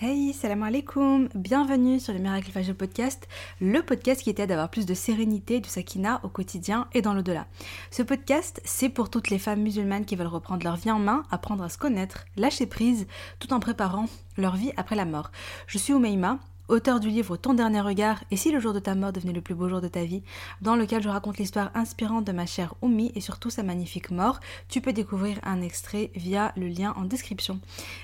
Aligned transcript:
Hey, 0.00 0.32
salam 0.32 0.64
alaikum, 0.64 1.28
bienvenue 1.36 2.00
sur 2.00 2.12
le 2.12 2.18
Miracle 2.18 2.50
Fajr 2.50 2.74
Podcast, 2.74 3.28
le 3.60 3.80
podcast 3.80 4.22
qui 4.22 4.34
t'aide 4.34 4.50
à 4.50 4.54
avoir 4.54 4.68
plus 4.68 4.86
de 4.86 4.92
sérénité, 4.92 5.60
de 5.60 5.66
sakina 5.66 6.18
au 6.24 6.28
quotidien 6.28 6.88
et 6.94 7.00
dans 7.00 7.14
l'au-delà. 7.14 7.46
Ce 7.92 8.02
podcast, 8.02 8.60
c'est 8.64 8.88
pour 8.88 9.08
toutes 9.08 9.30
les 9.30 9.38
femmes 9.38 9.62
musulmanes 9.62 10.04
qui 10.04 10.16
veulent 10.16 10.26
reprendre 10.26 10.64
leur 10.64 10.74
vie 10.74 10.90
en 10.90 10.98
main, 10.98 11.22
apprendre 11.30 11.62
à 11.62 11.68
se 11.68 11.78
connaître, 11.78 12.24
lâcher 12.36 12.66
prise, 12.66 13.06
tout 13.38 13.52
en 13.52 13.60
préparant 13.60 14.06
leur 14.36 14.56
vie 14.56 14.72
après 14.76 14.96
la 14.96 15.04
mort. 15.04 15.30
Je 15.68 15.78
suis 15.78 15.92
Oumeima, 15.92 16.40
auteur 16.68 17.00
du 17.00 17.08
livre 17.08 17.36
Ton 17.36 17.54
dernier 17.54 17.80
regard 17.80 18.24
et 18.30 18.36
si 18.36 18.50
le 18.50 18.60
jour 18.60 18.72
de 18.72 18.78
ta 18.78 18.94
mort 18.94 19.12
devenait 19.12 19.32
le 19.32 19.40
plus 19.40 19.54
beau 19.54 19.68
jour 19.68 19.80
de 19.80 19.88
ta 19.88 20.04
vie, 20.04 20.22
dans 20.62 20.76
lequel 20.76 21.02
je 21.02 21.08
raconte 21.08 21.38
l'histoire 21.38 21.70
inspirante 21.74 22.24
de 22.24 22.32
ma 22.32 22.46
chère 22.46 22.74
Oumi 22.82 23.12
et 23.14 23.20
surtout 23.20 23.50
sa 23.50 23.62
magnifique 23.62 24.10
mort, 24.10 24.40
tu 24.68 24.80
peux 24.80 24.92
découvrir 24.92 25.38
un 25.42 25.60
extrait 25.60 26.10
via 26.14 26.52
le 26.56 26.68
lien 26.68 26.94
en 26.96 27.04
description. 27.04 27.60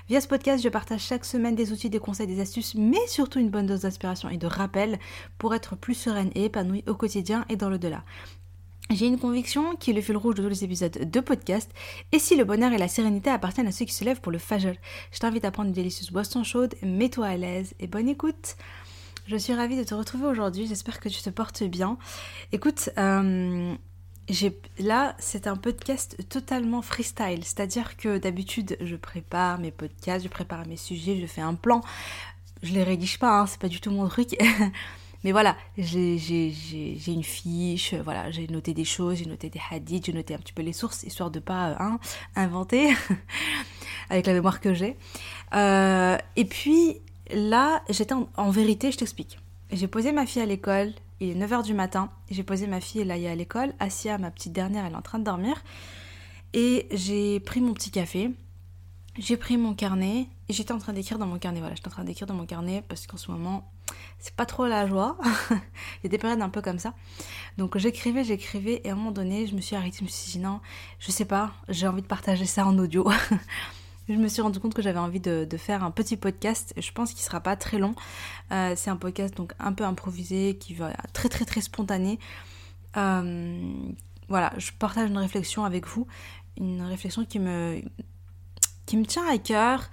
Via 0.09 0.20
ce 0.20 0.28
podcast, 0.28 0.62
je 0.62 0.68
partage 0.68 1.02
chaque 1.02 1.24
semaine 1.24 1.54
des 1.54 1.73
outils, 1.73 1.91
des 1.91 1.98
conseils, 1.98 2.27
des 2.27 2.41
astuces, 2.41 2.74
mais 2.74 3.06
surtout 3.06 3.38
une 3.38 3.51
bonne 3.51 3.66
dose 3.66 3.80
d'inspiration 3.80 4.28
et 4.28 4.38
de 4.38 4.46
rappel 4.46 4.98
pour 5.38 5.54
être 5.54 5.77
plus 5.77 5.95
sereine 5.95 6.30
et 6.34 6.45
épanouie 6.45 6.84
au 6.87 6.95
quotidien 6.95 7.45
et 7.48 7.56
dans 7.56 7.70
le 7.70 7.79
delà. 7.79 8.04
J'ai 8.91 9.07
une 9.07 9.21
conviction 9.21 9.77
qui 9.77 9.91
est 9.91 9.95
le 9.95 10.01
fil 10.01 10.17
rouge 10.17 10.35
de 10.35 10.43
tous 10.43 10.49
les 10.49 10.65
épisodes 10.65 10.99
de 11.09 11.21
podcast. 11.21 11.71
Et 12.11 12.19
si 12.19 12.35
le 12.35 12.45
bonheur 12.45 12.73
et 12.73 12.79
la 12.79 12.89
sérénité 12.89 13.30
appartiennent 13.30 13.69
à 13.69 13.73
ceux 13.73 13.85
qui 13.85 13.95
se 13.95 14.03
lèvent 14.05 14.21
pour 14.21 14.33
le 14.33 14.39
fajr, 14.39 14.75
je 15.13 15.19
t'invite 15.21 15.45
à 15.45 15.53
prendre 15.53 15.69
une 15.69 15.75
délicieuse 15.75 16.11
boisson 16.11 16.43
chaude, 16.43 16.75
mets-toi 16.83 17.27
à 17.27 17.37
l'aise 17.37 17.73
et 17.79 17.87
bonne 17.87 18.09
écoute. 18.09 18.57
Je 19.29 19.37
suis 19.37 19.55
ravie 19.55 19.77
de 19.77 19.85
te 19.85 19.95
retrouver 19.95 20.27
aujourd'hui, 20.27 20.66
j'espère 20.66 20.99
que 20.99 21.09
tu 21.09 21.23
te 21.23 21.30
portes 21.30 21.63
bien. 21.63 21.99
Écoute, 22.51 22.91
euh, 22.99 23.77
là, 24.80 25.15
c'est 25.21 25.47
un 25.47 25.57
podcast 25.57 26.16
totalement 26.29 26.83
freestyle, 26.83 27.45
c'est-à-dire 27.45 27.97
que 27.97 28.19
d'habitude, 28.19 28.77
je 28.80 28.97
prépare 28.97 29.61
mes 29.61 29.71
podcasts, 29.71 30.25
je 30.25 30.29
prépare 30.29 30.66
mes 30.66 30.77
sujets, 30.77 31.21
je 31.21 31.27
fais 31.27 31.43
un 31.43 31.55
plan. 31.55 31.80
Je 32.65 32.73
les 32.73 32.83
rédige 32.83 33.21
pas, 33.21 33.41
hein, 33.41 33.47
c'est 33.47 33.61
pas 33.61 33.69
du 33.69 33.80
tout 33.80 33.93
mon 33.93 34.09
truc. 34.09 34.37
Mais 35.23 35.32
voilà, 35.32 35.57
j'ai 35.76 36.16
une 37.07 37.23
fiche, 37.23 37.95
voilà, 37.95 38.30
j'ai 38.30 38.46
noté 38.46 38.73
des 38.73 38.87
choses, 38.87 39.18
j'ai 39.18 39.26
noté 39.26 39.51
des 39.51 39.60
hadiths, 39.71 40.07
j'ai 40.07 40.13
noté 40.15 40.35
un 40.35 40.38
petit 40.38 40.54
peu 40.54 40.63
les 40.63 40.73
sources, 40.73 41.02
histoire 41.02 41.30
de 41.30 41.40
pas 41.40 41.76
hein, 41.79 41.99
inventer 42.37 42.95
avec 44.10 44.26
la 44.26 44.32
mémoire 44.32 44.60
que 44.60 44.73
j'ai. 44.73 44.96
Euh, 45.54 46.16
et 46.37 46.45
puis 46.46 47.01
là, 47.32 47.82
j'étais 47.91 48.15
en, 48.15 48.51
vérité, 48.51 48.93
je 48.93 48.98
t'explique. 48.98 49.38
J'ai 49.71 49.88
posé 49.88 50.13
ma 50.13 50.24
fille 50.24 50.43
à 50.43 50.46
l'école, 50.46 50.93
il 51.21 51.30
est 51.30 51.46
9h 51.46 51.65
du 51.65 51.74
matin, 51.74 52.10
j'ai 52.30 52.43
posé 52.43 52.66
ma 52.66 52.80
fille, 52.80 53.02
est 53.02 53.29
à 53.29 53.35
l'école, 53.35 53.74
Asia, 53.79 54.16
ma 54.16 54.30
petite 54.30 54.52
dernière, 54.52 54.87
elle 54.87 54.93
est 54.93 54.96
en 54.96 55.02
train 55.02 55.18
de 55.18 55.24
dormir, 55.24 55.63
et 56.54 56.88
j'ai 56.93 57.41
pris 57.41 57.60
mon 57.60 57.74
petit 57.74 57.91
café, 57.91 58.30
j'ai 59.18 59.37
pris 59.37 59.59
mon 59.59 59.74
carnet, 59.74 60.29
et 60.48 60.52
j'étais 60.52 60.73
en 60.73 60.79
train 60.79 60.95
d'écrire 60.95 61.18
dans 61.18 61.26
mon 61.26 61.38
carnet, 61.38 61.60
voilà, 61.60 61.74
j'étais 61.74 61.88
en 61.88 61.93
train 61.93 62.04
d'écrire 62.04 62.26
dans 62.26 62.35
mon 62.35 62.46
carnet, 62.46 62.82
parce 62.88 63.07
qu'en 63.07 63.18
ce 63.18 63.30
moment, 63.30 63.71
c'est 64.19 64.34
pas 64.34 64.47
trop 64.47 64.66
la 64.66 64.87
joie. 64.87 65.16
Il 65.50 66.04
y 66.04 66.06
a 66.06 66.09
des 66.09 66.19
périodes 66.19 66.43
un 66.43 66.48
peu 66.48 66.62
comme 66.62 66.78
ça. 66.78 66.94
Donc 67.59 67.76
j'écrivais, 67.78 68.25
j'écrivais, 68.25 68.81
et 68.84 68.91
à 68.91 68.92
un 68.92 68.97
moment 68.97 69.10
donné, 69.10 69.47
je 69.47 69.54
me 69.54 69.60
suis 69.60 69.76
arrêtée, 69.76 69.98
je 70.00 70.04
me 70.04 70.09
suis 70.09 70.32
dit 70.32 70.38
non, 70.38 70.60
je 70.98 71.10
sais 71.10 71.25
pas, 71.25 71.53
j'ai 71.69 71.87
envie 71.87 72.03
de 72.03 72.06
partager 72.06 72.47
ça 72.47 72.66
en 72.66 72.78
audio. 72.78 73.10
je 74.09 74.15
me 74.15 74.28
suis 74.28 74.42
rendu 74.42 74.60
compte 74.60 74.75
que 74.75 74.82
j'avais 74.82 74.98
envie 74.98 75.20
de, 75.20 75.47
faire 75.56 75.84
un 75.84 75.91
petit 75.91 76.16
podcast. 76.16 76.75
Je 76.76 76.92
pense 76.92 77.12
qu'il 77.12 77.22
sera 77.22 77.41
pas 77.41 77.56
très 77.56 77.78
long. 77.78 77.94
Euh, 78.53 78.75
c'est 78.76 78.91
un 78.91 78.97
podcast 78.97 79.37
donc 79.37 79.53
un 79.59 79.72
peu 79.72 79.84
improvisé, 79.84 80.56
qui 80.59 80.75
va 80.75 80.92
très 81.12 81.28
très 81.28 81.44
très 81.44 81.60
spontané. 81.60 82.19
Euh, 82.97 83.72
voilà, 84.28 84.53
je 84.59 84.70
partage 84.78 85.10
une 85.10 85.19
réflexion 85.19 85.64
avec 85.64 85.87
vous, 85.87 86.06
une 86.56 86.82
réflexion 86.82 87.25
qui 87.25 87.38
me 87.38 87.82
qui 88.87 88.97
me 88.97 89.04
tient 89.04 89.26
à 89.28 89.38
cœur 89.38 89.88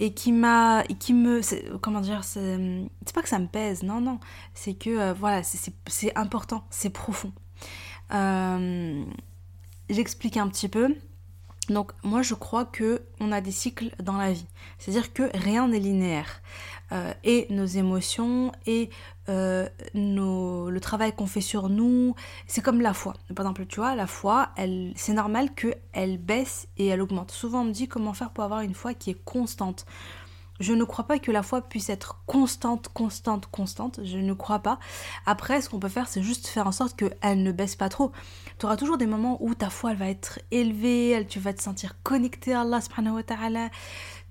et 0.00 0.14
qui 0.14 0.32
m'a 0.32 0.82
qui 0.98 1.12
me 1.12 1.40
comment 1.78 2.00
dire 2.00 2.24
c'est 2.24 2.88
pas 3.14 3.22
que 3.22 3.28
ça 3.28 3.38
me 3.38 3.46
pèse 3.46 3.82
non 3.82 4.00
non 4.00 4.18
c'est 4.54 4.74
que 4.74 4.90
euh, 4.90 5.12
voilà 5.12 5.42
c'est 5.42 6.16
important 6.16 6.64
c'est 6.70 6.90
profond. 6.90 7.32
Euh, 8.12 9.04
j'explique 9.88 10.36
un 10.36 10.48
petit 10.48 10.68
peu 10.68 10.96
donc 11.70 11.92
moi 12.02 12.20
je 12.20 12.34
crois 12.34 12.66
que 12.66 13.02
on 13.20 13.32
a 13.32 13.40
des 13.40 13.50
cycles 13.50 13.90
dans 14.02 14.18
la 14.18 14.32
vie 14.32 14.46
c'est 14.78 14.90
à 14.90 14.94
dire 14.94 15.12
que 15.12 15.30
rien 15.34 15.68
n'est 15.68 15.78
linéaire 15.78 16.42
euh, 16.92 17.12
et 17.24 17.46
nos 17.50 17.66
émotions 17.66 18.52
et 18.66 18.90
euh, 19.28 19.68
le 19.94 20.78
travail 20.80 21.12
qu'on 21.14 21.26
fait 21.26 21.40
sur 21.40 21.68
nous, 21.68 22.16
c'est 22.48 22.62
comme 22.62 22.80
la 22.80 22.92
foi. 22.92 23.14
Par 23.34 23.46
exemple, 23.46 23.66
tu 23.66 23.76
vois, 23.76 23.94
la 23.94 24.08
foi, 24.08 24.48
elle, 24.56 24.92
c'est 24.96 25.12
normal 25.12 25.50
qu'elle 25.54 26.18
baisse 26.18 26.66
et 26.78 26.88
elle 26.88 27.00
augmente. 27.00 27.30
Souvent, 27.30 27.60
on 27.60 27.64
me 27.64 27.72
dit 27.72 27.86
comment 27.86 28.12
faire 28.12 28.30
pour 28.30 28.42
avoir 28.42 28.62
une 28.62 28.74
foi 28.74 28.92
qui 28.94 29.10
est 29.10 29.24
constante. 29.24 29.86
Je 30.60 30.72
ne 30.72 30.84
crois 30.84 31.06
pas 31.06 31.18
que 31.18 31.30
la 31.32 31.42
foi 31.42 31.62
puisse 31.62 31.88
être 31.88 32.22
constante, 32.26 32.88
constante, 32.88 33.46
constante. 33.46 34.00
Je 34.04 34.18
ne 34.18 34.34
crois 34.34 34.60
pas. 34.60 34.78
Après, 35.26 35.60
ce 35.60 35.68
qu'on 35.68 35.80
peut 35.80 35.88
faire, 35.88 36.06
c'est 36.06 36.22
juste 36.22 36.46
faire 36.46 36.66
en 36.66 36.72
sorte 36.72 36.96
qu'elle 36.96 37.42
ne 37.42 37.50
baisse 37.50 37.76
pas 37.76 37.88
trop. 37.88 38.12
Tu 38.58 38.66
auras 38.66 38.76
toujours 38.76 38.98
des 38.98 39.06
moments 39.06 39.38
où 39.40 39.54
ta 39.54 39.70
foi, 39.70 39.92
elle 39.92 39.96
va 39.96 40.08
être 40.08 40.38
élevée, 40.50 41.26
tu 41.28 41.40
vas 41.40 41.54
te 41.54 41.62
sentir 41.62 41.96
connecté 42.02 42.52
à 42.52 42.60
Allah 42.60 42.80
subhanahu 42.80 43.14
wa 43.14 43.22
ta'ala 43.22 43.70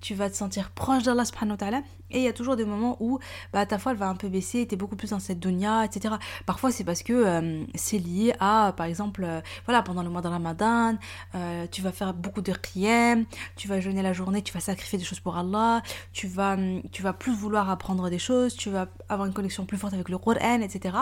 tu 0.00 0.14
vas 0.14 0.30
te 0.30 0.36
sentir 0.36 0.70
proche 0.70 1.04
d'Allah 1.04 1.24
subhanahu 1.24 1.52
wa 1.52 1.56
ta'ala. 1.56 1.82
Et 2.10 2.18
il 2.18 2.24
y 2.24 2.28
a 2.28 2.32
toujours 2.32 2.56
des 2.56 2.64
moments 2.64 2.96
où 3.00 3.18
bah, 3.52 3.66
ta 3.66 3.78
foi 3.78 3.92
elle 3.92 3.98
va 3.98 4.08
un 4.08 4.16
peu 4.16 4.28
baisser, 4.28 4.66
tu 4.66 4.74
es 4.74 4.76
beaucoup 4.76 4.96
plus 4.96 5.10
dans 5.10 5.20
cette 5.20 5.38
dunya, 5.38 5.84
etc. 5.84 6.14
Parfois 6.44 6.72
c'est 6.72 6.84
parce 6.84 7.02
que 7.02 7.12
euh, 7.12 7.64
c'est 7.74 7.98
lié 7.98 8.34
à, 8.40 8.74
par 8.76 8.86
exemple, 8.86 9.22
euh, 9.24 9.40
voilà, 9.64 9.82
pendant 9.82 10.02
le 10.02 10.10
mois 10.10 10.20
de 10.20 10.28
Ramadan, 10.28 10.96
euh, 11.34 11.66
tu 11.70 11.82
vas 11.82 11.92
faire 11.92 12.12
beaucoup 12.12 12.40
de 12.40 12.52
qiyam, 12.52 13.24
tu 13.56 13.68
vas 13.68 13.80
jeûner 13.80 14.02
la 14.02 14.12
journée, 14.12 14.42
tu 14.42 14.52
vas 14.52 14.60
sacrifier 14.60 14.98
des 14.98 15.04
choses 15.04 15.20
pour 15.20 15.36
Allah, 15.36 15.82
tu 16.12 16.26
vas, 16.26 16.56
tu 16.90 17.02
vas 17.02 17.12
plus 17.12 17.32
vouloir 17.32 17.70
apprendre 17.70 18.10
des 18.10 18.18
choses, 18.18 18.56
tu 18.56 18.70
vas 18.70 18.88
avoir 19.08 19.26
une 19.26 19.34
connexion 19.34 19.64
plus 19.64 19.78
forte 19.78 19.94
avec 19.94 20.08
le 20.08 20.18
Qur'an, 20.18 20.60
etc. 20.60 20.96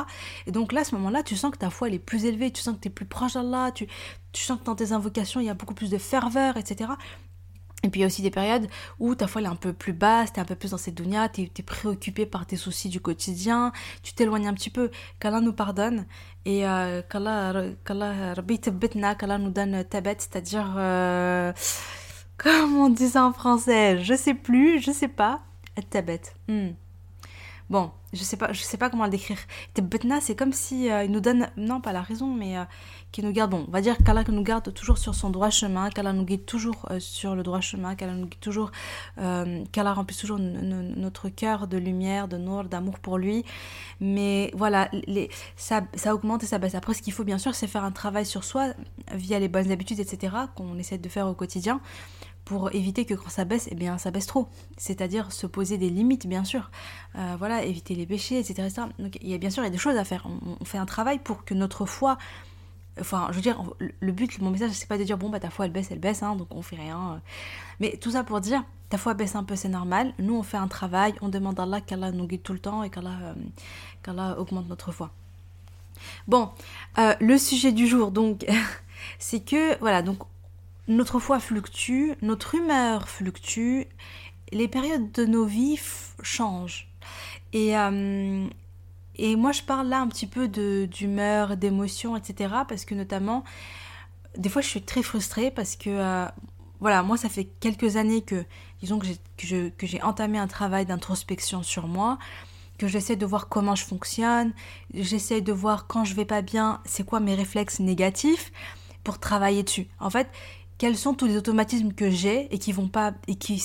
Et 0.47 0.53
donc 0.53 0.73
là, 0.73 0.83
à 0.83 0.85
ce 0.85 0.95
moment-là, 0.97 1.23
tu 1.23 1.37
sens 1.37 1.53
que 1.53 1.59
ta 1.59 1.71
foi 1.71 1.89
elle 1.89 1.95
est 1.95 1.99
plus 1.99 2.27
élevée, 2.27 2.51
tu 2.51 2.61
sens 2.61 2.77
que 2.77 2.81
tu 2.81 2.89
es 2.89 2.91
plus 2.91 3.07
proche 3.07 3.33
d'Allah, 3.35 3.71
tu, 3.73 3.87
tu 4.33 4.43
sens 4.43 4.59
que 4.59 4.65
dans 4.65 4.75
tes 4.75 4.93
invocations 4.93 5.41
il 5.41 5.47
y 5.47 5.51
a 5.51 5.55
beaucoup 5.55 5.75
plus 5.75 5.91
de 5.91 5.99
ferveur, 5.99 6.59
etc. 6.59 6.91
Et 7.85 7.91
puis 7.91 8.01
il 8.01 8.03
y 8.03 8.05
a 8.05 8.07
aussi 8.09 8.23
des 8.23 8.31
périodes 8.31 8.67
où 8.99 9.15
ta 9.15 9.29
foi 9.29 9.41
est 9.41 9.47
un 9.47 9.55
peu 9.55 9.73
plus 9.73 9.93
basse, 9.93 10.33
t'es 10.33 10.41
un 10.41 10.45
peu 10.45 10.57
plus 10.57 10.73
dans 10.73 10.79
cette 10.79 10.97
dunya, 10.97 11.29
t'es 11.29 11.51
es 11.57 11.63
préoccupé 11.63 12.27
par 12.27 12.45
tes 12.45 12.57
soucis 12.57 12.89
du 12.89 13.01
quotidien, 13.01 13.73
tu 14.03 14.15
t'éloignes 14.15 14.49
un 14.49 14.55
petit 14.55 14.71
peu. 14.71 14.91
Qu'Allah 15.21 15.41
nous 15.41 15.53
pardonne 15.53 16.07
et 16.45 16.67
euh, 16.67 17.03
qu'Allah 17.09 17.53
nous 19.39 19.51
donne 19.51 19.85
tabet, 19.85 20.17
c'est-à-dire... 20.19 20.75
Euh, 20.77 21.53
comment 22.37 22.87
on 22.87 22.91
dit 22.91 23.09
ça 23.09 23.25
en 23.25 23.33
français 23.33 24.03
Je 24.03 24.15
sais 24.15 24.35
plus, 24.35 24.81
je 24.81 24.91
sais 24.91 25.09
pas. 25.09 25.43
Tabet. 25.91 26.23
Hmm. 26.49 26.71
Bon, 27.71 27.91
je 28.15 28.23
sais 28.25 28.37
pas, 28.37 28.53
je 28.53 28.63
sais 28.63 28.79
pas 28.79 28.89
comment 28.89 29.05
le 29.05 29.11
décrire. 29.11 29.39
Betna, 29.81 30.21
c'est 30.21 30.35
comme 30.35 30.53
si 30.53 30.91
euh, 30.91 31.05
il 31.05 31.11
nous 31.11 31.21
donne, 31.21 31.51
non 31.57 31.81
pas 31.81 31.93
la 31.93 32.01
raison, 32.01 32.35
mais 32.35 32.57
euh, 32.57 32.65
qui 33.13 33.23
nous 33.23 33.33
garde, 33.33 33.55
on 33.55 33.65
va 33.71 33.81
dire 33.81 33.97
qu'Allah 33.99 34.25
nous 34.29 34.43
garde 34.43 34.73
toujours 34.75 34.99
sur 34.99 35.15
son 35.15 35.31
droit 35.31 35.51
chemin, 35.51 35.91
qu'Allah 35.91 36.13
nous 36.13 36.25
guide 36.25 36.45
toujours 36.45 36.87
euh, 36.91 37.01
sur 37.01 37.35
le 37.35 37.43
droit 37.43 37.61
chemin, 37.61 37.95
qu'Allah 37.95 38.15
nous 38.15 38.27
guide 38.27 38.41
toujours, 38.41 38.71
qu'Allah 39.17 39.93
remplisse 39.95 40.19
toujours 40.19 40.39
notre 40.39 41.29
cœur 41.29 41.67
de 41.67 41.77
lumière, 41.77 42.29
de 42.29 42.37
nour, 42.37 42.65
d'amour 42.65 42.99
pour 42.99 43.19
lui. 43.19 43.45
Mais 44.01 44.51
voilà, 44.55 44.91
ça, 45.57 45.83
ça 45.95 46.15
augmente 46.15 46.43
et 46.45 46.47
ça 46.47 46.59
baisse. 46.59 46.75
Après, 46.75 46.95
ce 46.95 47.03
qu'il 47.03 47.13
faut 47.13 47.25
bien 47.25 47.39
sûr, 47.39 47.55
c'est 47.55 47.67
faire 47.67 47.85
un 47.85 47.93
travail 47.93 48.27
sur 48.27 48.45
soi 48.45 48.75
via 49.13 49.39
les 49.39 49.49
bonnes 49.49 49.71
habitudes, 49.71 50.01
etc., 50.01 50.37
qu'on 50.55 50.79
essaie 50.79 50.99
de 50.99 51.09
faire 51.09 51.27
au 51.27 51.35
quotidien 51.35 51.81
pour 52.49 52.75
éviter 52.75 53.05
que 53.05 53.13
quand 53.13 53.29
ça 53.29 53.45
baisse, 53.45 53.69
eh 53.71 53.75
bien 53.75 53.99
ça 53.99 54.11
baisse 54.11 54.25
trop. 54.25 54.49
C'est-à-dire 54.79 55.33
se 55.33 55.47
poser 55.47 55.77
des 55.77 55.91
limites, 55.91 56.27
bien 56.27 56.45
sûr. 56.45 56.71
Euh, 57.17 57.37
voilà, 57.39 57.63
éviter 57.63 57.95
les 57.95 58.07
péchés, 58.07 58.39
etc., 58.39 58.69
Donc 58.99 59.19
il 59.21 59.29
y 59.29 59.35
a 59.35 59.39
bien 59.39 59.51
sûr 59.51 59.63
il 59.63 59.67
y 59.67 59.69
a 59.69 59.71
des 59.71 59.77
choses 59.77 59.99
à 59.99 60.05
faire. 60.05 60.27
On, 60.59 60.65
fait 60.65 60.79
un 60.79 60.87
travail 60.87 61.19
pour 61.19 61.45
que 61.45 61.53
notre 61.53 61.85
foi, 61.85 62.17
enfin 63.01 63.29
je 63.31 63.37
veux 63.37 63.43
dire, 63.43 63.63
le 63.79 64.13
but, 64.13 64.41
mon 64.41 64.51
message, 64.51 64.71
c'est 64.73 64.89
pas 64.89 64.99
de 64.99 65.05
dire 65.05 65.19
bon 65.19 65.29
bah 65.29 65.41
ta 65.41 65.51
foi 65.51 65.67
elle 65.67 65.73
baisse, 65.73 65.89
elle 65.91 65.99
baisse, 65.99 66.23
hein, 66.23 66.37
donc 66.37 66.49
on 66.55 66.63
fait 66.63 66.77
rien. 66.77 67.21
Mais 67.81 67.97
tout 68.01 68.13
ça 68.13 68.25
pour 68.25 68.41
dire 68.41 68.65
ta 68.89 68.99
foi 68.99 69.15
baisse 69.15 69.35
un 69.35 69.45
peu, 69.45 69.57
c'est 69.57 69.69
normal. 69.69 70.13
Nous 70.19 70.35
on 70.35 70.43
fait 70.43 70.57
un 70.57 70.69
travail, 70.69 71.15
on 71.21 71.29
demande 71.29 71.59
à 71.61 71.65
Allah 71.65 71.81
qu'Allah 71.81 72.11
nous 72.13 72.27
guide 72.27 72.43
tout 72.43 72.53
le 72.53 72.59
temps 72.59 72.83
et 72.83 72.91
qu'Allah 72.91 73.35
euh, 74.09 74.37
augmente 74.37 74.69
notre 74.69 74.93
foi. 74.93 75.11
Bon, 76.27 76.51
euh, 76.99 77.15
le 77.21 77.39
sujet 77.39 77.73
du 77.73 77.87
jour 77.87 78.11
donc, 78.11 78.47
c'est 79.19 79.41
que 79.41 79.79
voilà 79.81 80.03
donc 80.03 80.19
notre 80.87 81.19
foi 81.19 81.39
fluctue, 81.39 82.13
notre 82.23 82.55
humeur 82.55 83.09
fluctue, 83.09 83.83
les 84.53 84.69
périodes 84.69 85.13
de 85.13 85.27
nos 85.27 85.45
vies 85.45 85.79
changent. 86.23 86.89
Et, 87.53 87.77
euh, 87.77 88.47
et 89.19 89.37
moi, 89.37 89.53
je 89.53 89.63
parle 89.63 89.89
là 89.89 90.01
un 90.01 90.07
petit 90.09 90.27
peu 90.27 90.49
d'humeur, 90.49 91.57
d'émotion, 91.57 92.17
etc. 92.17 92.55
Parce 92.69 92.85
que 92.85 92.95
notamment, 92.95 93.45
des 94.37 94.49
fois, 94.49 94.63
je 94.63 94.69
suis 94.69 94.83
très 94.83 95.03
frustrée 95.03 95.51
parce 95.51 95.77
que, 95.77 95.91
euh, 95.91 96.27
voilà, 96.81 97.03
moi, 97.03 97.17
ça 97.17 97.29
fait 97.29 97.45
quelques 97.45 97.97
années 97.97 98.23
que, 98.23 98.45
disons 98.81 98.99
que 98.99 99.87
j'ai 99.87 100.03
entamé 100.03 100.39
un 100.39 100.47
travail 100.47 100.87
d'introspection 100.87 101.63
sur 101.63 101.89
moi 101.89 102.19
que 102.79 102.87
j'essaie 102.87 103.17
de 103.17 103.27
voir 103.27 103.49
comment 103.49 103.75
je 103.75 103.85
fonctionne, 103.85 104.53
j'essaie 104.95 105.41
de 105.41 105.53
voir 105.53 105.89
quand 105.89 106.05
je 106.05 106.15
vais 106.15 106.25
pas 106.25 106.43
bien, 106.43 106.81
c'est 106.85 107.05
quoi 107.05 107.19
mes 107.19 107.35
réflexes 107.35 107.81
négatifs 107.81 108.53
pour 109.03 109.19
travailler 109.19 109.65
dessus. 109.65 109.89
En 109.99 110.11
fait, 110.11 110.29
quels 110.79 110.97
sont 110.97 111.13
tous 111.13 111.27
les 111.27 111.37
automatismes 111.37 111.93
que 111.93 112.09
j'ai 112.09 112.53
et 112.55 112.59
qui 112.59 112.73
vont 112.73 112.89
pas 112.89 113.13
et 113.27 113.35
qui, 113.35 113.63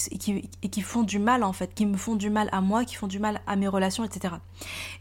et 0.64 0.70
qui, 0.70 0.82
font 0.82 1.04
du 1.04 1.20
mal 1.20 1.44
en 1.44 1.54
fait, 1.54 1.74
qui 1.74 1.86
me 1.86 1.96
font 1.96 2.16
du 2.16 2.32
mal 2.32 2.50
à 2.52 2.60
moi, 2.60 2.86
qui 2.86 2.96
font 2.96 3.08
du 3.08 3.20
mal 3.20 3.42
à 3.46 3.56
mes 3.56 3.68
relations, 3.68 4.04
etc. 4.04 4.34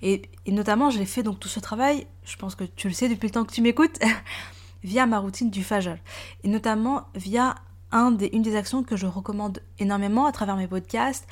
Et, 0.02 0.22
notamment, 0.46 0.90
j'ai 0.90 1.06
fait 1.06 1.22
donc 1.22 1.40
tout 1.40 1.48
ce 1.48 1.58
travail, 1.58 2.06
je 2.24 2.36
pense 2.36 2.54
que 2.54 2.64
tu 2.64 2.88
le 2.88 2.94
sais 2.94 3.08
depuis 3.08 3.26
le 3.26 3.32
temps 3.32 3.44
que 3.44 3.52
tu 3.52 3.62
m'écoutes, 3.62 3.98
via 4.84 5.06
ma 5.06 5.18
routine 5.18 5.50
du 5.50 5.64
Fajr. 5.64 5.96
Et 6.44 6.48
notamment 6.48 7.06
via 7.14 7.54
une 7.92 8.42
des 8.42 8.56
actions 8.56 8.82
que 8.82 8.96
je 8.96 9.06
recommande 9.06 9.60
énormément 9.78 10.26
à 10.26 10.32
travers 10.32 10.56
mes 10.56 10.68
podcasts, 10.68 11.26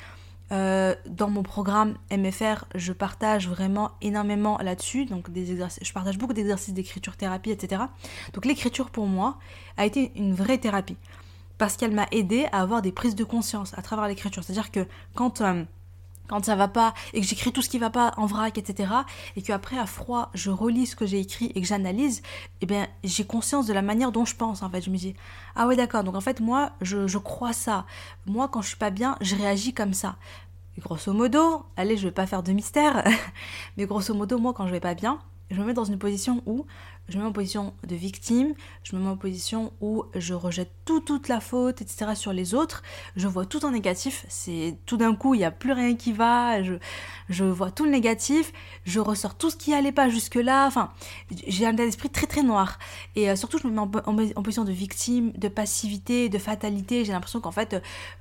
euh, 0.51 0.95
dans 1.07 1.29
mon 1.29 1.43
programme 1.43 1.95
MFR, 2.11 2.65
je 2.75 2.91
partage 2.91 3.47
vraiment 3.47 3.91
énormément 4.01 4.57
là-dessus. 4.57 5.05
Donc, 5.05 5.31
des 5.31 5.51
exercices, 5.51 5.85
je 5.85 5.93
partage 5.93 6.17
beaucoup 6.17 6.33
d'exercices 6.33 6.73
d'écriture, 6.73 7.15
thérapie, 7.15 7.51
etc. 7.51 7.83
Donc, 8.33 8.45
l'écriture 8.45 8.89
pour 8.89 9.07
moi 9.07 9.37
a 9.77 9.85
été 9.85 10.11
une 10.15 10.33
vraie 10.33 10.57
thérapie 10.57 10.97
parce 11.57 11.77
qu'elle 11.77 11.93
m'a 11.93 12.07
aidé 12.11 12.47
à 12.51 12.61
avoir 12.61 12.81
des 12.81 12.91
prises 12.91 13.15
de 13.15 13.23
conscience 13.23 13.77
à 13.77 13.81
travers 13.81 14.07
l'écriture. 14.07 14.43
C'est-à-dire 14.43 14.71
que 14.71 14.85
quand 15.13 15.41
euh, 15.41 15.63
quand 16.31 16.45
ça 16.45 16.55
va 16.55 16.69
pas 16.69 16.93
et 17.13 17.19
que 17.19 17.27
j'écris 17.27 17.51
tout 17.51 17.61
ce 17.61 17.67
qui 17.67 17.77
va 17.77 17.89
pas 17.89 18.13
en 18.15 18.25
vrac, 18.25 18.57
etc. 18.57 18.93
Et 19.35 19.41
qu'après 19.41 19.77
à 19.77 19.85
froid 19.85 20.31
je 20.33 20.49
relis 20.49 20.87
ce 20.87 20.95
que 20.95 21.05
j'ai 21.05 21.19
écrit 21.19 21.51
et 21.53 21.61
que 21.61 21.67
j'analyse, 21.67 22.21
eh 22.61 22.65
bien 22.65 22.87
j'ai 23.03 23.25
conscience 23.25 23.67
de 23.67 23.73
la 23.73 23.81
manière 23.81 24.13
dont 24.13 24.23
je 24.23 24.35
pense 24.35 24.63
en 24.63 24.69
fait. 24.69 24.81
Je 24.81 24.89
me 24.89 24.97
dis 24.97 25.13
ah 25.55 25.67
ouais 25.67 25.75
d'accord 25.75 26.05
donc 26.05 26.15
en 26.15 26.21
fait 26.21 26.39
moi 26.39 26.71
je, 26.81 27.05
je 27.05 27.17
crois 27.17 27.51
ça. 27.51 27.85
Moi 28.25 28.47
quand 28.47 28.61
je 28.61 28.69
suis 28.69 28.77
pas 28.77 28.91
bien 28.91 29.17
je 29.19 29.35
réagis 29.35 29.73
comme 29.73 29.93
ça. 29.93 30.15
Grosso 30.79 31.11
modo, 31.11 31.65
allez 31.75 31.97
je 31.97 32.07
vais 32.07 32.13
pas 32.13 32.25
faire 32.25 32.43
de 32.43 32.53
mystère, 32.53 33.03
mais 33.77 33.85
grosso 33.85 34.13
modo 34.13 34.39
moi 34.39 34.53
quand 34.53 34.67
je 34.67 34.71
vais 34.71 34.79
pas 34.79 34.95
bien, 34.95 35.19
je 35.51 35.59
me 35.59 35.65
mets 35.65 35.73
dans 35.73 35.83
une 35.83 35.99
position 35.99 36.41
où 36.45 36.65
je 37.11 37.17
me 37.17 37.23
mets 37.23 37.29
en 37.29 37.33
position 37.33 37.73
de 37.87 37.95
victime, 37.95 38.53
je 38.83 38.95
me 38.95 39.01
mets 39.01 39.09
en 39.09 39.17
position 39.17 39.73
où 39.81 40.05
je 40.15 40.33
rejette 40.33 40.71
tout, 40.85 41.01
toute 41.01 41.27
la 41.27 41.39
faute, 41.39 41.81
etc. 41.81 42.15
sur 42.15 42.33
les 42.33 42.55
autres, 42.55 42.83
je 43.15 43.27
vois 43.27 43.45
tout 43.45 43.65
en 43.65 43.71
négatif, 43.71 44.25
c'est 44.29 44.77
tout 44.85 44.97
d'un 44.97 45.13
coup, 45.13 45.33
il 45.35 45.39
n'y 45.39 45.43
a 45.43 45.51
plus 45.51 45.73
rien 45.73 45.95
qui 45.95 46.13
va, 46.13 46.63
je, 46.63 46.75
je 47.29 47.43
vois 47.43 47.69
tout 47.69 47.83
le 47.83 47.91
négatif, 47.91 48.53
je 48.85 48.99
ressors 48.99 49.35
tout 49.35 49.49
ce 49.49 49.57
qui 49.57 49.73
allait 49.73 49.91
pas 49.91 50.09
jusque-là, 50.09 50.65
enfin, 50.67 50.91
j'ai 51.47 51.65
un 51.65 51.73
état 51.73 51.85
d'esprit 51.85 52.09
très 52.09 52.27
très 52.27 52.43
noir. 52.43 52.79
Et 53.15 53.29
euh, 53.29 53.35
surtout, 53.35 53.57
je 53.57 53.67
me 53.67 53.73
mets 53.73 53.79
en, 54.05 54.43
position 54.43 54.63
de 54.63 54.71
victime, 54.71 55.31
de 55.33 55.49
passivité, 55.49 56.29
de 56.29 56.37
fatalité, 56.37 57.03
j'ai 57.03 57.11
l'impression 57.11 57.41
qu'en 57.41 57.51
fait, 57.51 57.73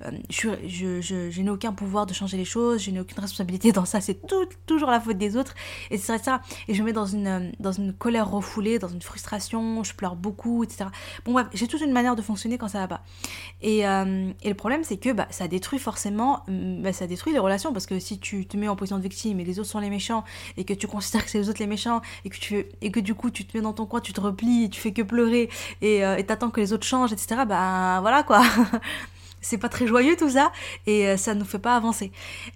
euh, 0.02 0.10
je, 0.30 0.50
je, 0.66 1.00
je, 1.00 1.40
n'ai 1.40 1.50
aucun 1.50 1.72
pouvoir 1.72 2.06
de 2.06 2.12
changer 2.12 2.36
les 2.36 2.44
choses, 2.44 2.82
je 2.82 2.90
n'ai 2.90 3.00
aucune 3.00 3.20
responsabilité 3.20 3.70
dans 3.70 3.84
ça, 3.84 4.00
c'est 4.00 4.20
toujours 4.66 4.90
la 4.90 5.00
faute 5.00 5.18
des 5.18 5.36
autres, 5.36 5.54
et 5.90 5.98
c'est 5.98 6.18
ça. 6.18 6.40
Et 6.66 6.74
je 6.74 6.82
me 6.82 6.86
mets 6.86 6.92
dans 6.92 7.06
une, 7.06 7.52
dans 7.60 7.72
une 7.72 7.92
colère 7.92 8.30
refoulée, 8.30 8.79
dans 8.80 8.88
une 8.88 9.02
frustration, 9.02 9.84
je 9.84 9.94
pleure 9.94 10.16
beaucoup, 10.16 10.64
etc. 10.64 10.86
Bon 11.24 11.32
bref, 11.32 11.46
j'ai 11.54 11.66
toute 11.68 11.80
une 11.80 11.92
manière 11.92 12.16
de 12.16 12.22
fonctionner 12.22 12.58
quand 12.58 12.68
ça 12.68 12.80
va 12.80 12.88
pas. 12.88 13.02
Et, 13.62 13.86
euh, 13.86 14.32
le 14.44 14.54
problème, 14.54 14.82
c'est 14.84 14.96
que 14.96 15.12
bah, 15.12 15.26
ça 15.30 15.48
détruit 15.48 15.78
forcément, 15.78 16.42
mm, 16.48 16.82
bah, 16.82 16.92
ça 16.92 17.06
détruit 17.06 17.32
les 17.32 17.38
relations, 17.38 17.72
parce 17.72 17.86
que 17.86 17.98
si 17.98 18.18
tu 18.18 18.46
te 18.46 18.56
mets 18.56 18.68
en 18.68 18.76
position 18.76 18.98
de 18.98 19.02
victime 19.02 19.38
et 19.40 19.44
les 19.44 19.58
autres 19.58 19.68
sont 19.68 19.78
les 19.78 19.90
méchants, 19.90 20.24
et 20.56 20.64
que 20.64 20.74
tu 20.74 20.86
considères 20.86 21.24
que 21.24 21.30
c'est 21.30 21.38
les 21.38 21.48
autres 21.48 21.60
les 21.60 21.66
méchants, 21.66 22.00
et 22.24 22.30
que, 22.30 22.38
tu, 22.38 22.66
et 22.80 22.90
que 22.90 23.00
du 23.00 23.14
coup 23.14 23.30
tu 23.30 23.44
te 23.44 23.56
mets 23.56 23.62
dans 23.62 23.72
ton 23.72 23.86
coin, 23.86 24.00
tu 24.00 24.12
te 24.12 24.20
replies, 24.20 24.70
tu 24.70 24.80
fais 24.80 24.92
que 24.92 25.02
pleurer, 25.02 25.48
et 25.82 26.04
euh, 26.04 26.20
t'attends 26.22 26.50
que 26.50 26.60
les 26.60 26.72
autres 26.72 26.86
changent, 26.86 27.12
etc., 27.12 27.42
bah 27.46 27.98
voilà 28.00 28.22
quoi. 28.22 28.42
c'est 29.42 29.58
pas 29.58 29.68
très 29.68 29.86
joyeux 29.86 30.16
tout 30.16 30.30
ça, 30.30 30.52
et 30.86 31.06
euh, 31.06 31.16
ça 31.16 31.34
nous 31.34 31.44
fait 31.44 31.58
pas 31.58 31.76
avancer. 31.76 32.12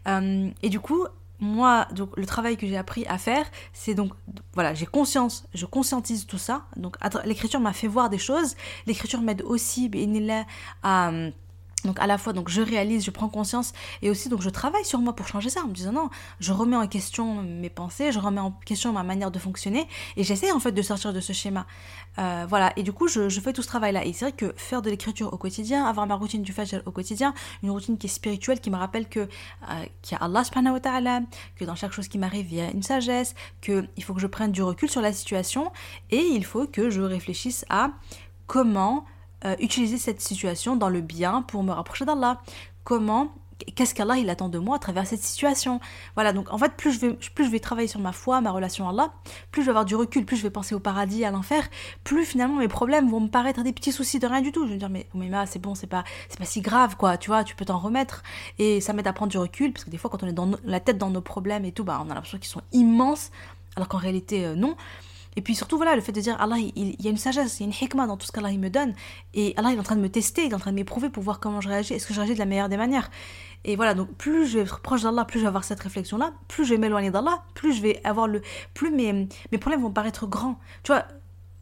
et 0.07 0.69
du 0.69 0.81
coup, 0.81 1.07
moi, 1.45 1.87
donc 1.93 2.17
le 2.17 2.27
travail 2.27 2.57
que 2.57 2.67
j'ai 2.67 2.77
appris 2.77 3.05
à 3.07 3.19
faire, 3.19 3.47
c'est 3.73 3.95
donc, 3.95 4.13
voilà, 4.55 4.75
j'ai 4.75 4.87
conscience, 4.87 5.47
je 5.55 5.67
conscientise 5.67 6.27
tout 6.27 6.39
ça. 6.39 6.67
Donc 6.77 6.97
l'écriture 7.25 7.61
m'a 7.61 7.73
fait 7.73 7.87
voir 7.87 8.11
des 8.11 8.19
choses. 8.19 8.57
L'écriture 8.87 9.21
m'aide 9.21 9.43
aussi, 9.43 9.91
à 10.83 11.13
donc 11.85 12.01
à 12.01 12.07
la 12.07 12.19
fois 12.19 12.33
donc 12.33 12.49
je 12.49 12.63
réalise, 12.63 13.05
je 13.05 13.11
prends 13.11 13.29
conscience 13.29 13.73
et 14.03 14.11
aussi 14.11 14.29
donc 14.29 14.43
je 14.43 14.51
travaille 14.51 14.85
sur 14.85 14.99
moi 15.01 15.15
pour 15.15 15.29
changer 15.29 15.51
ça 15.51 15.63
en 15.63 15.69
me 15.69 15.75
disant 15.75 15.93
non, 15.93 16.11
je 16.41 16.53
remets 16.53 16.77
en 16.77 16.87
question 16.87 17.43
mes 17.43 17.71
pensées, 17.71 18.13
je 18.13 18.19
remets 18.19 18.41
en 18.41 18.53
question 18.53 18.93
ma 18.93 19.03
manière 19.03 19.31
de 19.31 19.39
fonctionner 19.39 19.87
et 20.17 20.25
j'essaie 20.25 20.53
en 20.53 20.61
fait 20.61 20.73
de 20.73 20.83
sortir 20.83 21.13
de 21.13 21.21
ce 21.21 21.33
schéma. 21.33 21.67
Euh, 22.19 22.47
voilà 22.49 22.73
et 22.77 22.83
du 22.83 22.93
coup 22.93 23.09
je, 23.09 23.29
fais 23.29 23.53
tout 23.53 23.63
ce 23.63 23.67
travail 23.67 23.93
là 23.93 24.05
et 24.05 24.13
c'est 24.13 24.27
vrai 24.27 24.33
que 24.33 24.55
faire 24.57 24.83
de 24.83 24.91
l'écriture 24.91 25.33
au 25.33 25.37
quotidien, 25.37 25.85
avoir 25.85 26.07
ma 26.07 26.15
routine 26.15 26.43
du 26.43 26.53
fajr 26.53 26.81
au 26.87 26.91
quotidien, 26.91 27.35
une 27.63 27.71
routine 27.71 27.99
qui 27.99 28.07
est 28.07 28.11
spirituelle 28.11 28.61
qui 28.61 28.71
me 28.71 28.77
rappelle 28.77 29.09
que 29.09 29.21
euh, 29.21 29.27
qu'il 30.03 30.17
y 30.17 30.21
a 30.21 30.25
Allah 30.25 30.45
subhanahu 30.45 30.75
wa 30.75 30.81
ta'ala, 30.81 31.21
que 31.57 31.65
dans 31.65 31.75
chaque 31.75 31.93
chose 31.93 32.09
qui 32.09 32.19
m'arrive 32.19 32.47
il 32.51 32.59
y 32.59 32.61
a 32.61 32.71
une 32.71 32.83
sagesse, 32.83 33.35
que 33.61 33.87
il 33.97 34.05
faut 34.05 34.15
que 34.15 34.21
je 34.21 34.27
prenne 34.27 34.53
du 34.53 34.63
recul 34.63 34.89
sur 34.89 35.01
la 35.01 35.13
situation 35.13 35.73
et 36.11 36.23
il 36.23 36.45
faut 36.45 36.67
que 36.67 36.91
je 36.91 37.01
réfléchisse 37.01 37.65
à 37.69 37.91
comment 38.47 39.05
euh, 39.45 39.57
utiliser 39.61 39.99
cette 39.99 40.21
situation 40.21 40.77
dans 40.77 40.89
le 40.89 41.01
bien 41.01 41.43
pour 41.43 41.63
me 41.63 41.73
rapprocher 41.73 42.05
d'Allah 42.05 42.41
Comment 42.85 43.33
Qu'est-ce 43.77 43.95
qu'Allah 43.95 44.17
il 44.19 44.29
attend 44.31 44.49
de 44.49 44.59
moi 44.59 44.77
à 44.77 44.79
travers 44.79 45.07
cette 45.07 45.23
situation? 45.23 45.81
Voilà, 46.17 46.33
donc 46.33 46.53
en 46.53 46.59
fait, 46.59 46.73
plus 46.77 46.93
je, 46.93 46.99
vais, 47.01 47.13
plus 47.35 47.45
je 47.45 47.51
vais 47.51 47.61
travailler 47.61 47.87
sur 47.87 48.01
ma 48.01 48.13
foi, 48.13 48.41
ma 48.41 48.51
relation 48.51 48.89
à 48.89 48.91
Allah, 48.91 49.13
plus 49.53 49.63
je 49.63 49.67
vais 49.67 49.71
avoir 49.71 49.85
du 49.85 49.95
recul, 49.95 50.25
plus 50.25 50.37
je 50.37 50.43
vais 50.43 50.51
penser 50.51 50.75
au 50.75 50.81
paradis, 50.81 51.25
à 51.25 51.31
l'enfer, 51.31 51.69
plus 52.03 52.25
finalement 52.25 52.57
mes 52.57 52.69
problèmes 52.69 53.09
vont 53.09 53.21
me 53.21 53.29
paraître 53.29 53.63
des 53.63 53.73
petits 53.73 53.93
soucis 53.93 54.19
de 54.19 54.27
rien 54.27 54.41
du 54.41 54.51
tout. 54.51 54.65
Je 54.65 54.69
vais 54.69 54.75
me 54.75 54.81
dire, 54.81 54.91
mais, 54.91 55.07
mais 55.15 55.31
c'est 55.47 55.61
bon, 55.61 55.75
c'est 55.75 55.87
pas, 55.87 56.05
pas 56.37 56.45
si 56.45 56.61
grave, 56.61 56.97
quoi, 56.97 57.17
tu 57.17 57.31
vois, 57.31 57.45
tu 57.45 57.55
peux 57.55 57.65
t'en 57.65 57.79
remettre. 57.79 58.23
Et 58.59 58.81
ça 58.81 58.93
m'aide 58.93 59.07
à 59.07 59.13
prendre 59.13 59.31
du 59.31 59.39
recul, 59.39 59.73
parce 59.73 59.85
que 59.85 59.91
des 59.91 59.99
fois, 59.99 60.11
quand 60.11 60.23
on 60.23 60.27
est 60.27 60.33
dans 60.33 60.51
la 60.65 60.81
tête 60.81 60.99
dans 60.99 61.11
nos 61.11 61.23
problèmes 61.23 61.65
et 61.65 61.73
tout, 61.73 61.85
bah, 61.85 62.03
on 62.05 62.11
a 62.11 62.15
l'impression 62.15 62.39
qu'ils 62.39 62.49
sont 62.49 62.63
immenses, 62.73 63.31
alors 63.77 63.89
qu'en 63.89 63.99
réalité, 63.99 64.47
euh, 64.47 64.57
non. 64.57 64.77
Et 65.37 65.43
puis 65.43 65.55
surtout, 65.55 65.77
voilà, 65.77 65.97
le 65.97 66.01
fait 66.01 66.13
de 66.13 66.21
dire 66.21 66.41
Allah, 66.41 66.57
il, 66.59 67.03
y 67.03 67.07
a 67.09 67.11
une 67.11 67.17
sagesse, 67.17 67.59
il 67.59 67.63
y 67.65 67.67
a 67.67 67.67
une 67.67 67.75
hikmah 67.75 68.07
dans 68.07 68.17
tout 68.17 68.27
ce 68.27 68.33
qu'Allah 68.33 68.53
me 68.53 68.71
donne. 68.71 68.95
Et 69.35 69.55
Allah, 69.57 69.71
il 69.71 69.77
est 69.77 69.81
en 69.81 69.85
train 69.85 69.97
de 69.97 70.01
me 70.01 70.09
tester, 70.09 70.45
il 70.45 70.53
est 70.53 70.55
en 70.55 70.59
train 70.59 70.71
de 70.71 70.77
m'éprouver 70.77 71.11
pour 71.11 71.23
voir 71.23 71.41
comment 71.41 71.61
je 71.61 71.69
réagis. 71.69 71.95
Est-ce 71.95 72.07
que 72.07 72.15
je 72.15 72.21
réagis 72.21 72.35
de 72.35 72.39
la 72.39 72.47
meilleure 72.47 72.69
des 72.69 72.77
manières? 72.77 73.11
Et 73.65 73.77
voilà, 73.77 73.95
donc 73.95 74.13
plus 74.15 74.47
je 74.47 74.59
vais 74.59 74.65
être 74.65 74.81
proche 74.81 75.03
d'Allah, 75.03 75.25
plus 75.25 75.39
je 75.39 75.45
vais 75.45 75.49
avoir 75.49 75.65
cette 75.65 75.81
réflexion-là, 75.81 76.33
plus 76.49 76.65
je 76.65 76.75
vais 76.75 76.79
m'éloigner 76.79 77.11
d'Allah, 77.11 77.43
plus 77.55 77.73
je 77.73 77.83
vais 77.83 78.01
avoir 78.05 78.29
le. 78.29 78.43
Plus 78.75 78.91
mes, 78.91 79.29
mes 79.53 79.59
problèmes 79.59 79.83
vont 79.83 79.91
paraître 79.91 80.27
grands. 80.27 80.59
Tu 80.83 80.93
vois, 80.93 81.05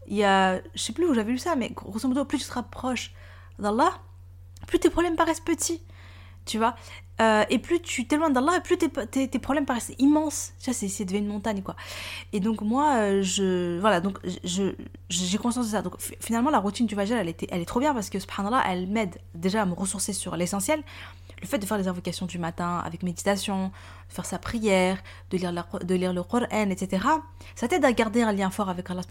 il 0.08 0.16
y 0.16 0.24
a. 0.24 0.60
Je 0.74 0.82
sais 0.82 0.92
plus 0.92 1.06
où 1.06 1.14
j'avais 1.14 1.32
lu 1.32 1.38
ça, 1.38 1.56
mais 1.56 1.70
grosso 1.70 2.08
modo, 2.08 2.24
plus 2.24 2.38
tu 2.38 2.44
te 2.44 2.52
rapproches 2.52 3.14
d'Allah, 3.58 3.92
plus 4.66 4.80
tes 4.80 4.90
problèmes 4.90 5.16
paraissent 5.16 5.40
petits 5.40 5.82
tu 6.44 6.58
vois? 6.58 6.74
Euh, 7.22 7.44
et 7.50 7.58
plus 7.58 7.80
tu 7.80 8.06
t'éloignes 8.06 8.32
d'Allah, 8.32 8.60
plus 8.60 8.76
tes, 8.76 8.88
tes, 9.28 9.38
problèmes 9.38 9.66
paraissent 9.66 9.92
immenses. 9.98 10.52
Tu 10.58 10.70
vois, 10.70 10.74
c'est 10.74 11.04
devenu 11.04 11.20
une 11.20 11.28
montagne, 11.28 11.62
quoi. 11.62 11.76
Et 12.32 12.40
donc, 12.40 12.60
moi, 12.62 12.96
euh, 12.96 13.22
je. 13.22 13.78
Voilà, 13.80 14.00
donc, 14.00 14.18
j'ai 14.44 15.38
conscience 15.38 15.66
de 15.66 15.70
ça. 15.70 15.82
Donc, 15.82 15.94
finalement, 16.20 16.50
la 16.50 16.58
routine 16.58 16.86
du 16.86 16.94
Vajal, 16.94 17.18
elle, 17.18 17.28
était, 17.28 17.46
elle 17.50 17.60
est 17.60 17.66
trop 17.66 17.80
bien 17.80 17.94
parce 17.94 18.10
que, 18.10 18.18
subhanallah, 18.18 18.62
elle 18.68 18.86
m'aide 18.86 19.18
déjà 19.34 19.62
à 19.62 19.66
me 19.66 19.74
ressourcer 19.74 20.12
sur 20.12 20.36
l'essentiel. 20.36 20.82
Le 21.40 21.48
fait 21.48 21.58
de 21.58 21.66
faire 21.66 21.78
les 21.78 21.88
invocations 21.88 22.26
du 22.26 22.38
matin 22.38 22.80
avec 22.84 23.02
méditation, 23.02 23.72
de 24.08 24.14
faire 24.14 24.26
sa 24.26 24.38
prière, 24.38 25.02
de 25.30 25.36
lire, 25.36 26.12
le 26.12 26.22
Coran, 26.22 26.70
etc. 26.70 27.04
Ça 27.56 27.66
t'aide 27.66 27.84
à 27.84 27.92
garder 27.92 28.22
un 28.22 28.32
lien 28.32 28.48
fort 28.50 28.68
avec 28.68 28.88
Allah 28.90 29.02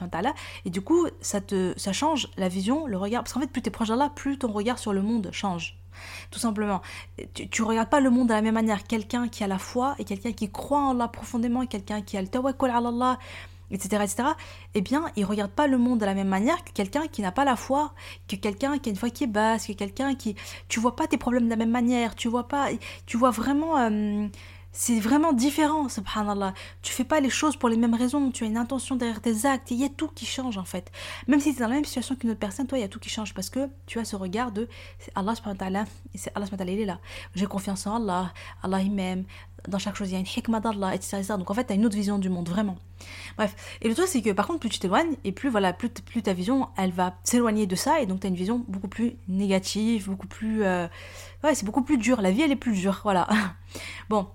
et 0.64 0.70
du 0.70 0.80
coup, 0.80 1.08
ça, 1.20 1.42
te, 1.42 1.74
ça 1.76 1.92
change 1.92 2.30
la 2.38 2.48
vision, 2.48 2.88
le 2.88 2.98
regard. 2.98 3.24
Parce 3.24 3.34
qu'en 3.34 3.42
fait, 3.42 3.52
plus 3.52 3.62
tu 3.62 3.68
es 3.68 3.72
proche 3.72 3.90
d'Allah, 3.90 4.10
plus 4.16 4.38
ton 4.38 4.50
regard 4.54 4.80
sur 4.80 4.94
le 4.94 5.02
monde 5.02 5.30
change. 5.34 5.81
Tout 6.30 6.40
simplement. 6.40 6.82
Tu, 7.34 7.62
ne 7.62 7.68
regardes 7.68 7.90
pas 7.90 8.00
le 8.00 8.10
monde 8.10 8.30
de 8.30 8.34
la 8.34 8.42
même 8.42 8.54
manière. 8.54 8.84
Quelqu'un 8.84 9.28
qui 9.28 9.44
a 9.44 9.48
la 9.48 9.58
foi 9.58 9.96
et 10.00 10.06
quelqu'un 10.06 10.32
qui 10.32 10.50
croit 10.52 10.80
en 10.80 10.92
Allah 10.92 11.08
profondément, 11.08 11.66
quelqu'un 11.66 12.02
qui 12.02 12.18
a 12.18 12.22
le 12.22 12.28
tawakkul 12.28 12.70
ala 12.70 12.90
Allah, 12.90 13.20
etc., 13.72 14.04
etc., 14.04 14.30
eh 14.74 14.82
bien, 14.82 15.06
il 15.16 15.26
regarde 15.26 15.52
pas 15.52 15.68
le 15.68 15.78
monde 15.78 16.00
de 16.00 16.06
la 16.06 16.14
même 16.14 16.28
manière 16.28 16.64
que 16.64 16.72
quelqu'un 16.72 17.08
qui 17.08 17.22
n'a 17.22 17.32
pas 17.32 17.46
la 17.46 17.56
foi, 17.56 17.94
que 18.28 18.36
quelqu'un 18.36 18.78
qui 18.78 18.90
a 18.90 18.92
une 18.92 18.98
foi 18.98 19.10
qui 19.10 19.24
est 19.26 19.28
basse, 19.28 19.68
que 19.68 19.74
quelqu'un 19.74 20.16
qui... 20.16 20.36
Tu 20.68 20.80
vois 20.80 20.96
pas 20.96 21.08
tes 21.08 21.18
problèmes 21.18 21.46
de 21.46 21.50
la 21.50 21.56
même 21.56 21.72
manière, 21.72 22.16
tu 22.16 22.28
vois 22.28 22.48
pas... 22.48 22.70
Tu 23.06 23.18
vois 23.18 23.32
vraiment... 23.32 23.78
Euh, 23.78 24.28
c'est 24.74 25.00
vraiment 25.00 25.34
différent, 25.34 25.90
subhanallah. 25.90 26.54
Tu 26.82 26.94
fais 26.94 27.04
pas 27.04 27.20
les 27.20 27.30
choses 27.30 27.56
pour 27.56 27.70
les 27.70 27.78
mêmes 27.78 27.94
raisons, 27.94 28.32
tu 28.32 28.44
as 28.44 28.48
une 28.48 28.58
intention 28.58 28.96
derrière 28.96 29.22
tes 29.22 29.46
actes, 29.46 29.72
il 29.72 29.80
y 29.80 29.84
a 29.84 29.90
tout 29.90 30.08
qui 30.08 30.26
change 30.26 30.58
en 30.58 30.64
fait. 30.64 30.92
Même 31.28 31.40
si 31.40 31.52
tu 31.52 31.58
es 31.58 31.60
dans 31.60 31.70
la 31.70 31.76
même 31.76 31.86
situation 31.86 32.16
qu'une 32.16 32.32
autre 32.32 32.40
personne, 32.40 32.68
toi, 32.68 32.78
il 32.78 32.82
y 32.82 32.86
a 32.86 32.88
tout 32.88 33.00
qui 33.00 33.10
change 33.10 33.34
parce 33.34 33.50
que 33.50 33.70
tu 33.86 34.00
as 34.00 34.06
ce 34.06 34.16
regard 34.16 34.52
de 34.52 34.68
Allah 35.16 35.36
subhanahu 35.36 35.86
et 36.14 36.18
c'est 36.18 36.32
Allah 36.36 36.46
subhanahu 36.46 36.74
il 36.74 36.82
est 36.82 36.86
là. 36.86 37.00
J'ai 37.36 37.46
confiance 37.46 37.86
en 37.88 37.96
Allah, 37.96 38.34
Allah 38.64 38.82
il 38.82 38.92
m'aime, 38.92 39.26
dans 39.68 39.78
chaque 39.78 39.96
chose 39.96 40.10
il 40.10 40.14
y 40.14 40.16
a 40.16 40.20
une 40.20 40.26
hikmah 40.26 40.60
d'Allah, 40.60 40.96
etc., 40.96 41.22
Donc 41.38 41.50
en 41.50 41.54
fait, 41.54 41.66
tu 41.66 41.74
as 41.74 41.76
une 41.76 41.86
autre 41.86 41.96
vision 41.96 42.18
du 42.18 42.30
monde, 42.30 42.50
vraiment. 42.50 42.78
Bref. 43.38 43.56
Et 43.82 43.90
le 43.90 43.96
truc, 43.96 44.08
c'est 44.08 44.22
que 44.22 44.32
par 44.32 44.48
contre, 44.48 44.60
plus 44.60 44.70
tu 44.70 44.80
t'éloignes, 44.80 45.16
et 45.24 45.32
plus, 45.32 45.50
voilà, 45.50 45.74
plus, 45.74 45.90
plus 45.90 46.22
ta 46.22 46.34
vision, 46.34 46.70
elle 46.78 46.92
va 46.92 47.16
s'éloigner 47.24 47.68
de 47.68 47.76
ça, 47.76 48.02
et 48.02 48.06
donc 48.06 48.22
tu 48.22 48.28
as 48.28 48.30
une 48.30 48.36
vision 48.36 48.64
beaucoup 48.68 48.88
plus 48.88 49.14
négative, 49.28 50.10
beaucoup 50.10 50.28
plus. 50.28 50.64
Euh, 50.64 50.88
ouais, 51.44 51.56
c'est 51.56 51.66
beaucoup 51.66 51.84
plus 51.84 51.98
dur. 51.98 52.22
La 52.22 52.32
vie, 52.32 52.42
elle 52.42 52.52
est 52.52 52.56
plus 52.56 52.74
dure, 52.74 53.02
voilà. 53.04 53.28
bon. 54.10 54.28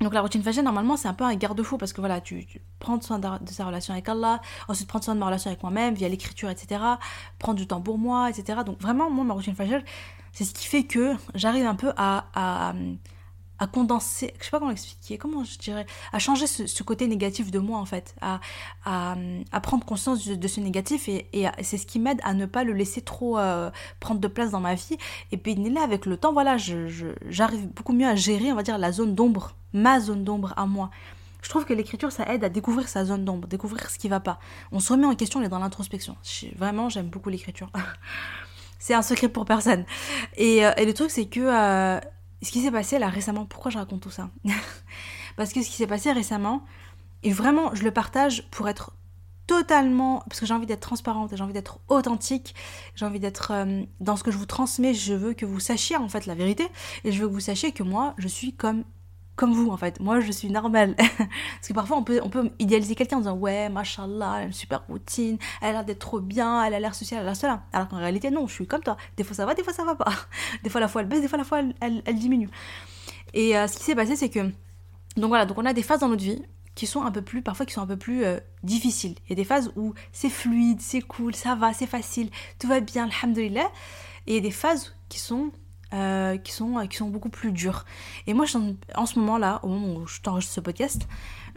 Donc 0.00 0.14
la 0.14 0.20
routine 0.20 0.42
fajr, 0.42 0.62
normalement, 0.62 0.96
c'est 0.96 1.08
un 1.08 1.14
peu 1.14 1.24
un 1.24 1.34
garde-fou 1.34 1.76
parce 1.76 1.92
que 1.92 2.00
voilà, 2.00 2.20
tu, 2.20 2.46
prends 2.78 3.00
soin 3.00 3.18
de, 3.18 3.28
sa 3.50 3.64
relation 3.64 3.92
avec 3.92 4.08
Allah, 4.08 4.40
ensuite 4.68 4.88
prendre 4.88 5.04
soin 5.04 5.14
de 5.14 5.20
ma 5.20 5.26
relation 5.26 5.50
avec 5.50 5.62
moi-même 5.62 5.94
via 5.94 6.08
l'écriture, 6.08 6.50
etc. 6.50 6.80
Prendre 7.38 7.58
du 7.58 7.66
temps 7.66 7.80
pour 7.80 7.98
moi, 7.98 8.30
etc. 8.30 8.60
Donc 8.64 8.80
vraiment, 8.80 9.10
moi, 9.10 9.24
ma 9.24 9.34
routine 9.34 9.54
fajr, 9.54 9.80
c'est 10.32 10.44
ce 10.44 10.54
qui 10.54 10.66
fait 10.66 10.84
que 10.84 11.14
j'arrive 11.34 11.66
un 11.66 11.74
peu 11.74 11.92
à, 11.96 12.26
à 12.34 12.74
condenser, 13.66 14.34
je 14.38 14.44
sais 14.44 14.50
pas 14.50 14.58
comment 14.58 14.70
expliquer, 14.70 15.18
comment 15.18 15.44
je 15.44 15.58
dirais, 15.58 15.86
à 16.12 16.18
changer 16.18 16.46
ce, 16.46 16.82
côté 16.82 17.06
négatif 17.08 17.50
de 17.50 17.58
moi 17.58 17.78
en 17.78 17.84
fait, 17.84 18.14
à, 18.20 18.40
à, 18.84 19.60
prendre 19.60 19.84
conscience 19.84 20.26
de, 20.26 20.48
ce 20.48 20.60
négatif 20.60 21.08
et, 21.08 21.26
et 21.32 21.46
c'est 21.62 21.76
ce 21.76 21.86
qui 21.86 21.98
m'aide 21.98 22.20
à 22.22 22.34
ne 22.34 22.46
pas 22.46 22.64
le 22.64 22.72
laisser 22.72 23.02
trop 23.02 23.38
euh, 23.38 23.70
prendre 24.00 24.20
de 24.20 24.28
place 24.28 24.50
dans 24.50 24.60
ma 24.60 24.74
vie. 24.74 24.96
Et 25.32 25.36
puis 25.36 25.54
là, 25.54 25.82
avec 25.82 26.06
le 26.06 26.16
temps, 26.16 26.32
voilà, 26.32 26.56
j'arrive 26.56 27.68
beaucoup 27.68 27.92
mieux 27.92 28.06
à 28.06 28.14
gérer, 28.14 28.52
on 28.52 28.54
va 28.54 28.62
dire, 28.62 28.78
la 28.78 28.92
zone 28.92 29.14
d'ombre, 29.14 29.54
ma 29.72 30.00
zone 30.00 30.24
d'ombre 30.24 30.54
à 30.56 30.66
moi. 30.66 30.90
Je 31.42 31.48
trouve 31.48 31.64
que 31.64 31.72
l'écriture, 31.72 32.10
ça 32.12 32.24
aide 32.32 32.44
à 32.44 32.48
découvrir 32.48 32.88
sa 32.88 33.04
zone 33.04 33.24
d'ombre, 33.24 33.46
découvrir 33.46 33.90
ce 33.90 33.98
qui 33.98 34.08
va 34.08 34.20
pas. 34.20 34.38
On 34.72 34.80
se 34.80 34.92
remet 34.92 35.06
en 35.06 35.14
question, 35.14 35.40
on 35.40 35.42
est 35.42 35.48
dans 35.48 35.58
l'introspection. 35.58 36.16
Vraiment, 36.56 36.88
j'aime 36.88 37.08
beaucoup 37.08 37.28
l'écriture. 37.28 37.70
c'est 38.78 38.94
un 38.94 39.02
secret 39.02 39.28
pour 39.28 39.44
personne. 39.44 39.84
Et, 40.36 40.66
euh, 40.66 40.72
et 40.76 40.84
le 40.84 40.94
truc, 40.94 41.10
c'est 41.10 41.26
que 41.26 41.40
euh, 41.40 42.00
ce 42.42 42.50
qui 42.50 42.62
s'est 42.62 42.70
passé 42.70 42.98
là 42.98 43.08
récemment, 43.08 43.46
pourquoi 43.46 43.70
je 43.70 43.78
raconte 43.78 44.02
tout 44.02 44.10
ça 44.10 44.30
Parce 45.36 45.52
que 45.52 45.62
ce 45.62 45.68
qui 45.68 45.76
s'est 45.76 45.86
passé 45.86 46.12
récemment, 46.12 46.64
et 47.22 47.32
vraiment, 47.32 47.74
je 47.74 47.82
le 47.84 47.90
partage 47.90 48.48
pour 48.50 48.68
être 48.68 48.92
totalement, 49.46 50.22
parce 50.28 50.40
que 50.40 50.46
j'ai 50.46 50.54
envie 50.54 50.66
d'être 50.66 50.80
transparente, 50.80 51.32
j'ai 51.34 51.42
envie 51.42 51.54
d'être 51.54 51.80
authentique, 51.88 52.54
j'ai 52.94 53.06
envie 53.06 53.18
d'être 53.18 53.50
euh, 53.52 53.82
dans 54.00 54.14
ce 54.16 54.22
que 54.22 54.30
je 54.30 54.36
vous 54.36 54.46
transmets, 54.46 54.94
je 54.94 55.14
veux 55.14 55.32
que 55.32 55.46
vous 55.46 55.58
sachiez 55.58 55.96
en 55.96 56.08
fait 56.08 56.26
la 56.26 56.34
vérité, 56.34 56.68
et 57.04 57.12
je 57.12 57.20
veux 57.20 57.28
que 57.28 57.32
vous 57.32 57.40
sachiez 57.40 57.72
que 57.72 57.82
moi, 57.82 58.14
je 58.18 58.28
suis 58.28 58.52
comme 58.52 58.84
comme 59.38 59.52
vous 59.52 59.70
en 59.70 59.76
fait. 59.76 60.00
Moi, 60.00 60.20
je 60.20 60.32
suis 60.32 60.50
normale. 60.50 60.94
Parce 60.96 61.68
que 61.68 61.72
parfois, 61.72 61.96
on 61.96 62.02
peut, 62.02 62.20
on 62.22 62.28
peut 62.28 62.50
idéaliser 62.58 62.94
quelqu'un 62.94 63.16
en 63.16 63.20
disant 63.20 63.36
Ouais, 63.36 63.70
machallah, 63.70 64.34
elle 64.36 64.42
a 64.42 64.46
une 64.46 64.52
super 64.52 64.84
routine, 64.88 65.38
elle 65.62 65.68
a 65.68 65.72
l'air 65.72 65.84
d'être 65.84 66.00
trop 66.00 66.20
bien, 66.20 66.64
elle 66.64 66.74
a 66.74 66.80
l'air 66.80 66.94
sociale, 66.94 67.20
elle 67.20 67.26
a 67.26 67.30
l'air 67.30 67.36
cela. 67.36 67.62
Alors 67.72 67.88
qu'en 67.88 67.98
réalité, 67.98 68.30
non, 68.30 68.46
je 68.48 68.54
suis 68.54 68.66
comme 68.66 68.82
toi. 68.82 68.96
Des 69.16 69.24
fois, 69.24 69.36
ça 69.36 69.46
va, 69.46 69.54
des 69.54 69.62
fois, 69.62 69.72
ça 69.72 69.84
va 69.84 69.94
pas. 69.94 70.12
Des 70.64 70.70
fois, 70.70 70.80
la 70.80 70.88
fois, 70.88 71.02
elle 71.02 71.08
baisse, 71.08 71.22
des 71.22 71.28
fois, 71.28 71.38
la 71.38 71.44
fois, 71.44 71.60
elle, 71.80 72.02
diminue. 72.18 72.50
Et 73.32 73.56
euh, 73.56 73.68
ce 73.68 73.78
qui 73.78 73.84
s'est 73.84 73.94
passé, 73.94 74.16
c'est 74.16 74.28
que. 74.28 74.40
Donc 75.16 75.28
voilà, 75.28 75.46
donc 75.46 75.56
on 75.56 75.64
a 75.64 75.72
des 75.72 75.82
phases 75.82 76.00
dans 76.00 76.08
notre 76.08 76.22
vie 76.22 76.42
qui 76.74 76.86
sont 76.86 77.02
un 77.02 77.10
peu 77.10 77.22
plus, 77.22 77.42
parfois 77.42 77.66
qui 77.66 77.74
sont 77.74 77.80
un 77.80 77.86
peu 77.86 77.96
plus 77.96 78.24
euh, 78.24 78.38
difficiles. 78.62 79.14
Il 79.26 79.30
y 79.30 79.32
a 79.32 79.36
des 79.36 79.44
phases 79.44 79.72
où 79.76 79.94
c'est 80.12 80.30
fluide, 80.30 80.80
c'est 80.80 81.00
cool, 81.00 81.34
ça 81.34 81.54
va, 81.54 81.72
c'est 81.72 81.86
facile, 81.86 82.30
tout 82.58 82.68
va 82.68 82.80
bien, 82.80 83.08
alhamdoulilah. 83.08 83.70
Et 84.26 84.32
il 84.32 84.34
y 84.34 84.38
a 84.38 84.40
des 84.40 84.52
phases 84.52 84.94
qui 85.08 85.18
sont 85.18 85.52
euh, 85.94 86.36
qui, 86.36 86.52
sont, 86.52 86.86
qui 86.86 86.96
sont 86.96 87.08
beaucoup 87.08 87.30
plus 87.30 87.52
dures. 87.52 87.84
Et 88.26 88.34
moi, 88.34 88.44
en 88.94 89.06
ce 89.06 89.18
moment-là, 89.18 89.60
au 89.62 89.68
moment 89.68 89.94
où 89.94 90.06
je 90.06 90.20
t'enregistre 90.20 90.54
ce 90.54 90.60
podcast, 90.60 91.08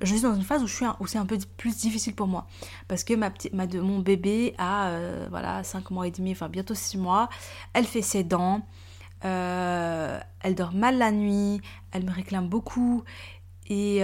je 0.02 0.14
suis 0.14 0.22
dans 0.22 0.34
une 0.34 0.44
phase 0.44 0.64
où, 0.64 0.86
où 1.00 1.08
c'est 1.08 1.18
un 1.18 1.26
peu 1.26 1.38
plus 1.58 1.78
difficile 1.78 2.16
pour 2.16 2.28
moi. 2.28 2.48
Parce 2.88 3.04
que 3.04 3.14
ma 3.14 3.30
petite, 3.30 3.54
ma, 3.54 3.68
mon 3.68 4.00
bébé 4.00 4.56
a 4.58 4.88
euh, 4.88 5.28
voilà, 5.30 5.64
5 5.64 5.92
mois 5.92 6.08
et 6.08 6.12
demi, 6.12 6.32
enfin 6.32 6.48
bientôt 6.48 6.74
6 6.76 6.98
mois. 6.98 7.30
Elle 7.74 7.86
fait 7.86 8.02
ses 8.02 8.24
dents. 8.24 8.66
Euh, 9.26 10.20
elle 10.40 10.56
dort 10.56 10.74
mal 10.74 10.98
la 10.98 11.12
nuit. 11.12 11.60
Elle 11.92 12.06
me 12.06 12.12
réclame 12.12 12.48
beaucoup. 12.48 13.04
Et 13.70 14.02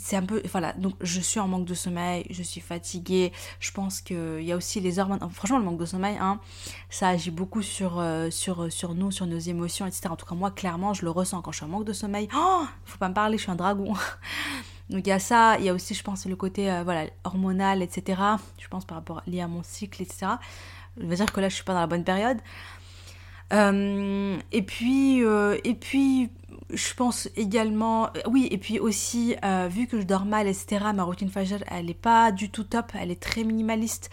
c'est 0.00 0.16
un 0.16 0.22
peu 0.22 0.42
voilà 0.50 0.72
donc 0.74 0.94
je 1.00 1.20
suis 1.20 1.40
en 1.40 1.48
manque 1.48 1.64
de 1.64 1.74
sommeil 1.74 2.26
je 2.30 2.42
suis 2.42 2.60
fatiguée 2.60 3.32
je 3.60 3.70
pense 3.72 4.00
qu'il 4.00 4.42
y 4.42 4.52
a 4.52 4.56
aussi 4.56 4.80
les 4.80 4.98
hormones 4.98 5.20
franchement 5.30 5.58
le 5.58 5.64
manque 5.64 5.78
de 5.78 5.86
sommeil 5.86 6.16
hein, 6.20 6.40
ça 6.90 7.08
agit 7.08 7.30
beaucoup 7.30 7.62
sur, 7.62 7.98
euh, 7.98 8.30
sur, 8.30 8.72
sur 8.72 8.94
nous 8.94 9.10
sur 9.10 9.26
nos 9.26 9.38
émotions 9.38 9.86
etc 9.86 10.08
en 10.10 10.16
tout 10.16 10.26
cas 10.26 10.34
moi 10.34 10.50
clairement 10.50 10.94
je 10.94 11.04
le 11.04 11.10
ressens 11.10 11.42
quand 11.42 11.52
je 11.52 11.58
suis 11.58 11.66
en 11.66 11.68
manque 11.68 11.84
de 11.84 11.92
sommeil. 11.92 12.28
Oh 12.34 12.64
faut 12.84 12.98
pas 12.98 13.08
me 13.08 13.14
parler 13.14 13.36
je 13.36 13.42
suis 13.42 13.52
un 13.52 13.56
dragon. 13.56 13.92
Donc 14.90 15.06
il 15.06 15.10
y 15.10 15.12
a 15.12 15.18
ça 15.18 15.58
il 15.58 15.64
y 15.64 15.68
a 15.68 15.74
aussi 15.74 15.94
je 15.94 16.02
pense 16.02 16.24
le 16.24 16.36
côté 16.36 16.70
euh, 16.70 16.82
voilà 16.82 17.04
hormonal 17.24 17.82
etc 17.82 18.22
je 18.58 18.68
pense 18.68 18.84
par 18.86 18.96
rapport 18.96 19.22
lié 19.26 19.40
à 19.40 19.48
mon 19.48 19.62
cycle 19.62 20.02
etc 20.02 20.36
je 20.96 21.06
veux 21.06 21.16
dire 21.16 21.30
que 21.32 21.40
là 21.40 21.48
je 21.48 21.54
suis 21.54 21.64
pas 21.64 21.74
dans 21.74 21.80
la 21.80 21.86
bonne 21.86 22.04
période. 22.04 22.38
euh, 22.38 22.77
et 23.50 24.62
puis 24.62 25.20
et 25.20 25.74
puis 25.74 26.30
je 26.70 26.94
pense 26.94 27.28
également, 27.36 28.10
oui, 28.26 28.48
et 28.50 28.58
puis 28.58 28.78
aussi, 28.78 29.34
euh, 29.44 29.68
vu 29.70 29.86
que 29.86 30.00
je 30.00 30.06
dors 30.06 30.26
mal, 30.26 30.46
etc., 30.46 30.84
ma 30.94 31.02
routine 31.02 31.30
Fajr, 31.30 31.64
elle 31.68 31.86
n'est 31.86 31.94
pas 31.94 32.30
du 32.30 32.50
tout 32.50 32.64
top, 32.64 32.92
elle 32.98 33.10
est 33.10 33.20
très 33.20 33.42
minimaliste. 33.42 34.10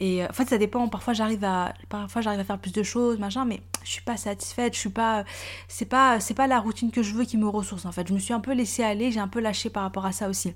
Et 0.00 0.22
euh, 0.22 0.28
en 0.28 0.32
fait, 0.32 0.48
ça 0.48 0.58
dépend, 0.58 0.86
parfois 0.88 1.14
j'arrive 1.14 1.44
à, 1.44 1.72
parfois 1.88 2.20
j'arrive 2.20 2.40
à 2.40 2.44
faire 2.44 2.58
plus 2.58 2.72
de 2.72 2.82
choses, 2.82 3.18
machin, 3.18 3.44
mais 3.44 3.62
je 3.84 3.90
suis 3.90 4.02
pas 4.02 4.16
satisfaite, 4.16 4.74
je 4.74 4.80
suis 4.80 4.90
pas, 4.90 5.24
c'est 5.68 5.86
pas, 5.86 6.20
c'est 6.20 6.34
pas 6.34 6.46
la 6.46 6.60
routine 6.60 6.90
que 6.90 7.02
je 7.02 7.14
veux 7.14 7.24
qui 7.24 7.38
me 7.38 7.48
ressource, 7.48 7.86
en 7.86 7.92
fait. 7.92 8.06
Je 8.06 8.12
me 8.12 8.18
suis 8.18 8.34
un 8.34 8.40
peu 8.40 8.52
laissée 8.52 8.84
aller, 8.84 9.10
j'ai 9.10 9.20
un 9.20 9.28
peu 9.28 9.40
lâché 9.40 9.70
par 9.70 9.82
rapport 9.82 10.04
à 10.04 10.12
ça 10.12 10.28
aussi. 10.28 10.52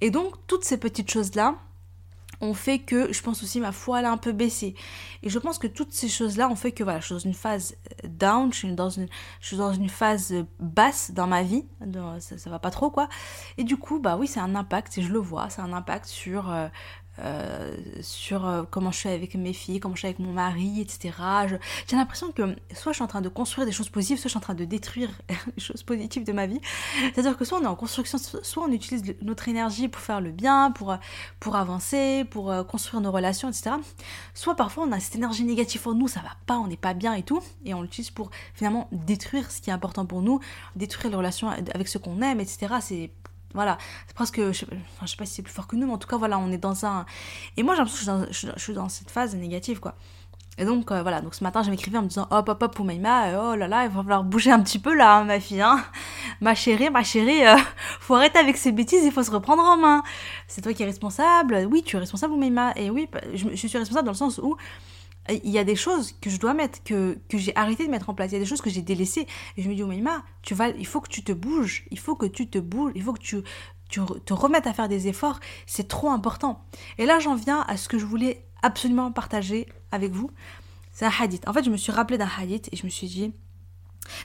Et 0.00 0.10
donc, 0.10 0.34
toutes 0.48 0.64
ces 0.64 0.78
petites 0.78 1.10
choses-là, 1.10 1.54
ont 2.44 2.54
fait 2.54 2.78
que 2.78 3.12
je 3.12 3.22
pense 3.22 3.42
aussi 3.42 3.60
ma 3.60 3.72
foi 3.72 4.00
elle 4.00 4.04
a 4.04 4.10
un 4.10 4.16
peu 4.16 4.32
baissé. 4.32 4.74
Et 5.22 5.30
je 5.30 5.38
pense 5.38 5.58
que 5.58 5.66
toutes 5.66 5.92
ces 5.92 6.08
choses-là 6.08 6.48
ont 6.48 6.56
fait 6.56 6.72
que 6.72 6.84
voilà, 6.84 7.00
je 7.00 7.06
suis 7.06 7.14
dans 7.14 7.18
une 7.18 7.34
phase 7.34 7.76
euh, 8.04 8.08
down, 8.08 8.52
je 8.52 8.58
suis 8.58 8.74
dans 9.56 9.72
une, 9.72 9.88
phase 9.88 10.32
euh, 10.32 10.44
basse 10.60 11.10
dans 11.12 11.26
ma 11.26 11.42
vie, 11.42 11.64
ça, 12.20 12.38
ça 12.38 12.50
va 12.50 12.58
pas 12.58 12.70
trop 12.70 12.90
quoi. 12.90 13.08
Et 13.58 13.64
du 13.64 13.76
coup, 13.76 13.98
bah 13.98 14.16
oui, 14.18 14.26
c'est 14.26 14.40
un 14.40 14.54
impact, 14.54 14.98
et 14.98 15.02
je 15.02 15.12
le 15.12 15.18
vois, 15.18 15.48
c'est 15.50 15.62
un 15.62 15.72
impact 15.72 16.06
sur 16.06 16.50
euh, 16.50 16.68
euh, 17.20 17.76
sur 18.00 18.46
euh, 18.46 18.64
comment 18.68 18.90
je 18.90 18.98
suis 18.98 19.08
avec 19.08 19.34
mes 19.36 19.52
filles, 19.52 19.78
comment 19.78 19.94
je 19.94 20.00
suis 20.00 20.08
avec 20.08 20.18
mon 20.18 20.32
mari, 20.32 20.80
etc. 20.80 21.14
J'ai 21.88 21.96
l'impression 21.96 22.32
que 22.32 22.56
soit 22.74 22.92
je 22.92 22.96
suis 22.96 23.04
en 23.04 23.08
train 23.08 23.20
de 23.20 23.28
construire 23.28 23.66
des 23.66 23.72
choses 23.72 23.88
positives, 23.88 24.18
soit 24.18 24.24
je 24.24 24.30
suis 24.30 24.38
en 24.38 24.40
train 24.40 24.54
de 24.54 24.64
détruire 24.64 25.10
les 25.28 25.62
choses 25.62 25.82
positives 25.82 26.24
de 26.24 26.32
ma 26.32 26.46
vie. 26.46 26.60
C'est-à-dire 27.12 27.36
que 27.36 27.44
soit 27.44 27.58
on 27.58 27.62
est 27.62 27.66
en 27.66 27.76
construction, 27.76 28.18
soit 28.18 28.64
on 28.64 28.72
utilise 28.72 29.14
notre 29.22 29.48
énergie 29.48 29.88
pour 29.88 30.00
faire 30.00 30.20
le 30.20 30.32
bien, 30.32 30.72
pour, 30.72 30.96
pour 31.38 31.56
avancer, 31.56 32.24
pour 32.30 32.50
euh, 32.50 32.64
construire 32.64 33.00
nos 33.00 33.12
relations, 33.12 33.48
etc. 33.48 33.76
Soit 34.34 34.56
parfois 34.56 34.84
on 34.84 34.92
a 34.92 34.98
cette 34.98 35.14
énergie 35.14 35.44
négative 35.44 35.86
en 35.86 35.94
nous, 35.94 36.08
ça 36.08 36.20
va 36.20 36.30
pas, 36.46 36.58
on 36.58 36.66
n'est 36.66 36.76
pas 36.76 36.94
bien 36.94 37.14
et 37.14 37.22
tout, 37.22 37.40
et 37.64 37.74
on 37.74 37.82
l'utilise 37.82 38.10
pour 38.10 38.30
finalement 38.54 38.88
détruire 38.90 39.50
ce 39.50 39.60
qui 39.60 39.70
est 39.70 39.72
important 39.72 40.04
pour 40.04 40.22
nous, 40.22 40.40
détruire 40.74 41.10
les 41.10 41.16
relations 41.16 41.48
avec 41.48 41.86
ce 41.86 41.98
qu'on 41.98 42.22
aime, 42.22 42.40
etc. 42.40 42.74
C'est 42.80 43.10
voilà, 43.54 43.78
c'est 44.06 44.14
presque, 44.14 44.40
je 44.40 44.52
sais, 44.52 44.66
je 45.02 45.06
sais 45.06 45.16
pas 45.16 45.26
si 45.26 45.34
c'est 45.34 45.42
plus 45.42 45.52
fort 45.52 45.68
que 45.68 45.76
nous, 45.76 45.86
mais 45.86 45.92
en 45.92 45.98
tout 45.98 46.08
cas, 46.08 46.16
voilà, 46.16 46.38
on 46.38 46.50
est 46.50 46.58
dans 46.58 46.84
un... 46.84 47.06
Et 47.56 47.62
moi, 47.62 47.74
j'ai 47.74 47.78
l'impression 47.78 48.24
que 48.24 48.32
je 48.32 48.50
suis, 48.56 48.74
dans, 48.74 48.88
cette 48.88 49.10
phase 49.10 49.34
négative, 49.36 49.78
quoi. 49.80 49.94
Et 50.58 50.64
donc, 50.64 50.90
euh, 50.90 51.02
voilà, 51.02 51.20
donc 51.20 51.34
ce 51.34 51.42
matin, 51.42 51.62
je 51.62 51.70
m'écrivais 51.70 51.98
en 51.98 52.02
me 52.02 52.08
disant, 52.08 52.26
hop, 52.30 52.48
hop, 52.48 52.62
hop, 52.62 52.74
Poumaïma, 52.74 53.28
euh, 53.28 53.52
oh 53.52 53.56
là 53.56 53.66
là, 53.66 53.84
il 53.84 53.90
va 53.90 54.02
falloir 54.02 54.24
bouger 54.24 54.52
un 54.52 54.60
petit 54.60 54.78
peu 54.78 54.94
là, 54.94 55.16
hein, 55.16 55.24
ma 55.24 55.40
fille, 55.40 55.60
hein. 55.60 55.84
Ma 56.40 56.54
chérie, 56.54 56.90
ma 56.90 57.02
chérie, 57.02 57.46
euh, 57.46 57.56
faut 58.00 58.14
arrêter 58.14 58.38
avec 58.38 58.56
ces 58.56 58.72
bêtises, 58.72 59.04
il 59.04 59.12
faut 59.12 59.22
se 59.22 59.30
reprendre 59.30 59.62
en 59.62 59.76
main. 59.76 60.02
C'est 60.46 60.60
toi 60.60 60.72
qui 60.72 60.82
es 60.82 60.86
responsable. 60.86 61.66
Oui, 61.70 61.82
tu 61.82 61.96
es 61.96 61.98
responsable, 61.98 62.34
Poumaïma. 62.34 62.72
Et 62.76 62.90
oui, 62.90 63.08
je, 63.34 63.48
je 63.50 63.66
suis 63.66 63.78
responsable 63.78 64.06
dans 64.06 64.12
le 64.12 64.16
sens 64.16 64.38
où 64.38 64.56
il 65.28 65.50
y 65.50 65.58
a 65.58 65.64
des 65.64 65.76
choses 65.76 66.12
que 66.20 66.28
je 66.28 66.38
dois 66.38 66.54
mettre, 66.54 66.82
que, 66.82 67.18
que 67.28 67.38
j'ai 67.38 67.56
arrêté 67.56 67.86
de 67.86 67.90
mettre 67.90 68.10
en 68.10 68.14
place. 68.14 68.30
Il 68.30 68.34
y 68.34 68.36
a 68.36 68.40
des 68.40 68.46
choses 68.46 68.60
que 68.60 68.70
j'ai 68.70 68.82
délaissées. 68.82 69.26
Et 69.56 69.62
je 69.62 69.68
me 69.68 69.74
dis, 69.74 69.82
oh 69.82 69.90
tu 70.42 70.54
vas, 70.54 70.68
il 70.68 70.86
faut 70.86 71.00
que 71.00 71.08
tu 71.08 71.22
te 71.22 71.32
bouges. 71.32 71.84
Il 71.90 71.98
faut 71.98 72.14
que 72.14 72.26
tu 72.26 72.48
te 72.48 72.58
bouges. 72.58 72.92
Il 72.94 73.02
faut 73.02 73.14
que 73.14 73.20
tu, 73.20 73.38
tu 73.88 74.00
te 74.24 74.34
remettes 74.34 74.66
à 74.66 74.74
faire 74.74 74.88
des 74.88 75.08
efforts. 75.08 75.40
C'est 75.66 75.88
trop 75.88 76.10
important. 76.10 76.64
Et 76.98 77.06
là, 77.06 77.20
j'en 77.20 77.34
viens 77.34 77.62
à 77.68 77.76
ce 77.76 77.88
que 77.88 77.98
je 77.98 78.04
voulais 78.04 78.44
absolument 78.62 79.12
partager 79.12 79.66
avec 79.92 80.12
vous. 80.12 80.30
C'est 80.92 81.06
un 81.06 81.12
hadith. 81.18 81.48
En 81.48 81.52
fait, 81.52 81.64
je 81.64 81.70
me 81.70 81.76
suis 81.76 81.92
rappelé 81.92 82.18
d'un 82.18 82.30
hadith 82.38 82.68
et 82.72 82.76
je 82.76 82.84
me 82.84 82.90
suis 82.90 83.06
dit. 83.06 83.32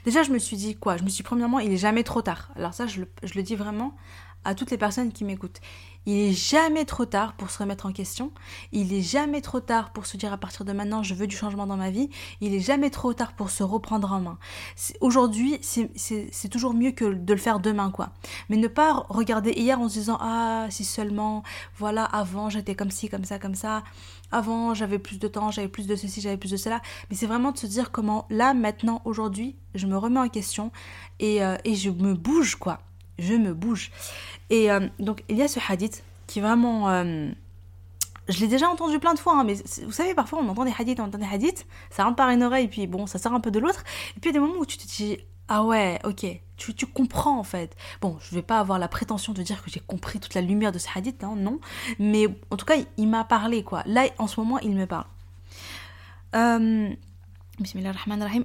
Déjà, 0.04 0.22
je 0.22 0.30
me 0.30 0.38
suis 0.38 0.58
dit 0.58 0.76
quoi? 0.76 0.98
Je 0.98 1.04
me 1.04 1.08
suis 1.08 1.22
premièrement, 1.22 1.58
il 1.58 1.72
est 1.72 1.78
jamais 1.78 2.04
trop 2.04 2.20
tard. 2.20 2.50
Alors, 2.54 2.74
ça, 2.74 2.86
je 2.86 3.00
le 3.00 3.42
dis 3.42 3.56
vraiment 3.56 3.96
à 4.44 4.54
toutes 4.54 4.70
les 4.70 4.78
personnes 4.78 5.12
qui 5.12 5.24
m'écoutent. 5.24 5.60
Il 6.06 6.16
est 6.16 6.32
jamais 6.32 6.86
trop 6.86 7.04
tard 7.04 7.34
pour 7.34 7.50
se 7.50 7.58
remettre 7.58 7.86
en 7.86 7.92
question. 7.92 8.32
Il 8.72 8.92
est 8.92 9.02
jamais 9.02 9.42
trop 9.42 9.60
tard 9.60 9.92
pour 9.92 10.06
se 10.06 10.16
dire 10.16 10.32
à 10.32 10.38
partir 10.38 10.64
de 10.64 10.72
maintenant 10.72 11.02
je 11.02 11.14
veux 11.14 11.26
du 11.26 11.36
changement 11.36 11.66
dans 11.66 11.76
ma 11.76 11.90
vie. 11.90 12.08
Il 12.40 12.54
est 12.54 12.60
jamais 12.60 12.90
trop 12.90 13.12
tard 13.12 13.34
pour 13.34 13.50
se 13.50 13.62
reprendre 13.62 14.10
en 14.12 14.20
main. 14.20 14.38
Aujourd'hui, 15.00 15.58
c'est 15.62 16.48
toujours 16.48 16.72
mieux 16.72 16.92
que 16.92 17.04
de 17.04 17.32
le 17.34 17.38
faire 17.38 17.60
demain, 17.60 17.90
quoi. 17.90 18.10
Mais 18.48 18.56
ne 18.56 18.68
pas 18.68 19.04
regarder 19.08 19.52
hier 19.52 19.78
en 19.78 19.88
se 19.88 19.94
disant 19.94 20.18
ah 20.20 20.66
si 20.70 20.84
seulement 20.84 21.42
voilà 21.76 22.04
avant 22.04 22.48
j'étais 22.48 22.74
comme 22.74 22.90
ci 22.90 23.08
comme 23.08 23.24
ça 23.24 23.38
comme 23.38 23.54
ça. 23.54 23.82
Avant 24.32 24.74
j'avais 24.74 24.98
plus 24.98 25.18
de 25.18 25.28
temps, 25.28 25.50
j'avais 25.50 25.68
plus 25.68 25.86
de 25.86 25.96
ceci, 25.96 26.20
j'avais 26.20 26.38
plus 26.38 26.50
de 26.52 26.56
cela. 26.56 26.80
Mais 27.10 27.16
c'est 27.16 27.26
vraiment 27.26 27.52
de 27.52 27.58
se 27.58 27.66
dire 27.66 27.90
comment 27.90 28.26
là 28.30 28.54
maintenant 28.54 29.02
aujourd'hui 29.04 29.56
je 29.74 29.86
me 29.86 29.96
remets 29.98 30.20
en 30.20 30.28
question 30.28 30.72
et, 31.18 31.44
euh, 31.44 31.56
et 31.64 31.74
je 31.74 31.90
me 31.90 32.14
bouge 32.14 32.56
quoi 32.56 32.80
je 33.20 33.34
me 33.34 33.54
bouge. 33.54 33.90
Et 34.50 34.70
euh, 34.70 34.88
donc 34.98 35.22
il 35.28 35.36
y 35.36 35.42
a 35.42 35.48
ce 35.48 35.60
hadith 35.68 36.02
qui 36.26 36.40
vraiment... 36.40 36.88
Euh, 36.90 37.30
je 38.28 38.38
l'ai 38.40 38.46
déjà 38.46 38.68
entendu 38.68 39.00
plein 39.00 39.14
de 39.14 39.18
fois, 39.18 39.40
hein, 39.40 39.44
mais 39.44 39.54
vous 39.84 39.92
savez, 39.92 40.14
parfois 40.14 40.38
on 40.40 40.48
entend 40.48 40.64
des 40.64 40.72
hadiths, 40.78 41.00
on 41.00 41.04
entend 41.04 41.18
des 41.18 41.26
hadiths, 41.26 41.66
ça 41.90 42.04
rentre 42.04 42.16
par 42.16 42.30
une 42.30 42.44
oreille, 42.44 42.68
puis 42.68 42.86
bon, 42.86 43.06
ça 43.06 43.18
sort 43.18 43.32
un 43.32 43.40
peu 43.40 43.50
de 43.50 43.58
l'autre. 43.58 43.82
Et 44.16 44.20
puis 44.20 44.30
il 44.30 44.34
y 44.34 44.36
a 44.36 44.40
des 44.40 44.46
moments 44.46 44.60
où 44.60 44.66
tu 44.66 44.78
te 44.78 44.86
dis, 44.86 45.18
ah 45.48 45.64
ouais, 45.64 45.98
ok, 46.04 46.26
tu, 46.56 46.86
comprends 46.86 47.38
en 47.38 47.42
fait. 47.42 47.76
Bon, 48.00 48.18
je 48.20 48.34
vais 48.34 48.42
pas 48.42 48.60
avoir 48.60 48.78
la 48.78 48.86
prétention 48.86 49.32
de 49.32 49.42
dire 49.42 49.64
que 49.64 49.70
j'ai 49.70 49.80
compris 49.80 50.20
toute 50.20 50.34
la 50.34 50.42
lumière 50.42 50.70
de 50.70 50.78
ce 50.78 50.86
hadith, 50.94 51.24
hein, 51.24 51.34
non. 51.36 51.58
Mais 51.98 52.28
en 52.50 52.56
tout 52.56 52.66
cas, 52.66 52.76
il, 52.96 53.08
m'a 53.08 53.24
parlé, 53.24 53.64
quoi. 53.64 53.82
Là, 53.86 54.04
en 54.18 54.28
ce 54.28 54.38
moment, 54.38 54.60
il 54.60 54.76
me 54.76 54.86
parle. 54.86 55.06
Euh, 56.36 56.90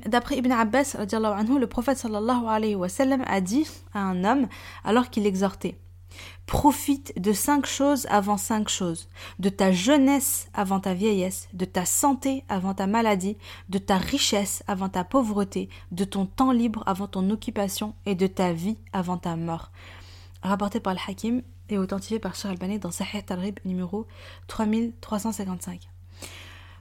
D'après 0.06 0.38
Ibn 0.38 0.52
Abbas, 0.52 0.96
le 1.00 1.66
prophète 1.66 1.98
sallallahu 1.98 2.46
a 3.26 3.42
dit 3.42 3.68
à 3.94 4.00
un 4.00 4.24
homme 4.24 4.48
alors 4.84 5.10
qu'il 5.10 5.26
exhortait 5.26 5.78
Profite 6.46 7.12
de 7.20 7.34
cinq 7.34 7.66
choses 7.66 8.06
avant 8.10 8.38
cinq 8.38 8.70
choses. 8.70 9.10
De 9.40 9.50
ta 9.50 9.72
jeunesse 9.72 10.48
avant 10.54 10.80
ta 10.80 10.94
vieillesse, 10.94 11.48
de 11.54 11.66
ta 11.66 11.86
santé 11.86 12.44
avant 12.50 12.74
ta 12.74 12.88
maladie, 12.88 13.36
de 13.70 13.80
ta 13.80 13.98
richesse 13.98 14.64
avant 14.68 14.90
ta 14.90 15.04
pauvreté, 15.04 15.70
de 15.92 16.04
ton 16.04 16.26
temps 16.26 16.52
libre 16.52 16.84
avant 16.86 17.08
ton 17.08 17.30
occupation 17.32 17.96
et 18.06 18.16
de 18.16 18.28
ta 18.28 18.54
vie 18.54 18.78
avant 18.94 19.18
ta 19.18 19.36
mort. 19.36 19.72
Rapporté 20.44 20.80
par 20.80 20.94
le 20.94 21.00
Hakim 21.08 21.42
et 21.70 21.80
authentifié 21.80 22.20
par 22.20 22.36
Charles 22.36 22.54
Albani 22.54 22.78
dans 22.78 22.92
Sahih 22.92 23.24
Talrib 23.24 23.60
numéro 23.66 24.06
3355. 24.48 25.82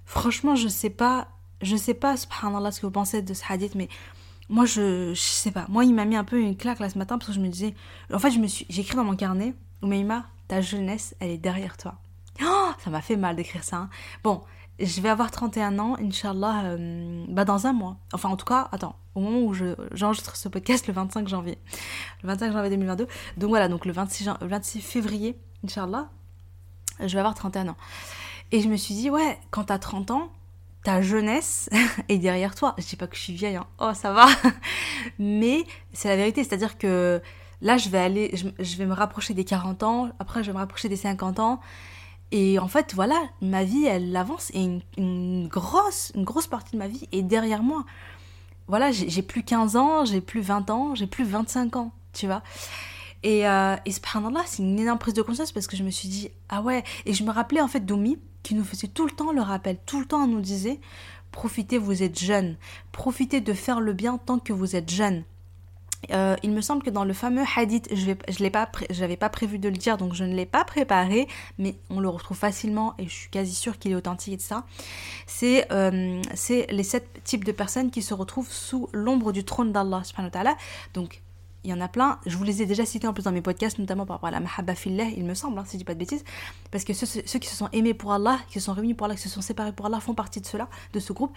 Franchement, 0.04 0.54
je 0.56 0.68
sais 0.68 0.90
pas, 0.90 1.28
je 1.64 1.76
sais 1.76 1.94
pas, 1.94 2.16
subhanallah, 2.16 2.70
ce 2.70 2.80
que 2.80 2.86
vous 2.86 2.92
pensez 2.92 3.22
de 3.22 3.34
ce 3.34 3.42
hadith, 3.48 3.74
mais 3.74 3.88
moi, 4.48 4.66
je, 4.66 5.14
je 5.14 5.20
sais 5.20 5.50
pas. 5.50 5.66
Moi, 5.68 5.84
il 5.84 5.94
m'a 5.94 6.04
mis 6.04 6.16
un 6.16 6.24
peu 6.24 6.40
une 6.40 6.56
claque 6.56 6.78
là 6.78 6.90
ce 6.90 6.98
matin 6.98 7.18
parce 7.18 7.28
que 7.28 7.34
je 7.34 7.40
me 7.40 7.48
disais. 7.48 7.74
En 8.12 8.18
fait, 8.18 8.30
je 8.30 8.38
me 8.38 8.46
suis, 8.46 8.66
j'ai 8.68 8.82
écrit 8.82 8.96
dans 8.96 9.04
mon 9.04 9.16
carnet 9.16 9.54
Oumeima, 9.82 10.26
ta 10.48 10.60
jeunesse, 10.60 11.14
elle 11.20 11.30
est 11.30 11.38
derrière 11.38 11.76
toi. 11.76 11.96
Oh, 12.42 12.70
ça 12.82 12.90
m'a 12.90 13.00
fait 13.00 13.16
mal 13.16 13.36
d'écrire 13.36 13.64
ça. 13.64 13.76
Hein. 13.76 13.90
Bon, 14.22 14.42
je 14.80 15.00
vais 15.00 15.08
avoir 15.08 15.30
31 15.30 15.78
ans, 15.78 15.96
Inch'Allah, 16.00 16.64
euh, 16.64 17.24
bah 17.28 17.44
dans 17.44 17.66
un 17.66 17.72
mois. 17.72 17.96
Enfin, 18.12 18.28
en 18.28 18.36
tout 18.36 18.44
cas, 18.44 18.68
attends, 18.72 18.96
au 19.14 19.20
moment 19.20 19.40
où 19.40 19.54
je, 19.54 19.76
j'enregistre 19.92 20.36
ce 20.36 20.48
podcast, 20.48 20.86
le 20.86 20.94
25 20.94 21.28
janvier. 21.28 21.58
Le 22.22 22.28
25 22.28 22.52
janvier 22.52 22.70
2022. 22.70 23.06
Donc 23.36 23.48
voilà, 23.48 23.68
donc 23.68 23.86
le 23.86 23.92
26, 23.92 24.30
26 24.40 24.80
février, 24.80 25.38
Inch'Allah, 25.64 26.10
je 27.00 27.12
vais 27.12 27.20
avoir 27.20 27.34
31 27.34 27.68
ans. 27.68 27.76
Et 28.52 28.60
je 28.60 28.68
me 28.68 28.76
suis 28.76 28.94
dit, 28.94 29.10
ouais, 29.10 29.38
quand 29.50 29.64
t'as 29.64 29.78
30 29.78 30.10
ans, 30.10 30.30
ta 30.84 31.02
jeunesse 31.02 31.68
est 32.08 32.18
derrière 32.18 32.54
toi. 32.54 32.76
Je 32.78 32.86
dis 32.86 32.96
pas 32.96 33.08
que 33.08 33.16
je 33.16 33.22
suis 33.22 33.32
vieille, 33.32 33.56
hein. 33.56 33.66
oh 33.80 33.92
ça 33.94 34.12
va. 34.12 34.26
Mais 35.18 35.64
c'est 35.92 36.08
la 36.08 36.16
vérité, 36.16 36.44
c'est-à-dire 36.44 36.78
que 36.78 37.20
là 37.60 37.76
je 37.76 37.88
vais 37.88 37.98
aller, 37.98 38.34
je, 38.36 38.76
vais 38.76 38.86
me 38.86 38.92
rapprocher 38.92 39.34
des 39.34 39.44
40 39.44 39.82
ans, 39.82 40.10
après 40.20 40.44
je 40.44 40.48
vais 40.48 40.52
me 40.52 40.58
rapprocher 40.58 40.88
des 40.88 40.96
50 40.96 41.40
ans. 41.40 41.60
Et 42.30 42.58
en 42.58 42.68
fait, 42.68 42.94
voilà, 42.94 43.22
ma 43.40 43.64
vie, 43.64 43.84
elle 43.84 44.14
avance 44.16 44.50
et 44.54 44.80
une, 44.96 45.48
grosse, 45.48 46.10
une 46.14 46.24
grosse 46.24 46.46
partie 46.46 46.72
de 46.72 46.78
ma 46.78 46.88
vie 46.88 47.08
est 47.12 47.22
derrière 47.22 47.62
moi. 47.62 47.84
Voilà, 48.66 48.90
j'ai 48.92 49.22
plus 49.22 49.44
15 49.44 49.76
ans, 49.76 50.04
j'ai 50.04 50.20
plus 50.20 50.40
20 50.40 50.70
ans, 50.70 50.94
j'ai 50.94 51.06
plus 51.06 51.24
25 51.24 51.76
ans, 51.76 51.92
tu 52.12 52.26
vois. 52.26 52.42
Et, 53.22 53.46
euh, 53.46 53.76
et 53.84 53.92
subhanallah, 53.92 54.42
c'est 54.46 54.62
une 54.62 54.78
énorme 54.78 54.98
prise 54.98 55.14
de 55.14 55.22
conscience 55.22 55.52
parce 55.52 55.66
que 55.66 55.76
je 55.76 55.84
me 55.84 55.90
suis 55.90 56.08
dit, 56.08 56.30
ah 56.48 56.60
ouais, 56.60 56.82
et 57.06 57.14
je 57.14 57.24
me 57.24 57.30
rappelais 57.30 57.60
en 57.60 57.68
fait 57.68 57.80
d'Omi, 57.80 58.18
qui 58.44 58.54
nous 58.54 58.62
faisait 58.62 58.86
tout 58.86 59.06
le 59.06 59.10
temps 59.10 59.32
le 59.32 59.40
rappel, 59.40 59.78
tout 59.84 59.98
le 59.98 60.06
temps 60.06 60.28
nous 60.28 60.40
disait 60.40 60.78
profitez, 61.32 61.78
vous 61.78 62.04
êtes 62.04 62.16
jeune, 62.16 62.56
profitez 62.92 63.40
de 63.40 63.52
faire 63.52 63.80
le 63.80 63.92
bien 63.92 64.18
tant 64.18 64.38
que 64.38 64.52
vous 64.52 64.76
êtes 64.76 64.88
jeune. 64.88 65.24
Euh, 66.12 66.36
il 66.42 66.52
me 66.52 66.60
semble 66.60 66.82
que 66.82 66.90
dans 66.90 67.04
le 67.04 67.12
fameux 67.12 67.44
hadith, 67.56 67.88
je 67.92 68.12
n'avais 69.00 69.16
pas, 69.16 69.28
prévu 69.28 69.58
de 69.58 69.68
le 69.68 69.76
dire, 69.76 69.96
donc 69.96 70.14
je 70.14 70.22
ne 70.22 70.34
l'ai 70.34 70.46
pas 70.46 70.64
préparé, 70.64 71.26
mais 71.58 71.76
on 71.90 71.98
le 71.98 72.08
retrouve 72.08 72.36
facilement 72.36 72.94
et 72.98 73.04
je 73.04 73.14
suis 73.14 73.30
quasi 73.30 73.54
sûre 73.54 73.78
qu'il 73.78 73.92
est 73.92 73.94
authentique 73.94 74.34
et 74.34 74.38
ça. 74.38 74.64
C'est 75.26 75.66
euh, 75.72 76.20
les 76.70 76.82
sept 76.82 77.08
types 77.24 77.44
de 77.44 77.52
personnes 77.52 77.90
qui 77.90 78.02
se 78.02 78.14
retrouvent 78.14 78.50
sous 78.50 78.88
l'ombre 78.92 79.32
du 79.32 79.44
trône 79.44 79.72
d'Allah. 79.72 80.02
Donc 80.92 81.22
il 81.64 81.70
y 81.70 81.74
en 81.74 81.80
a 81.80 81.88
plein. 81.88 82.18
Je 82.26 82.36
vous 82.36 82.44
les 82.44 82.62
ai 82.62 82.66
déjà 82.66 82.84
cités 82.84 83.06
en 83.06 83.12
plus 83.12 83.24
dans 83.24 83.32
mes 83.32 83.40
podcasts, 83.40 83.78
notamment 83.78 84.06
par 84.06 84.16
rapport 84.16 84.28
à 84.28 84.32
la 84.32 84.40
mahabba 84.40 84.74
fillah, 84.74 85.04
il 85.16 85.24
me 85.24 85.34
semble, 85.34 85.58
hein, 85.58 85.64
si 85.66 85.72
je 85.72 85.78
dis 85.78 85.84
pas 85.84 85.94
de 85.94 85.98
bêtises. 85.98 86.24
Parce 86.70 86.84
que 86.84 86.92
ceux, 86.92 87.38
qui 87.38 87.48
se 87.48 87.56
sont 87.56 87.68
aimés 87.72 87.94
pour 87.94 88.12
Allah, 88.12 88.38
qui 88.48 88.60
se 88.60 88.66
sont 88.66 88.74
réunis 88.74 88.94
pour 88.94 89.06
Allah, 89.06 89.16
qui 89.16 89.22
se 89.22 89.28
sont 89.28 89.40
séparés 89.40 89.72
pour 89.72 89.86
Allah, 89.86 90.00
font 90.00 90.14
partie 90.14 90.40
de 90.40 90.46
cela, 90.46 90.68
de 90.92 91.00
ce 91.00 91.12
groupe. 91.12 91.32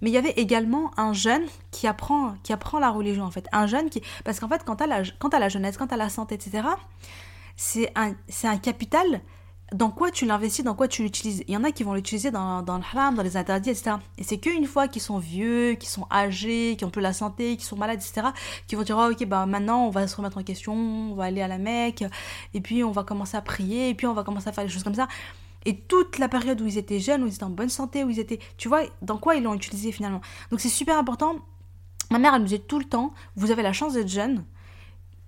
Mais 0.00 0.10
il 0.10 0.12
y 0.12 0.18
avait 0.18 0.32
également 0.32 0.90
un 0.98 1.12
jeune 1.12 1.44
qui 1.70 1.86
apprend, 1.86 2.34
qui 2.42 2.52
apprend 2.52 2.78
la 2.78 2.90
religion, 2.90 3.24
en 3.24 3.30
fait. 3.30 3.46
Un 3.52 3.66
jeune 3.66 3.90
qui. 3.90 4.02
Parce 4.24 4.40
qu'en 4.40 4.48
fait, 4.48 4.62
quand 4.64 4.76
tu 4.76 4.86
la, 4.88 5.02
la 5.38 5.48
jeunesse, 5.48 5.76
quand 5.76 5.92
as 5.92 5.96
la 5.96 6.08
santé, 6.08 6.34
etc., 6.34 6.68
c'est 7.56 7.90
un, 7.94 8.12
un 8.44 8.58
capital 8.58 9.20
dans 9.72 9.90
quoi 9.90 10.10
tu 10.12 10.26
l'investis, 10.26 10.64
dans 10.64 10.74
quoi 10.74 10.86
tu 10.86 11.02
l'utilises. 11.02 11.42
Il 11.48 11.54
y 11.54 11.56
en 11.56 11.64
a 11.64 11.72
qui 11.72 11.82
vont 11.82 11.94
l'utiliser 11.94 12.30
dans, 12.30 12.60
le 12.60 12.72
haram, 12.72 13.16
dans 13.16 13.22
les 13.22 13.36
interdits, 13.36 13.70
etc. 13.70 13.96
Et 14.16 14.22
c'est 14.22 14.38
qu'une 14.38 14.66
fois 14.66 14.86
qu'ils 14.86 15.02
sont 15.02 15.18
vieux, 15.18 15.74
qu'ils 15.74 15.88
sont 15.88 16.06
âgés, 16.10 16.76
qui 16.78 16.84
ont 16.84 16.90
peu 16.90 17.00
la 17.00 17.12
santé, 17.12 17.56
qui 17.56 17.64
sont 17.64 17.76
malades, 17.76 18.00
etc., 18.00 18.28
qui 18.68 18.76
vont 18.76 18.82
dire, 18.82 18.96
oh, 18.96 19.10
ok, 19.10 19.26
bah 19.26 19.44
maintenant 19.46 19.86
on 19.86 19.90
va 19.90 20.06
se 20.06 20.16
remettre 20.16 20.38
en 20.38 20.44
question, 20.44 20.74
on 20.74 21.14
va 21.14 21.24
aller 21.24 21.42
à 21.42 21.48
la 21.48 21.58
Mecque, 21.58 22.04
et 22.54 22.60
puis 22.60 22.84
on 22.84 22.92
va 22.92 23.02
commencer 23.02 23.36
à 23.36 23.42
prier, 23.42 23.88
et 23.88 23.94
puis 23.94 24.06
on 24.06 24.14
va 24.14 24.22
commencer 24.22 24.48
à 24.48 24.52
faire 24.52 24.64
des 24.64 24.70
choses 24.70 24.84
comme 24.84 24.94
ça. 24.94 25.08
Et 25.64 25.76
toute 25.76 26.18
la 26.18 26.28
période 26.28 26.60
où 26.60 26.66
ils 26.66 26.78
étaient 26.78 27.00
jeunes, 27.00 27.24
où 27.24 27.26
ils 27.26 27.34
étaient 27.34 27.42
en 27.42 27.50
bonne 27.50 27.68
santé, 27.68 28.04
où 28.04 28.10
ils 28.10 28.20
étaient, 28.20 28.38
tu 28.56 28.68
vois, 28.68 28.82
dans 29.02 29.18
quoi 29.18 29.34
ils 29.34 29.42
l'ont 29.42 29.54
utilisé 29.54 29.90
finalement. 29.90 30.20
Donc 30.52 30.60
c'est 30.60 30.68
super 30.68 30.96
important. 30.96 31.34
Ma 32.12 32.20
mère, 32.20 32.34
elle 32.34 32.42
nous 32.42 32.46
disait 32.46 32.60
tout 32.60 32.78
le 32.78 32.84
temps, 32.84 33.12
vous 33.34 33.50
avez 33.50 33.62
la 33.62 33.72
chance 33.72 33.94
d'être 33.94 34.08
jeune, 34.08 34.44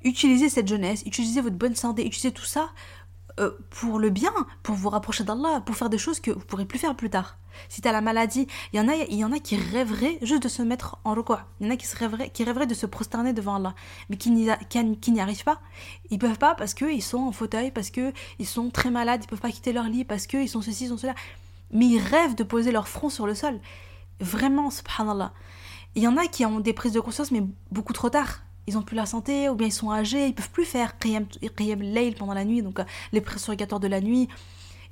utilisez 0.05 0.49
cette 0.49 0.69
jeunesse, 0.69 1.03
utilisez 1.07 1.41
votre 1.41 1.57
bonne 1.57 1.75
santé, 1.75 2.07
utilisez 2.07 2.31
tout 2.31 2.45
ça 2.45 2.71
euh, 3.39 3.51
pour 3.71 3.99
le 3.99 4.11
bien, 4.11 4.33
pour 4.63 4.75
vous 4.75 4.89
rapprocher 4.89 5.25
d'Allah, 5.25 5.63
pour 5.65 5.77
faire 5.77 5.91
des 5.91 5.99
choses 5.99 6.21
que 6.21 6.31
vous 6.31 6.45
pourrez 6.45 6.65
plus 6.65 6.79
faire 6.79 6.95
plus 6.95 7.11
tard. 7.11 7.37
Si 7.69 7.81
tu 7.81 7.89
as 7.89 7.93
la 7.93 8.01
maladie, 8.01 8.47
il 8.73 8.79
y 8.79 8.81
en 8.81 8.89
a 8.89 8.95
il 8.95 9.17
y 9.17 9.25
en 9.25 9.33
a 9.33 9.39
qui 9.39 9.57
rêveraient 9.57 10.19
juste 10.23 10.43
de 10.43 10.49
se 10.49 10.63
mettre 10.63 10.99
en 11.05 11.15
recours. 11.15 11.41
Il 11.61 11.67
y 11.67 11.71
en 11.71 11.73
a 11.73 11.77
qui 11.77 11.87
se 11.87 11.97
rêveraient 11.97 12.31
qui 12.31 12.45
rêveraient 12.45 12.67
de 12.67 12.75
se 12.75 12.87
prosterner 12.87 13.33
devant 13.33 13.57
Allah, 13.57 13.75
mais 14.11 14.17
qui 14.17 14.31
n'y 14.31 14.49
qui, 14.69 15.21
arrivent 15.21 15.45
pas. 15.45 15.61
Ils 16.11 16.19
peuvent 16.19 16.39
pas 16.39 16.55
parce 16.55 16.75
qu'ils 16.75 17.03
sont 17.03 17.19
en 17.19 17.33
fauteuil, 17.33 17.71
parce 17.71 17.91
que 17.91 18.13
ils 18.39 18.47
sont 18.47 18.71
très 18.71 18.91
malades, 18.91 19.23
ils 19.25 19.29
peuvent 19.29 19.41
pas 19.41 19.51
quitter 19.51 19.73
leur 19.73 19.85
lit 19.85 20.05
parce 20.05 20.27
qu'ils 20.27 20.49
sont 20.49 20.63
ceci, 20.63 20.85
ils 20.85 20.89
sont 20.89 20.99
cela. 20.99 21.15
Mais 21.71 21.87
ils 21.87 22.01
rêvent 22.01 22.35
de 22.35 22.45
poser 22.45 22.73
leur 22.73 22.89
front 22.89 23.11
sur 23.11 23.27
le 23.27 23.35
sol. 23.35 23.61
Vraiment, 24.21 24.71
subhanallah. 24.71 25.33
Il 25.95 26.03
y 26.03 26.09
en 26.09 26.17
a 26.17 26.27
qui 26.27 26.45
ont 26.45 26.61
des 26.61 26.73
prises 26.73 26.93
de 26.93 27.01
conscience, 27.01 27.31
mais 27.31 27.43
beaucoup 27.71 27.93
trop 27.93 28.11
tard 28.11 28.41
ils 28.69 28.77
ont 28.77 28.83
plus 28.83 28.97
la 28.97 29.07
santé, 29.07 29.49
ou 29.49 29.55
bien 29.55 29.67
ils 29.67 29.73
sont 29.73 29.91
âgés, 29.91 30.27
ils 30.27 30.35
peuvent 30.35 30.51
plus 30.51 30.67
faire 30.67 30.99
qiyam, 30.99 31.27
layl 31.81 32.15
pendant 32.15 32.35
la 32.35 32.45
nuit, 32.45 32.63
donc 32.63 32.79
euh, 32.79 32.85
les 33.13 33.23
pressurgateurs 33.23 33.81
de 33.81 33.89
la 33.89 34.01
nuit. 34.03 34.29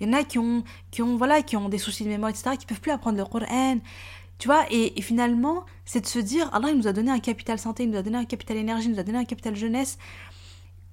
Il 0.00 0.06
y 0.06 0.10
en 0.10 0.14
a 0.14 0.24
qui 0.24 0.38
ont, 0.38 0.64
qui 0.90 1.02
ont, 1.02 1.16
voilà, 1.16 1.42
qui 1.42 1.56
ont 1.56 1.68
des 1.68 1.78
soucis 1.78 2.04
de 2.04 2.08
mémoire, 2.08 2.30
etc., 2.30 2.56
qui 2.58 2.64
peuvent 2.64 2.80
plus 2.80 2.90
apprendre 2.90 3.18
le 3.18 3.24
Coran. 3.26 3.78
Tu 4.38 4.48
vois, 4.48 4.64
et, 4.70 5.00
finalement, 5.02 5.64
c'est 5.84 6.00
de 6.00 6.06
se 6.06 6.18
dire, 6.18 6.48
Allah, 6.54 6.70
il 6.70 6.78
nous 6.78 6.88
a 6.88 6.92
donné 6.92 7.10
un 7.10 7.20
capital 7.20 7.58
santé, 7.58 7.84
il 7.84 7.90
nous 7.90 7.98
a 7.98 8.02
donné 8.02 8.16
un 8.16 8.24
capital 8.24 8.56
énergie, 8.56 8.86
il 8.86 8.92
nous 8.92 8.98
a 9.00 9.02
donné 9.02 9.18
un 9.18 9.24
capital 9.24 9.54
jeunesse. 9.54 9.98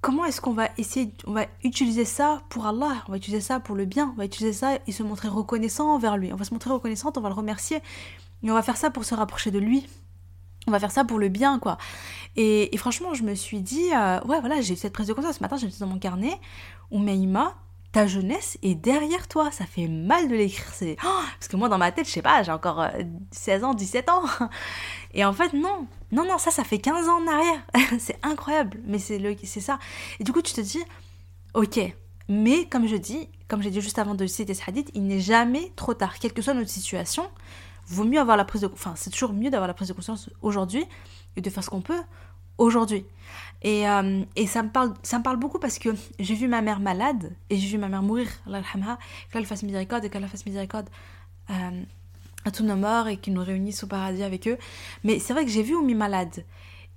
Comment 0.02 0.26
est-ce 0.26 0.42
qu'on 0.42 0.52
va 0.52 0.68
essayer, 0.76 1.10
on 1.26 1.32
va 1.32 1.46
utiliser 1.62 2.04
ça 2.04 2.42
pour 2.50 2.66
Allah, 2.66 3.02
on 3.08 3.12
va 3.12 3.16
utiliser 3.16 3.40
ça 3.40 3.60
pour 3.60 3.74
le 3.74 3.86
bien, 3.86 4.10
on 4.14 4.18
va 4.18 4.26
utiliser 4.26 4.52
ça 4.52 4.78
et 4.86 4.92
se 4.92 5.02
montrer 5.02 5.28
reconnaissant 5.28 5.94
envers 5.94 6.18
lui. 6.18 6.32
On 6.34 6.36
va 6.36 6.44
se 6.44 6.52
montrer 6.52 6.70
reconnaissant, 6.70 7.12
on 7.16 7.20
va 7.20 7.30
le 7.30 7.34
remercier, 7.34 7.78
et 8.42 8.50
on 8.50 8.54
va 8.54 8.62
faire 8.62 8.76
ça 8.76 8.90
pour 8.90 9.04
se 9.04 9.14
rapprocher 9.14 9.50
de 9.50 9.58
lui 9.58 9.86
on 10.66 10.70
va 10.70 10.78
faire 10.78 10.90
ça 10.90 11.04
pour 11.04 11.18
le 11.18 11.28
bien, 11.28 11.58
quoi. 11.58 11.78
Et, 12.36 12.74
franchement, 12.76 13.14
je 13.14 13.22
me 13.22 13.34
suis 13.34 13.60
dit, 13.60 13.90
euh, 13.94 14.20
ouais, 14.22 14.40
voilà, 14.40 14.60
j'ai 14.60 14.76
cette 14.76 14.92
prise 14.92 15.06
de 15.06 15.12
conscience. 15.12 15.36
Ce 15.36 15.42
matin, 15.42 15.56
j'ai 15.56 15.66
mis 15.66 15.76
dans 15.78 15.86
mon 15.86 15.98
carnet, 15.98 16.40
Oumeima, 16.90 17.54
ta 17.92 18.06
jeunesse 18.06 18.58
est 18.62 18.74
derrière 18.74 19.28
toi. 19.28 19.50
Ça 19.52 19.66
fait 19.66 19.86
mal 19.86 20.28
de 20.28 20.34
l'écrire. 20.34 20.66
C'est... 20.72 20.96
Parce 21.38 21.48
que 21.48 21.56
moi, 21.56 21.68
dans 21.68 21.78
ma 21.78 21.92
tête, 21.92 22.06
je 22.06 22.12
sais 22.12 22.22
pas, 22.22 22.42
j'ai 22.42 22.52
encore 22.52 22.86
16 23.30 23.62
euh, 23.62 23.66
ans, 23.66 23.74
17 23.74 24.10
ans. 24.10 24.22
Et 25.14 25.24
en 25.24 25.32
fait, 25.32 25.52
non. 25.52 25.86
Non, 26.10 26.24
non, 26.26 26.38
ça, 26.38 26.50
ça 26.50 26.64
fait 26.64 26.78
15 26.78 27.08
ans 27.08 27.22
en 27.22 27.26
arrière. 27.26 27.66
c'est 27.98 28.18
incroyable. 28.24 28.80
Mais 28.84 28.98
c'est, 28.98 29.18
le, 29.18 29.36
c'est 29.44 29.60
ça. 29.60 29.78
Et 30.18 30.24
du 30.24 30.32
coup, 30.32 30.42
tu 30.42 30.52
te 30.52 30.60
dis, 30.60 30.82
ok. 31.54 31.78
Mais 32.28 32.66
comme 32.66 32.86
je 32.86 32.96
dis, 32.96 33.28
comme 33.48 33.62
j'ai 33.62 33.70
dit 33.70 33.80
juste 33.80 33.98
avant 33.98 34.14
de 34.14 34.26
citer 34.26 34.54
ce 34.54 34.62
hadith, 34.66 34.90
il 34.94 35.06
n'est 35.06 35.20
jamais 35.20 35.72
trop 35.76 35.94
tard. 35.94 36.18
Quelle 36.18 36.32
que 36.32 36.42
soit 36.42 36.54
notre 36.54 36.70
situation, 36.70 37.30
vaut 37.88 38.04
mieux 38.04 38.20
avoir 38.20 38.36
la 38.36 38.44
prise 38.44 38.62
de 38.62 38.70
enfin 38.72 38.94
c'est 38.96 39.10
toujours 39.10 39.32
mieux 39.32 39.50
d'avoir 39.50 39.68
la 39.68 39.74
prise 39.74 39.88
de 39.88 39.92
conscience 39.92 40.30
aujourd'hui 40.42 40.84
et 41.36 41.40
de 41.40 41.50
faire 41.50 41.64
ce 41.64 41.70
qu'on 41.70 41.80
peut 41.80 42.02
aujourd'hui. 42.58 43.04
Et, 43.62 43.88
euh, 43.88 44.22
et, 44.36 44.46
ça 44.46 44.62
me 44.62 44.68
parle 44.68 44.94
ça 45.02 45.18
me 45.18 45.22
parle 45.22 45.38
beaucoup 45.38 45.58
parce 45.58 45.78
que 45.78 45.90
j'ai 46.18 46.34
vu 46.34 46.48
ma 46.48 46.60
mère 46.60 46.80
malade 46.80 47.32
et 47.50 47.56
j'ai 47.56 47.68
vu 47.68 47.78
ma 47.78 47.88
mère 47.88 48.02
mourir 48.02 48.28
qu'elle 49.32 49.46
fasse 49.46 49.62
miséricorde 49.62 50.04
et 50.04 50.10
qu'elle 50.10 50.26
fasse 50.28 50.46
miséricorde 50.46 50.88
euh, 51.50 51.82
à 52.44 52.50
tous 52.50 52.62
nos 52.62 52.76
morts 52.76 53.08
et 53.08 53.16
qu'ils 53.16 53.32
nous 53.32 53.42
réunissent 53.42 53.84
au 53.84 53.86
paradis 53.86 54.22
avec 54.22 54.46
eux. 54.48 54.58
Mais 55.02 55.18
c'est 55.18 55.32
vrai 55.32 55.44
que 55.44 55.50
j'ai 55.50 55.62
vu 55.62 55.74
Oumi 55.74 55.94
malade 55.94 56.44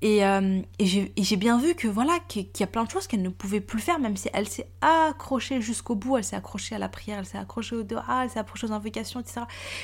et, 0.02 0.24
euh, 0.24 0.62
et 0.78 0.86
j'ai 0.86 1.36
bien 1.38 1.60
vu 1.60 1.74
que 1.74 1.88
voilà 1.88 2.20
qu'il 2.28 2.48
y 2.60 2.64
a 2.64 2.68
plein 2.68 2.84
de 2.84 2.92
choses 2.92 3.08
qu'elle 3.08 3.24
ne 3.24 3.30
pouvait 3.30 3.62
plus 3.62 3.80
faire, 3.80 3.98
même 3.98 4.16
si 4.16 4.30
elle 4.32 4.48
s'est 4.48 4.70
accrochée 4.82 5.60
jusqu'au 5.60 5.96
bout, 5.96 6.18
elle 6.18 6.24
s'est 6.24 6.36
accrochée 6.36 6.76
à 6.76 6.78
la 6.78 6.88
prière, 6.88 7.18
elle 7.18 7.26
s'est 7.26 7.40
accrochée 7.40 7.76
au 7.76 7.84
doha, 7.84 8.24
elle 8.24 8.30
s'est 8.30 8.40
accrochée 8.40 8.68
aux 8.68 8.74
invocations, 8.74 9.20
etc. 9.20 9.42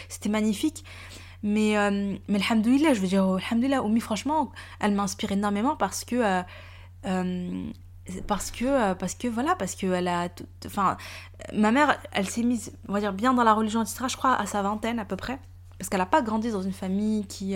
C'était 0.10 0.30
magnifique. 0.30 0.84
Mais, 1.42 1.78
euh, 1.78 2.16
mais 2.28 2.40
alhamdoulilah, 2.40 2.94
je 2.94 3.02
veux 3.02 3.08
dire, 3.08 3.24
alhamdoulilah, 3.24 3.84
Oumi, 3.84 4.00
franchement, 4.00 4.52
elle 4.80 4.94
m'inspire 4.94 5.32
énormément 5.32 5.76
parce 5.76 6.06
que... 6.06 6.16
Euh, 6.16 6.44
euh 7.06 7.72
parce 8.28 8.52
que 8.52 8.94
parce 8.96 9.16
que 9.16 9.30
voilà 9.30 9.56
parce 9.56 9.76
que 9.76 9.88
elle 9.88 10.10
a 10.10 10.28
enfin 10.66 10.98
ma 11.54 11.72
mère 11.72 11.98
elle 12.12 12.28
s'est 12.28 12.44
mise 12.44 12.74
on 12.90 12.92
va 12.92 13.00
dire 13.00 13.14
bien 13.14 13.34
dans 13.34 13.46
la 13.46 13.54
religion 13.54 13.82
etc 13.82 14.08
je 14.10 14.18
crois 14.18 14.36
à 14.36 14.46
sa 14.46 14.62
vingtaine 14.62 15.00
à 15.00 15.06
peu 15.06 15.16
près 15.16 15.40
parce 15.78 15.90
qu'elle 15.90 16.02
n'a 16.02 16.06
pas 16.06 16.22
grandi 16.22 16.52
dans 16.52 16.62
une 16.62 16.74
famille 16.74 17.26
qui 17.28 17.56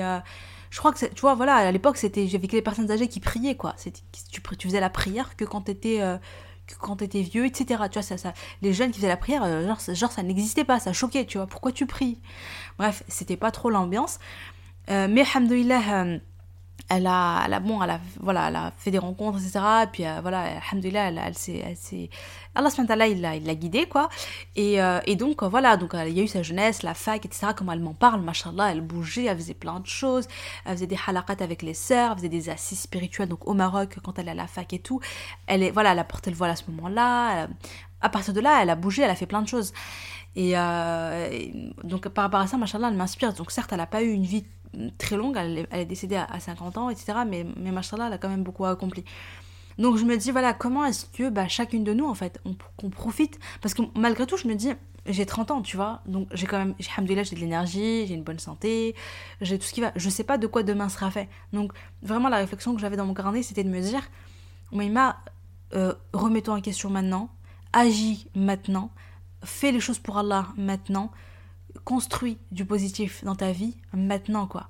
je 0.69 0.79
crois 0.79 0.93
que 0.93 1.05
tu 1.05 1.21
vois 1.21 1.35
voilà 1.35 1.55
à 1.55 1.71
l'époque 1.71 1.97
c'était 1.97 2.27
j'avais 2.27 2.47
que 2.47 2.55
les 2.55 2.61
personnes 2.61 2.91
âgées 2.91 3.07
qui 3.07 3.19
priaient 3.19 3.55
quoi. 3.55 3.75
Tu, 4.31 4.41
faisais 4.67 4.79
la 4.79 4.89
prière 4.89 5.35
que 5.35 5.45
quand 5.45 5.61
t'étais 5.61 6.01
euh, 6.01 6.17
que 6.67 6.75
quand 6.79 7.01
vieux 7.01 7.45
etc 7.45 7.83
tu 7.89 7.93
vois 7.93 8.01
ça, 8.01 8.17
ça 8.17 8.33
les 8.61 8.73
jeunes 8.73 8.91
qui 8.91 8.97
faisaient 8.97 9.07
la 9.07 9.17
prière 9.17 9.43
euh, 9.43 9.65
genre, 9.65 9.79
genre 9.95 10.11
ça 10.11 10.23
n'existait 10.23 10.65
pas 10.65 10.79
ça 10.79 10.93
choquait 10.93 11.25
tu 11.25 11.37
vois. 11.37 11.47
Pourquoi 11.47 11.71
tu 11.71 11.85
pries? 11.85 12.19
Bref 12.77 13.03
c'était 13.07 13.37
pas 13.37 13.51
trop 13.51 13.69
l'ambiance. 13.69 14.19
Euh, 14.89 15.07
mais 15.09 15.21
alhamdoulilah 15.21 16.19
elle 16.89 17.07
a, 17.07 17.59
bon, 17.59 17.81
elle 17.83 17.89
a, 17.89 17.99
voilà, 18.21 18.47
elle 18.47 18.55
a 18.55 18.71
fait 18.77 18.91
des 18.91 18.97
rencontres, 18.97 19.39
etc. 19.39 19.59
Et 19.83 19.87
puis, 19.87 20.05
euh, 20.05 20.19
voilà, 20.21 20.57
alhamdoulilah, 20.69 21.09
elle, 21.09 21.21
elle 21.25 21.35
s'est, 21.35 22.09
Allah 22.55 22.69
il 23.07 23.21
l'a, 23.21 23.35
il 23.35 23.45
l'a 23.45 23.55
guidée, 23.55 23.87
quoi. 23.87 24.07
Et, 24.55 24.81
euh, 24.81 24.99
et 25.05 25.15
donc, 25.15 25.43
euh, 25.43 25.49
voilà, 25.49 25.75
donc, 25.75 25.91
il 25.93 26.13
y 26.13 26.21
a 26.21 26.23
eu 26.23 26.27
sa 26.27 26.43
jeunesse, 26.43 26.83
la 26.83 26.93
fac, 26.93 27.25
etc. 27.25 27.47
Comment 27.55 27.73
elle 27.73 27.81
m'en 27.81 27.93
parle, 27.93 28.21
machallah, 28.21 28.71
elle 28.71 28.81
bougeait, 28.81 29.25
elle 29.25 29.37
faisait 29.37 29.53
plein 29.53 29.81
de 29.81 29.85
choses. 29.87 30.27
Elle 30.65 30.75
faisait 30.75 30.87
des 30.87 30.97
halaqat 31.07 31.35
avec 31.41 31.61
les 31.61 31.73
sœurs, 31.73 32.11
elle 32.11 32.17
faisait 32.17 32.29
des 32.29 32.49
assises 32.49 32.79
spirituelles, 32.79 33.29
donc 33.29 33.47
au 33.47 33.53
Maroc, 33.53 33.97
quand 34.03 34.17
elle 34.17 34.29
est 34.29 34.31
à 34.31 34.35
la 34.35 34.47
fac 34.47 34.71
et 34.71 34.79
tout. 34.79 35.01
Elle 35.45 35.63
est, 35.63 35.71
voilà, 35.71 35.91
elle 35.91 35.99
a 35.99 36.05
porté 36.05 36.31
le 36.31 36.37
voile 36.37 36.51
à 36.51 36.55
ce 36.55 36.63
moment-là. 36.69 37.47
À 37.99 38.09
partir 38.09 38.33
de 38.33 38.39
là, 38.39 38.59
elle 38.61 38.69
a 38.69 38.75
bougé, 38.75 39.01
elle 39.01 39.09
a 39.09 39.15
fait 39.15 39.25
plein 39.25 39.41
de 39.41 39.47
choses. 39.47 39.73
Et, 40.37 40.53
donc, 41.83 42.07
par 42.09 42.25
rapport 42.25 42.39
à 42.39 42.47
ça, 42.47 42.57
machallah, 42.57 42.89
elle 42.89 42.95
m'inspire. 42.95 43.33
Donc, 43.33 43.51
certes, 43.51 43.71
elle 43.73 43.79
n'a 43.79 43.87
pas 43.87 44.03
eu 44.03 44.11
une 44.11 44.23
vie 44.23 44.45
très 44.97 45.17
longue, 45.17 45.37
elle, 45.37 45.67
est 45.71 45.85
décédée 45.85 46.15
à, 46.15 46.39
50 46.39 46.77
ans, 46.77 46.89
etc. 46.89 47.19
Mais, 47.27 47.45
mais 47.57 47.71
machallah, 47.71 48.07
elle 48.07 48.13
a 48.13 48.17
quand 48.17 48.29
même 48.29 48.43
beaucoup 48.43 48.65
accompli. 48.65 49.03
Donc 49.77 49.97
je 49.97 50.05
me 50.05 50.17
dis, 50.17 50.31
voilà, 50.31 50.53
comment 50.53 50.85
est-ce 50.85 51.05
que 51.05 51.29
bah, 51.29 51.47
chacune 51.47 51.83
de 51.83 51.93
nous, 51.93 52.05
en 52.05 52.15
fait, 52.15 52.41
qu'on 52.77 52.89
profite? 52.89 53.39
Parce 53.61 53.73
que 53.73 53.83
malgré 53.95 54.25
tout, 54.25 54.37
je 54.37 54.47
me 54.47 54.55
dis, 54.55 54.73
j'ai 55.05 55.25
30 55.25 55.51
ans, 55.51 55.61
tu 55.61 55.77
vois. 55.77 56.01
Donc 56.05 56.27
j'ai 56.33 56.47
quand 56.47 56.57
même, 56.57 56.75
alhamdoulilah, 56.95 57.23
j'ai 57.23 57.35
de 57.35 57.41
l'énergie, 57.41 58.07
j'ai 58.07 58.13
une 58.13 58.23
bonne 58.23 58.39
santé, 58.39 58.95
j'ai 59.41 59.57
tout 59.57 59.65
ce 59.65 59.73
qui 59.73 59.81
va. 59.81 59.91
Je 59.95 60.09
sais 60.09 60.23
pas 60.23 60.37
de 60.37 60.47
quoi 60.47 60.63
demain 60.63 60.89
sera 60.89 61.11
fait. 61.11 61.29
Donc 61.53 61.71
vraiment, 62.01 62.29
la 62.29 62.37
réflexion 62.37 62.75
que 62.75 62.81
j'avais 62.81 62.97
dans 62.97 63.05
mon 63.05 63.13
carnet, 63.13 63.43
c'était 63.43 63.63
de 63.63 63.69
me 63.69 63.79
dire, 63.79 64.01
Maïma, 64.71 65.17
euh, 65.73 65.93
remets-toi 66.13 66.55
en 66.55 66.61
question 66.61 66.89
maintenant, 66.89 67.29
agis 67.73 68.27
maintenant, 68.35 68.91
fais 69.43 69.71
les 69.71 69.79
choses 69.79 69.99
pour 69.99 70.17
Allah 70.17 70.47
maintenant, 70.57 71.11
construis 71.87 72.37
du 72.51 72.65
positif 72.65 73.23
dans 73.23 73.35
ta 73.35 73.53
vie 73.53 73.77
maintenant, 73.93 74.45
quoi. 74.45 74.67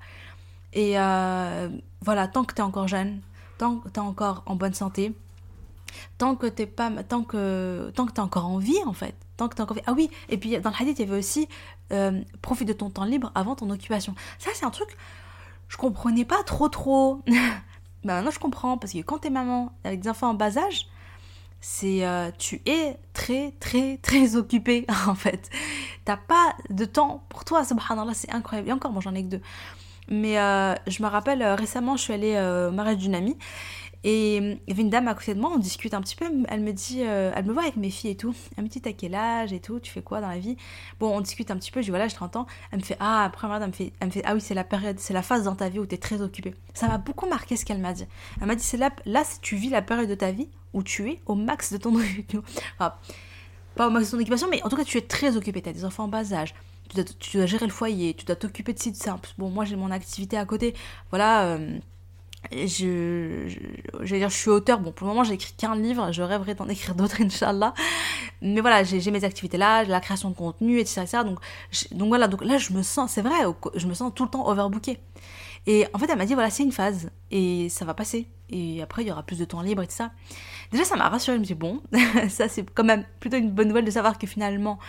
Et 0.74 1.00
euh, 1.00 1.68
voilà, 2.02 2.28
tant 2.28 2.44
que 2.44 2.54
tu 2.54 2.62
es 2.62 2.64
encore 2.64 2.88
jeune, 2.88 3.22
tant 3.58 3.78
que 3.78 3.90
tu 3.90 3.96
es 3.96 4.04
encore 4.04 4.44
en 4.46 4.56
bonne 4.56 4.76
santé, 4.76 5.16
tant 6.20 6.36
que 6.36 6.46
t'es 6.46 6.68
pas 6.68 6.92
tant 7.02 7.24
que 7.24 7.92
tant 7.96 8.06
que 8.06 8.12
t'es 8.12 8.20
encore 8.20 8.46
en 8.46 8.60
vie 8.60 8.78
en 8.86 8.94
fait 8.94 9.16
tant 9.38 9.48
que 9.48 9.56
t'es 9.56 9.62
encore 9.62 9.78
ah 9.86 9.94
oui 9.94 10.12
et 10.30 10.38
puis 10.38 10.60
dans 10.60 10.70
le 10.70 10.76
hadith 10.76 11.00
il 11.00 11.06
y 11.06 11.10
avait 11.10 11.18
aussi 11.18 11.48
euh, 11.94 12.22
profite 12.42 12.68
de 12.68 12.74
ton 12.74 12.90
temps 12.90 13.06
libre 13.06 13.32
avant 13.34 13.56
ton 13.56 13.70
occupation. 13.72 14.14
Ça 14.38 14.52
c'est 14.54 14.66
un 14.66 14.70
truc 14.70 14.96
je 15.70 15.78
comprenais 15.78 16.26
pas 16.26 16.44
trop 16.44 16.70
trop. 16.70 17.24
Bah 18.04 18.14
maintenant 18.14 18.32
je 18.32 18.40
comprends 18.40 18.78
parce 18.78 18.94
que 18.94 19.00
quand 19.00 19.18
t'es 19.18 19.32
maman 19.32 19.74
avec 19.84 20.02
des 20.02 20.10
enfants 20.10 20.30
en 20.30 20.34
bas 20.36 20.56
âge 20.60 20.88
c'est 21.70 22.06
euh, 22.06 22.32
tu 22.40 22.62
es 22.66 22.98
très 23.12 23.52
très 23.60 23.98
très 23.98 24.36
occupé 24.38 24.86
en 25.06 25.16
fait. 25.16 25.50
T'as 26.06 26.16
pas 26.16 26.54
de 26.70 26.86
temps 26.86 27.26
pour 27.28 27.44
toi 27.44 27.66
subhanallah 27.66 28.14
c'est 28.14 28.32
incroyable. 28.34 28.70
Et 28.70 28.72
encore 28.72 28.94
moi 28.94 29.02
j'en 29.04 29.14
ai 29.14 29.24
que 29.24 29.28
deux. 29.28 29.42
Mais 30.10 30.40
euh, 30.40 30.74
je 30.88 31.04
me 31.04 31.10
rappelle 31.10 31.42
euh, 31.42 31.56
récemment 31.56 31.98
je 31.98 32.04
suis 32.04 32.14
allée 32.14 32.38
au 32.70 32.72
mariage 32.72 32.98
d'une 32.98 33.16
amie 33.16 33.38
et 34.04 34.38
il 34.38 34.60
y 34.68 34.72
avait 34.72 34.84
une 34.84 34.90
dame 34.90 35.08
à 35.08 35.14
côté 35.14 35.34
de 35.34 35.40
moi, 35.40 35.52
on 35.54 35.58
discute 35.58 35.94
un 35.94 36.02
petit 36.02 36.16
peu, 36.16 36.26
elle 36.48 36.62
me 36.62 36.72
dit, 36.72 37.02
elle 37.02 37.46
me 37.46 37.54
voit 37.54 37.64
avec 37.64 37.78
mes 37.78 37.90
filles 37.90 38.12
et 38.12 38.18
tout, 38.18 38.36
elle 38.58 38.64
me 38.64 38.70
dit 38.70 38.82
t'as 38.82 38.94
quel 38.94 39.16
âge 39.16 39.54
et 39.54 39.60
tout, 39.60 39.80
tu 39.80 39.92
fais 39.92 40.02
quoi 40.02 40.22
dans 40.22 40.30
la 40.30 40.40
vie? 40.40 40.56
Bon, 41.00 41.16
on 41.16 41.22
discute 41.22 41.52
un 41.52 41.58
petit 41.58 41.72
peu, 41.72 41.82
je 41.82 41.86
dis 41.86 41.90
voilà, 41.90 42.08
j'ai 42.08 42.16
30 42.16 42.36
ans, 42.36 42.48
elle 42.72 42.80
me 42.80 42.84
fait 42.84 42.98
ah, 43.00 43.26
après 43.26 43.48
elle 43.48 43.68
me 43.68 43.72
fait, 43.72 43.94
elle 44.00 44.08
me 44.08 44.12
fait 44.12 44.22
ah 44.26 44.34
oui, 44.34 44.42
c'est 44.42 44.54
la 44.54 44.64
période, 44.64 45.00
c'est 45.00 45.14
la 45.14 45.22
phase 45.22 45.44
dans 45.44 45.56
ta 45.56 45.70
vie 45.70 45.80
où 45.80 45.86
t'es 45.86 45.98
très 45.98 46.22
occupée. 46.22 46.54
Ça 46.74 46.88
m'a 46.88 46.98
beaucoup 46.98 47.28
marqué 47.28 47.56
ce 47.58 47.66
qu'elle 47.66 47.80
m'a 47.80 47.94
dit. 47.94 48.06
Elle 48.40 48.48
m'a 48.48 48.56
dit 48.56 48.64
c'est 48.64 48.78
là, 48.78 48.92
là 49.06 49.24
tu 49.42 49.56
vis 49.56 49.70
la 49.70 49.82
période 49.82 50.10
de 50.10 50.16
ta 50.16 50.32
vie 50.32 50.48
où 50.74 50.84
tu 50.84 51.10
es 51.10 51.20
au 51.26 51.36
max 51.36 51.74
de 51.74 51.78
ton 51.78 51.96
occupation. 52.00 52.44
pas 52.78 53.88
au 53.88 53.90
max 53.90 54.08
de 54.08 54.12
ton 54.12 54.22
occupation, 54.22 54.48
mais 54.50 54.64
en 54.64 54.70
tout 54.70 54.76
cas, 54.76 54.84
tu 54.84 54.98
es 54.98 55.02
très 55.02 55.36
occupé. 55.36 55.62
Tu 55.62 55.70
as 55.70 55.74
des 55.74 55.86
enfants 55.86 56.06
en 56.06 56.08
bas 56.08 56.34
âge. 56.34 56.54
Tu 56.90 57.04
dois, 57.36 57.46
gérer 57.46 57.66
le 57.66 57.72
foyer, 57.72 58.14
tu 58.14 58.24
dois 58.24 58.38
t'occuper 58.38 58.74
de 58.74 58.80
sites 58.80 58.96
simples. 58.96 59.30
Bon, 59.38 59.50
moi, 59.50 59.66
j'ai 59.66 59.76
mon 59.76 59.92
activité 59.92 60.38
à 60.38 60.46
côté. 60.46 60.74
Voilà. 61.10 61.46
Euh, 61.46 61.78
je, 62.52 63.48
je, 64.02 64.16
dire, 64.16 64.30
je 64.30 64.36
suis 64.36 64.50
auteur. 64.50 64.80
Bon, 64.80 64.92
pour 64.92 65.08
le 65.08 65.14
moment, 65.14 65.24
j'ai 65.24 65.34
écrit 65.34 65.54
qu'un 65.54 65.76
livre. 65.76 66.12
Je 66.12 66.22
rêverais 66.22 66.56
d'en 66.56 66.68
écrire 66.70 66.96
d'autres, 66.96 67.22
Inch'Allah. 67.22 67.74
Mais 68.42 68.62
voilà, 68.62 68.84
j'ai 68.84 69.12
mes 69.12 69.24
activités 69.24 69.58
là, 69.58 69.84
la 69.84 70.00
création 70.00 70.30
de 70.30 70.36
contenu, 70.36 70.80
etc. 70.80 71.02
etc. 71.02 71.24
Donc, 71.24 71.40
donc 71.92 72.08
voilà, 72.10 72.28
donc 72.28 72.44
là, 72.44 72.58
je 72.58 72.74
me 72.74 72.84
sens, 72.84 73.12
c'est 73.12 73.22
vrai, 73.22 73.36
je 73.76 73.88
me 73.88 73.94
sens 73.94 74.12
tout 74.14 74.24
le 74.24 74.30
temps 74.30 74.48
overbooké. 74.48 75.00
Et 75.66 75.86
en 75.94 76.00
fait, 76.00 76.10
elle 76.10 76.18
m'a 76.18 76.26
dit, 76.26 76.34
voilà, 76.34 76.50
c'est 76.50 76.64
une 76.64 76.72
phase. 76.72 77.10
Et 77.32 77.68
ça 77.70 77.84
va 77.84 77.94
passer. 77.94 78.28
Et 78.50 78.82
après, 78.82 79.04
il 79.04 79.08
y 79.08 79.12
aura 79.12 79.24
plus 79.24 79.38
de 79.38 79.46
temps 79.46 79.62
libre 79.62 79.84
et 79.84 79.88
tout 79.88 79.96
ça. 79.96 80.12
Déjà, 80.72 80.86
ça 80.86 80.96
m'a 80.96 81.10
rassurée. 81.10 81.36
Je 81.36 81.42
me 81.42 81.46
suis 81.46 81.56
dit, 81.56 81.60
bon, 81.60 81.82
ça, 82.30 82.48
c'est 82.48 82.64
quand 82.74 82.86
même 82.86 83.04
plutôt 83.20 83.38
une 83.38 83.52
bonne 83.52 83.68
nouvelle 83.68 83.86
de 83.86 83.92
savoir 83.92 84.18
que 84.18 84.28
finalement, 84.28 84.80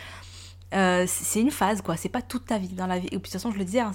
euh, 0.74 1.04
c'est 1.08 1.40
une 1.40 1.50
phase, 1.50 1.82
quoi. 1.82 1.96
C'est 1.96 2.08
pas 2.08 2.22
toute 2.22 2.46
ta 2.46 2.58
vie 2.58 2.68
dans 2.68 2.86
la 2.86 2.98
vie. 2.98 3.06
Et 3.06 3.10
puis, 3.10 3.18
de 3.18 3.22
toute 3.22 3.32
façon, 3.32 3.50
je 3.50 3.58
le 3.58 3.64
disais, 3.64 3.80
hein, 3.80 3.92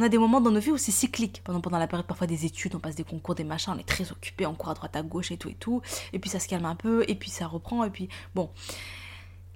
a 0.00 0.08
des 0.08 0.18
moments 0.18 0.40
dans 0.40 0.50
nos 0.50 0.60
vies 0.60 0.70
où 0.70 0.78
c'est 0.78 0.92
cyclique. 0.92 1.42
Pendant, 1.44 1.60
pendant 1.60 1.78
la 1.78 1.86
période 1.86 2.06
parfois 2.06 2.26
des 2.26 2.44
études, 2.46 2.74
on 2.74 2.80
passe 2.80 2.94
des 2.94 3.04
concours, 3.04 3.34
des 3.34 3.44
machins, 3.44 3.72
on 3.76 3.78
est 3.78 3.88
très 3.88 4.10
occupé, 4.10 4.46
on 4.46 4.54
court 4.54 4.70
à 4.70 4.74
droite, 4.74 4.96
à 4.96 5.02
gauche 5.02 5.30
et 5.30 5.36
tout 5.36 5.48
et 5.48 5.54
tout. 5.54 5.82
Et 6.12 6.18
puis, 6.18 6.30
ça 6.30 6.40
se 6.40 6.48
calme 6.48 6.64
un 6.64 6.76
peu, 6.76 7.04
et 7.08 7.14
puis 7.14 7.30
ça 7.30 7.46
reprend, 7.46 7.84
et 7.84 7.90
puis, 7.90 8.08
bon. 8.34 8.50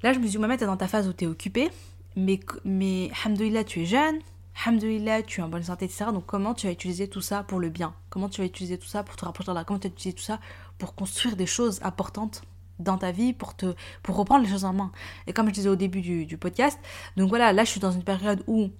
Là, 0.02 0.12
je 0.12 0.18
me 0.18 0.24
suis 0.24 0.33
dit, 0.33 0.38
Mohamed, 0.38 0.59
t'es 0.59 0.66
dans 0.66 0.76
ta 0.76 0.88
phase 0.88 1.09
où 1.09 1.12
t'es 1.12 1.26
occupé, 1.26 1.70
mais, 2.16 2.40
mais, 2.64 3.11
hamdoulilah, 3.24 3.64
tu 3.64 3.83
es 3.83 3.87
jeune, 3.87 4.18
Alhamdulillah, 4.64 5.22
tu 5.22 5.40
es 5.40 5.42
en 5.42 5.48
bonne 5.48 5.62
santé, 5.62 5.87
etc. 5.87 6.07
Donc 6.12 6.26
comment 6.26 6.55
tu 6.55 6.66
vas 6.66 6.72
utiliser 6.72 7.09
tout 7.09 7.20
ça 7.20 7.42
pour 7.42 7.59
le 7.59 7.68
bien? 7.68 7.94
Comment 8.11 8.28
tu 8.28 8.40
vas 8.40 8.46
utiliser 8.46 8.78
tout 8.78 8.87
ça 8.87 9.02
pour 9.02 9.16
te 9.16 9.24
rapprocher 9.24 9.46
d'Allah 9.46 9.64
Comment 9.64 9.81
tu 9.81 9.88
vas 9.88 9.94
utiliser 9.94 10.14
tout 10.14 10.22
ça 10.22 10.40
pour 10.78 10.94
construire 10.94 11.37
des 11.37 11.46
choses 11.46 11.81
importantes 11.83 12.42
dans 12.78 12.98
ta 12.98 13.12
vie, 13.12 13.33
pour, 13.33 13.57
te, 13.57 13.74
pour 14.02 14.16
reprendre 14.16 14.44
les 14.44 14.50
choses 14.50 14.64
en 14.64 14.72
main? 14.72 14.92
Et 15.26 15.33
comme 15.33 15.48
je 15.48 15.52
disais 15.52 15.68
au 15.68 15.76
début 15.76 16.00
du, 16.00 16.37
podcast, 16.37 16.78
donc 17.16 17.28
voilà, 17.31 17.52
là 17.52 17.64
je 17.64 17.70
suis 17.70 17.81
dans 17.81 17.92
une 17.92 18.05
période 18.05 18.44
où 18.46 18.70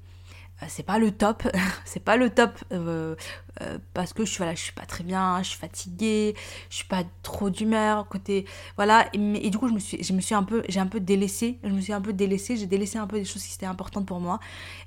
c'est 0.69 0.83
pas 0.83 0.99
le 0.99 1.11
top, 1.11 1.43
c'est 1.85 2.03
pas 2.03 2.17
le 2.17 2.31
top 2.31 2.53
euh, 2.73 3.15
euh, 3.61 3.79
parce 3.95 4.13
que 4.13 4.25
je 4.25 4.31
suis 4.31 4.39
voilà, 4.39 4.55
je 4.55 4.73
pas 4.73 4.87
très 4.87 5.05
bien, 5.05 5.43
je 5.43 5.51
suis 5.51 5.59
fatiguée, 5.59 6.35
je 6.71 6.77
suis 6.77 6.87
pas 6.87 7.03
trop 7.23 7.51
d'humeur 7.51 8.09
côté 8.09 8.47
voilà. 8.77 9.09
Et, 9.13 9.51
du 9.51 9.59
coup 9.59 9.69
je 9.69 10.13
me 10.13 10.21
suis 10.21 10.35
un 10.35 10.43
peu 10.43 10.63
j'ai 10.69 10.81
un 10.81 10.87
peu 10.87 11.01
délaissé, 11.01 11.59
je 11.63 11.71
me 11.71 11.81
suis 11.81 11.93
un 11.93 12.01
peu 12.01 12.15
j'ai 12.17 12.67
délaissé 12.67 12.99
un 12.99 13.07
peu 13.07 13.19
des 13.19 13.25
choses 13.25 13.45
qui 13.45 13.55
étaient 13.55 13.67
importantes 13.67 14.07
pour 14.07 14.21
moi. 14.21 14.41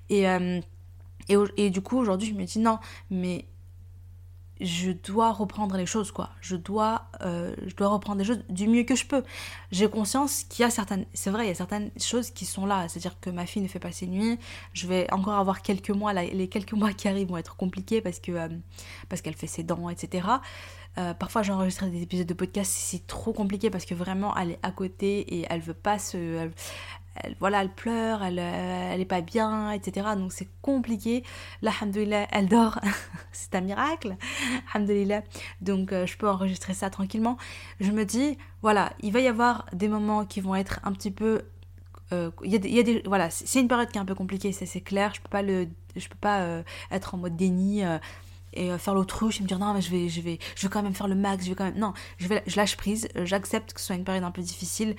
Et 0.10 0.26
et, 1.28 1.36
et 1.58 1.70
du 1.70 1.82
coup, 1.82 1.98
aujourd'hui, 1.98 2.30
je 2.30 2.36
me 2.36 2.44
dis 2.44 2.60
non, 2.60 2.78
mais 3.10 3.46
je 4.62 4.92
dois 4.92 5.32
reprendre 5.32 5.76
les 5.76 5.86
choses, 5.86 6.12
quoi. 6.12 6.30
Je 6.42 6.56
dois, 6.56 7.08
euh, 7.22 7.54
je 7.68 7.76
dois 7.76 7.90
reprendre 7.90 8.20
les 8.20 8.26
choses 8.26 8.44
du 8.50 8.68
mieux 8.68 8.84
que 8.84 8.96
je 8.96 9.06
peux. 9.06 9.24
J'ai 9.72 9.90
conscience 9.90 10.44
qu'il 10.44 10.64
y 10.64 10.66
a 10.66 10.70
certaines, 10.70 11.06
c'est 11.14 11.30
vrai, 11.30 11.46
il 11.46 11.48
y 11.50 11.52
a 11.52 11.56
certaines 11.56 11.92
choses 12.00 12.32
qui 12.32 12.46
sont 12.46 12.66
là. 12.66 12.88
C'est-à-dire 12.88 13.20
que 13.20 13.30
ma 13.30 13.46
fille 13.46 13.62
ne 13.62 13.68
fait 13.68 13.80
pas 13.80 13.92
ses 13.92 14.08
nuits. 14.08 14.40
Je 14.74 14.88
vais 14.88 15.12
encore 15.12 15.34
avoir 15.34 15.62
quelques 15.62 15.90
mois, 15.90 16.14
là, 16.14 16.24
les 16.24 16.48
quelques 16.48 16.74
mois 16.74 16.94
qui 16.94 17.08
arrivent 17.08 17.30
vont 17.30 17.38
être 17.38 17.58
compliqués 17.58 18.02
parce 18.02 18.20
que 18.20 18.32
euh, 18.32 18.50
parce 19.10 19.22
qu'elle 19.22 19.36
fait 19.36 19.48
ses 19.48 19.64
dents, 19.64 19.90
etc. 19.90 20.28
Euh, 20.98 21.14
parfois, 21.14 21.44
j'enregistre 21.44 21.86
des 21.88 22.02
épisodes 22.02 22.28
de 22.28 22.34
podcast, 22.34 22.72
c'est 22.74 23.06
trop 23.06 23.34
compliqué 23.34 23.70
parce 23.70 23.86
que 23.86 23.94
vraiment, 23.94 24.36
elle 24.38 24.52
est 24.52 24.60
à 24.64 24.72
côté 24.72 25.20
et 25.36 25.46
elle 25.50 25.60
veut 25.60 25.74
pas 25.74 26.00
se, 26.00 26.50
voilà, 27.40 27.62
elle 27.62 27.70
pleure, 27.70 28.24
elle, 28.24 28.40
euh, 28.40 28.92
elle 28.94 29.02
est 29.02 29.06
pas 29.06 29.22
bien, 29.22 29.72
etc. 29.72 30.08
Donc 30.18 30.34
c'est 30.34 30.48
compliqué. 30.62 31.24
Là, 31.62 31.72
alhamdoulilah, 31.80 32.28
elle 32.32 32.48
dort. 32.48 32.80
c'est 33.32 33.56
un 33.56 33.62
miracle. 33.62 34.16
Alhamdoulilah. 34.74 35.24
Donc 35.62 35.92
euh, 35.92 36.06
je 36.06 36.18
peux 36.18 36.30
enregistrer 36.30 36.74
ça 36.74 36.90
tranquillement. 36.90 37.38
Je 37.80 37.92
me 37.92 38.06
dis, 38.06 38.38
voilà, 38.62 38.94
il 39.02 39.12
va 39.12 39.20
y 39.20 39.28
avoir 39.28 39.66
des 39.74 39.88
moments 39.88 40.26
qui 40.26 40.42
vont 40.42 40.56
être 40.56 40.80
un 40.84 40.92
petit 40.92 41.12
peu... 41.12 41.44
Euh, 42.12 42.30
y, 42.44 42.56
a 42.56 42.84
des, 42.84 43.02
voilà, 43.06 43.30
c'est 43.32 43.60
une 43.60 43.68
période 43.68 43.90
qui 43.90 43.98
est 43.98 44.02
un 44.02 44.06
peu 44.06 44.16
compliquée, 44.16 44.52
c'est 44.52 44.82
clair. 44.82 45.14
Je 45.16 45.22
peux 45.22 45.30
pas 45.30 45.42
le, 45.42 45.68
je 45.96 46.08
peux 46.08 46.18
pas 46.20 46.64
être 46.92 47.16
en 47.16 47.18
mode 47.18 47.36
déni 47.36 47.82
et 48.54 48.78
faire 48.78 48.94
l'autruche 48.94 49.40
et 49.40 49.44
me 49.44 49.48
dire 49.48 49.60
non 49.60 49.74
mais 49.74 49.82
je 49.82 49.92
vais 49.92 50.08
je 50.08 50.22
vais 50.22 50.40
je 50.56 50.62
vais 50.62 50.70
quand 50.70 50.82
même 50.82 50.94
faire 50.94 51.10
le 51.10 51.16
max 51.16 51.44
je 51.44 51.50
vais 51.50 51.56
quand 51.56 51.66
même 51.66 51.78
non 51.78 51.94
je 52.18 52.28
vais 52.28 52.42
je 52.48 52.56
lâche 52.56 52.78
prise 52.78 53.10
j'accepte 53.26 53.74
que 53.74 53.82
ce 53.82 53.88
soit 53.88 53.98
une 53.98 54.06
période 54.06 54.24
un 54.24 54.32
peu 54.32 54.42
difficile 54.42 54.96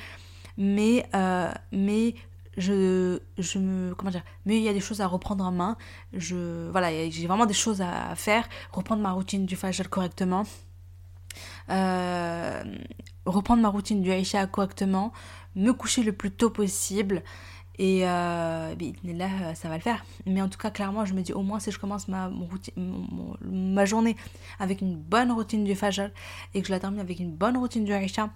mais, 0.56 1.06
euh, 1.14 1.50
mais 1.72 2.14
je, 2.56 3.20
je 3.38 3.58
me 3.58 3.94
comment 3.94 4.10
dire 4.10 4.22
mais 4.46 4.56
il 4.56 4.62
y 4.62 4.68
a 4.68 4.72
des 4.72 4.80
choses 4.80 5.00
à 5.00 5.06
reprendre 5.06 5.44
en 5.44 5.52
main. 5.52 5.76
Je 6.12 6.70
voilà 6.70 6.90
j'ai 7.10 7.26
vraiment 7.26 7.46
des 7.46 7.54
choses 7.54 7.82
à 7.82 8.14
faire. 8.14 8.48
Reprendre 8.72 9.02
ma 9.02 9.12
routine 9.12 9.46
du 9.46 9.56
fajr 9.56 9.88
correctement. 9.90 10.44
Euh, 11.68 12.62
reprendre 13.26 13.60
ma 13.62 13.68
routine 13.68 14.02
du 14.02 14.10
Aisha 14.10 14.46
correctement. 14.46 15.12
Me 15.54 15.72
coucher 15.72 16.02
le 16.02 16.12
plus 16.12 16.30
tôt 16.30 16.50
possible. 16.50 17.22
Et 17.78 18.08
euh, 18.08 18.74
là 19.04 19.54
ça 19.54 19.68
va 19.68 19.76
le 19.76 19.82
faire. 19.82 20.02
Mais 20.24 20.40
en 20.40 20.48
tout 20.48 20.58
cas 20.58 20.70
clairement 20.70 21.04
je 21.04 21.12
me 21.12 21.20
dis 21.20 21.34
au 21.34 21.42
moins 21.42 21.60
si 21.60 21.70
je 21.70 21.78
commence 21.78 22.08
ma, 22.08 22.28
routine, 22.28 22.72
ma 23.42 23.84
journée 23.84 24.16
avec 24.58 24.80
une 24.80 24.96
bonne 24.96 25.30
routine 25.30 25.62
du 25.64 25.74
fajr 25.74 26.08
et 26.54 26.62
que 26.62 26.68
je 26.68 26.72
la 26.72 26.80
termine 26.80 27.00
avec 27.00 27.20
une 27.20 27.32
bonne 27.32 27.58
routine 27.58 27.84
du 27.84 27.92
Aisha 27.92 28.30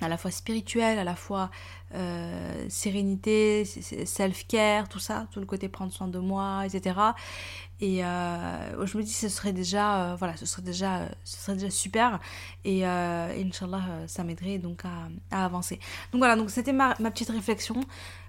à 0.00 0.08
la 0.08 0.16
fois 0.16 0.30
spirituel, 0.30 0.98
à 0.98 1.04
la 1.04 1.14
fois 1.14 1.50
euh, 1.94 2.66
sérénité, 2.68 3.64
self-care, 3.64 4.88
tout 4.88 4.98
ça, 4.98 5.26
tout 5.32 5.40
le 5.40 5.46
côté 5.46 5.68
prendre 5.68 5.92
soin 5.92 6.08
de 6.08 6.18
moi, 6.18 6.64
etc. 6.66 6.96
Et 7.80 8.04
euh, 8.04 8.86
je 8.86 8.96
me 8.98 9.02
dis 9.02 9.12
ce 9.12 9.28
serait 9.28 9.52
déjà, 9.52 10.12
euh, 10.12 10.16
voilà, 10.16 10.36
ce 10.36 10.46
serait 10.46 10.62
déjà, 10.62 11.08
ce 11.24 11.38
serait 11.38 11.54
déjà 11.54 11.70
super. 11.70 12.20
Et, 12.64 12.84
Inch'Allah, 12.84 13.82
ça 14.06 14.24
m'aiderait 14.24 14.58
donc 14.58 14.82
à, 15.30 15.44
avancer. 15.44 15.80
Donc 16.12 16.20
voilà, 16.20 16.36
donc 16.36 16.50
c'était 16.50 16.72
ma, 16.72 16.94
ma, 17.00 17.10
petite 17.10 17.30
réflexion. 17.30 17.80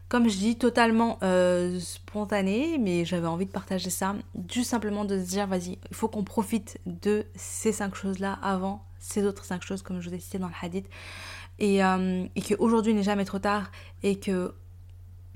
comme 0.10 0.28
je 0.28 0.38
dis, 0.38 0.58
totalement 0.58 1.20
euh, 1.22 1.80
spontané, 1.80 2.80
mais 2.80 3.06
j'avais 3.06 3.28
envie 3.28 3.46
de 3.46 3.52
partager 3.52 3.92
ça. 3.92 4.16
Juste 4.52 4.72
simplement 4.72 5.06
de 5.06 5.20
se 5.20 5.30
dire, 5.30 5.46
vas-y, 5.46 5.78
il 5.90 5.96
faut 5.96 6.08
qu'on 6.08 6.24
profite 6.24 6.80
de 6.88 7.26
ces 7.36 7.72
cinq 7.72 7.94
choses-là 7.96 8.38
avant 8.42 8.84
ces 9.00 9.24
autres 9.26 9.46
cinq 9.46 9.64
choses, 9.64 9.82
comme 9.82 10.02
je 10.02 10.10
vous 10.10 10.16
ai 10.16 10.20
cité 10.20 10.40
dans 10.40 10.48
le 10.48 10.54
hadith. 10.62 10.88
Et, 11.60 11.84
euh, 11.84 12.26
et 12.36 12.94
n'est 12.94 13.04
jamais 13.04 13.26
trop 13.26 13.40
tard 13.40 13.72
et 14.02 14.18
que 14.18 14.54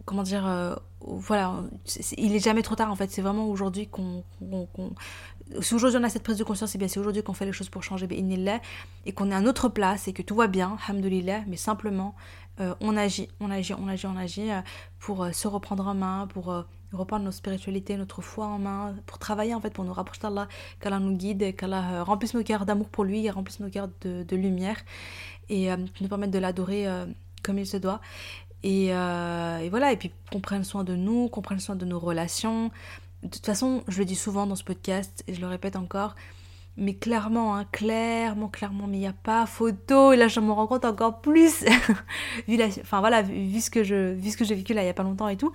comment 0.06 0.24
dire, 0.24 0.46
euh, 0.46 0.76
voilà, 1.02 1.64
il 2.18 2.36
est 2.36 2.44
jamais 2.44 2.62
trop 2.62 2.76
tard 2.76 2.92
en 2.92 2.96
fait. 2.96 3.12
C'est 3.12 3.22
vraiment 3.22 3.48
aujourd'hui 3.48 3.88
qu'on, 3.88 4.24
si 5.62 5.74
aujourd'hui 5.74 6.00
on 6.00 6.04
a 6.04 6.10
cette 6.10 6.24
prise 6.24 6.38
de 6.38 6.44
conscience, 6.44 6.72
c'est 6.72 6.78
bien 6.78 6.88
c'est 6.88 7.00
aujourd'hui 7.00 7.24
qu'on 7.24 7.34
fait 7.34 7.46
les 7.46 7.52
choses 7.52 7.70
pour 7.70 7.84
changer, 7.84 8.08
et 9.06 9.12
qu'on 9.12 9.32
est 9.32 9.36
à 9.36 9.42
notre 9.42 9.70
place 9.70 10.08
et 10.08 10.14
que 10.14 10.22
tout 10.22 10.36
va 10.36 10.48
bien, 10.48 10.78
hamdoulilah, 10.88 11.42
mais 11.48 11.58
simplement 11.58 12.16
euh, 12.60 12.76
on 12.82 12.96
agit, 12.96 13.30
on 13.40 13.50
agit, 13.50 13.74
on 13.74 13.88
agit, 13.88 14.08
on 14.08 14.18
agit 14.18 14.52
euh, 14.52 14.62
pour 15.00 15.28
se 15.34 15.48
reprendre 15.48 15.88
en 15.88 15.94
main, 15.94 16.28
pour 16.28 16.54
reprendre 16.93 17.25
notre 17.25 17.38
spiritualité, 17.38 17.97
notre 17.97 18.21
foi 18.21 18.45
en 18.45 18.60
main, 18.60 18.95
pour 19.06 19.19
travailler 19.19 19.53
en 19.53 19.62
fait, 19.62 19.71
pour 19.71 19.84
nous 19.84 19.93
rapprocher 19.93 20.21
d'Allah, 20.21 20.47
qu'Allah 20.79 20.99
nous 20.99 21.15
guide, 21.15 21.56
qu'Allah 21.56 22.03
remplisse 22.03 22.34
nos 22.34 22.43
cœurs 22.43 22.65
d'amour 22.65 22.89
pour 22.89 23.03
lui, 23.03 23.29
remplisse 23.29 23.60
nos 23.60 23.69
cœurs 23.69 23.89
de, 24.01 24.23
de 24.23 24.36
lumière 24.36 24.77
et 25.49 25.69
nous 25.75 26.08
permette 26.08 26.32
de 26.32 26.39
l'adorer 26.39 26.88
comme 27.43 27.60
il 27.60 27.67
se 27.67 27.77
doit. 27.77 27.99
Euh, 28.65 29.58
et, 29.60 29.69
voilà, 29.69 29.91
et 29.91 29.97
puis 29.97 30.12
qu'on 30.32 30.39
prenne 30.39 30.63
soin 30.63 30.84
de 30.84 30.95
nous, 30.95 31.27
qu'on 31.29 31.41
prenne 31.41 31.60
soin 31.60 31.75
de 31.75 31.86
nos 31.86 31.99
relations. 31.99 32.71
De 33.21 33.29
toute 33.29 33.45
façon, 33.45 33.84
je 33.88 33.99
le 33.99 34.06
dis 34.06 34.15
souvent 34.15 34.45
dans 34.45 34.56
ce 34.56 34.63
podcast, 34.63 35.23
et 35.27 35.34
je 35.34 35.41
le 35.41 35.47
répète 35.47 35.75
encore, 35.75 36.15
mais 36.75 36.95
clairement, 36.95 37.56
hein, 37.56 37.65
clairement, 37.71 38.49
clairement, 38.49 38.88
mais 38.88 38.97
il 38.97 39.01
n'y 39.01 39.08
a 39.08 39.13
pas 39.13 39.45
photo, 39.45 40.12
et 40.12 40.17
là 40.17 40.27
je 40.27 40.39
me 40.39 40.51
rends 40.51 40.67
compte 40.67 40.86
encore 40.86 41.21
plus, 41.21 41.63
enfin, 42.82 42.99
voilà, 42.99 43.21
vu, 43.21 43.45
vu 43.45 43.62
ce 43.62 43.69
que 43.69 43.84
j'ai 43.84 44.56
vécu 44.56 44.73
là 44.73 44.82
il 44.82 44.86
n'y 44.86 44.89
a 44.89 44.93
pas 44.93 45.03
longtemps 45.03 45.29
et 45.29 45.38
tout, 45.38 45.53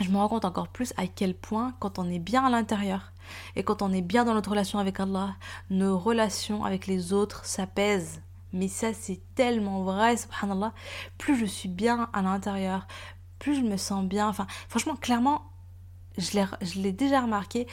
je 0.00 0.10
me 0.10 0.16
rends 0.16 0.28
compte 0.28 0.44
encore 0.44 0.68
plus 0.68 0.92
à 0.96 1.06
quel 1.06 1.34
point, 1.34 1.74
quand 1.78 1.98
on 1.98 2.10
est 2.10 2.18
bien 2.18 2.44
à 2.44 2.50
l'intérieur, 2.50 3.12
et 3.56 3.62
quand 3.62 3.82
on 3.82 3.92
est 3.92 4.02
bien 4.02 4.24
dans 4.24 4.34
notre 4.34 4.50
relation 4.50 4.78
avec 4.78 5.00
Allah, 5.00 5.36
nos 5.70 5.98
relations 5.98 6.64
avec 6.64 6.86
les 6.86 7.12
autres 7.12 7.44
s'apaisent. 7.44 8.20
Mais 8.52 8.68
ça, 8.68 8.92
c'est 8.92 9.20
tellement 9.34 9.82
vrai, 9.82 10.16
subhanallah. 10.16 10.72
Plus 11.18 11.36
je 11.36 11.44
suis 11.44 11.68
bien 11.68 12.08
à 12.12 12.22
l'intérieur, 12.22 12.86
plus 13.38 13.56
je 13.56 13.62
me 13.62 13.76
sens 13.76 14.04
bien. 14.04 14.28
Enfin, 14.28 14.46
franchement, 14.68 14.96
clairement, 14.96 15.42
je 16.18 16.80
l'ai 16.80 16.92
déjà 16.92 17.20
remarqué. 17.20 17.66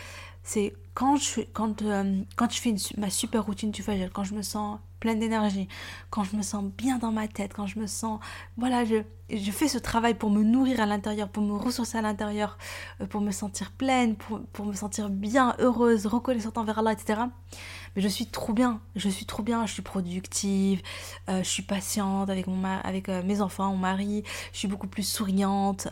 C'est 0.43 0.73
quand 0.93 1.17
je, 1.17 1.41
quand, 1.53 1.81
euh, 1.83 2.21
quand 2.35 2.51
je 2.51 2.59
fais 2.59 2.75
ma 2.97 3.09
super 3.11 3.45
routine 3.45 3.71
tu 3.71 3.83
vois, 3.83 3.93
quand 4.11 4.23
je 4.23 4.33
me 4.33 4.41
sens 4.41 4.79
pleine 5.01 5.19
d'énergie, 5.19 5.67
quand 6.09 6.23
je 6.23 6.37
me 6.37 6.43
sens 6.43 6.63
bien 6.63 6.97
dans 6.99 7.11
ma 7.11 7.27
tête, 7.27 7.53
quand 7.53 7.67
je 7.67 7.79
me 7.79 7.87
sens... 7.87 8.21
Voilà, 8.55 8.85
je, 8.85 9.03
je 9.33 9.51
fais 9.51 9.67
ce 9.67 9.77
travail 9.77 10.13
pour 10.13 10.29
me 10.29 10.43
nourrir 10.43 10.79
à 10.79 10.85
l'intérieur, 10.85 11.27
pour 11.27 11.43
me 11.43 11.53
ressourcer 11.53 11.97
à 11.97 12.01
l'intérieur, 12.01 12.57
euh, 13.01 13.05
pour 13.05 13.21
me 13.21 13.31
sentir 13.31 13.71
pleine, 13.71 14.15
pour, 14.15 14.41
pour, 14.53 14.65
me 14.65 14.73
sentir 14.73 15.09
bien, 15.09 15.55
heureuse, 15.59 16.05
reconnaissante 16.05 16.57
envers 16.57 16.79
Allah, 16.79 16.93
etc. 16.93 17.21
Mais 17.95 18.01
je 18.01 18.07
suis 18.07 18.27
trop 18.27 18.53
bien, 18.53 18.79
je 18.95 19.09
suis 19.09 19.25
trop 19.25 19.43
bien, 19.43 19.65
je 19.65 19.73
suis 19.73 19.81
productive, 19.81 20.81
euh, 21.29 21.43
je 21.43 21.49
suis 21.49 21.63
patiente 21.63 22.29
avec, 22.29 22.47
mon 22.47 22.63
avec 22.63 23.09
euh, 23.09 23.23
mes 23.23 23.41
enfants, 23.41 23.71
mon 23.71 23.77
mari, 23.77 24.23
je 24.53 24.59
suis 24.59 24.67
beaucoup 24.67 24.87
plus 24.87 25.03
souriante. 25.03 25.87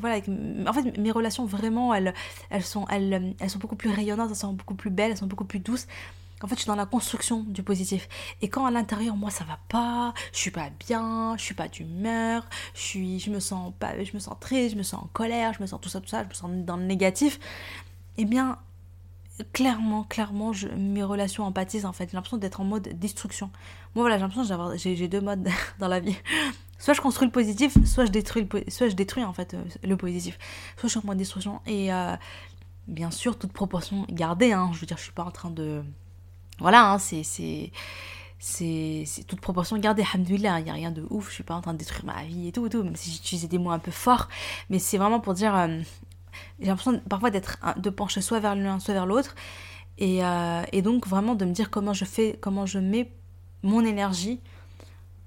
voilà, 0.00 0.20
en 0.66 0.72
fait, 0.72 0.96
mes 0.98 1.10
relations, 1.10 1.44
vraiment, 1.44 1.92
elles, 1.94 2.14
elles, 2.50 2.64
sont, 2.64 2.86
elles, 2.88 3.34
elles 3.38 3.50
sont 3.50 3.58
beaucoup 3.58 3.76
plus 3.76 3.90
rayonnantes, 3.90 4.30
elles 4.30 4.36
sont 4.36 4.52
beaucoup 4.52 4.74
plus 4.74 4.90
belles, 4.90 5.10
elles 5.10 5.18
sont 5.18 5.26
beaucoup 5.26 5.44
plus 5.44 5.60
douces. 5.60 5.86
En 6.42 6.48
fait, 6.48 6.56
je 6.56 6.60
suis 6.60 6.68
dans 6.68 6.76
la 6.76 6.86
construction 6.86 7.44
du 7.44 7.62
positif. 7.62 8.08
Et 8.42 8.48
quand 8.48 8.66
à 8.66 8.70
l'intérieur, 8.70 9.16
moi, 9.16 9.30
ça 9.30 9.44
va 9.44 9.58
pas, 9.68 10.12
je 10.32 10.38
suis 10.38 10.50
pas 10.50 10.68
bien, 10.86 11.34
je 11.38 11.42
suis 11.42 11.54
pas 11.54 11.68
d'humeur, 11.68 12.46
je 12.74 13.30
me 13.30 13.40
sens 13.40 13.72
pas, 13.78 14.02
je 14.04 14.12
me 14.12 14.18
sens 14.18 14.36
triste, 14.38 14.72
je 14.72 14.78
me 14.78 14.82
sens 14.82 15.02
en 15.02 15.08
colère, 15.12 15.54
je 15.54 15.62
me 15.62 15.66
sens 15.66 15.80
tout 15.80 15.88
ça, 15.88 16.00
tout 16.00 16.08
ça, 16.08 16.22
je 16.24 16.28
me 16.28 16.34
sens 16.34 16.50
dans 16.66 16.76
le 16.76 16.84
négatif. 16.84 17.40
Eh 18.18 18.26
bien, 18.26 18.58
clairement, 19.52 20.04
clairement, 20.04 20.52
je, 20.52 20.68
mes 20.68 21.02
relations 21.02 21.44
empathisent 21.44 21.86
en 21.86 21.92
fait. 21.92 22.10
J'ai 22.10 22.16
l'impression 22.16 22.36
d'être 22.36 22.60
en 22.60 22.64
mode 22.64 22.88
destruction. 22.98 23.50
Moi, 23.94 24.02
voilà, 24.02 24.16
j'ai 24.16 24.22
l'impression 24.22 24.44
d'avoir, 24.44 24.76
j'ai, 24.76 25.08
deux 25.08 25.20
modes 25.20 25.48
dans 25.78 25.88
la 25.88 26.00
vie. 26.00 26.16
Soit 26.78 26.94
je 26.94 27.00
construis 27.00 27.26
le 27.26 27.32
positif, 27.32 27.76
soit 27.86 28.04
je 28.04 28.10
détruis, 28.10 28.46
le, 28.52 28.64
soit 28.68 28.88
je 28.88 28.94
détruis 28.94 29.24
en 29.24 29.32
fait 29.32 29.54
euh, 29.54 29.64
le 29.82 29.96
positif. 29.96 30.38
Soit 30.76 30.88
je 30.88 30.88
suis 30.88 30.98
en 30.98 31.06
mode 31.06 31.18
destruction. 31.18 31.60
Et 31.66 31.92
euh, 31.92 32.14
bien 32.86 33.10
sûr, 33.10 33.38
toute 33.38 33.52
proportion 33.52 34.04
gardée. 34.10 34.52
Hein, 34.52 34.70
je 34.74 34.80
veux 34.80 34.86
dire, 34.86 34.98
je 34.98 35.04
suis 35.04 35.12
pas 35.12 35.24
en 35.24 35.30
train 35.30 35.50
de 35.50 35.82
voilà, 36.58 36.92
hein, 36.92 36.98
c'est 36.98 37.22
c'est 38.38 39.24
toute 39.26 39.40
proportion 39.40 39.76
gardée, 39.78 40.02
alhamdoulilah, 40.02 40.60
il 40.60 40.64
n'y 40.64 40.70
a 40.70 40.74
rien 40.74 40.90
de 40.90 41.06
ouf, 41.10 41.28
je 41.30 41.34
suis 41.34 41.42
pas 41.42 41.54
en 41.54 41.60
train 41.60 41.72
de 41.72 41.78
détruire 41.78 42.04
ma 42.04 42.22
vie 42.24 42.48
et 42.48 42.52
tout, 42.52 42.68
tout 42.68 42.82
même 42.82 42.96
si 42.96 43.10
j'utilisais 43.10 43.48
des 43.48 43.58
mots 43.58 43.70
un 43.70 43.78
peu 43.78 43.90
forts, 43.90 44.28
mais 44.70 44.78
c'est 44.78 44.98
vraiment 44.98 45.20
pour 45.20 45.34
dire, 45.34 45.56
euh, 45.56 45.80
j'ai 46.60 46.66
l'impression 46.66 47.00
parfois 47.08 47.30
d'être, 47.30 47.58
de 47.76 47.90
pencher 47.90 48.20
soit 48.20 48.40
vers 48.40 48.54
l'un, 48.54 48.78
soit 48.78 48.94
vers 48.94 49.06
l'autre, 49.06 49.34
et, 49.98 50.24
euh, 50.24 50.62
et, 50.72 50.82
donc 50.82 51.06
vraiment 51.06 51.34
de 51.34 51.44
me 51.44 51.52
dire 51.52 51.70
comment 51.70 51.94
je 51.94 52.04
fais, 52.04 52.38
comment 52.40 52.66
je 52.66 52.78
mets 52.78 53.12
mon 53.62 53.84
énergie 53.84 54.40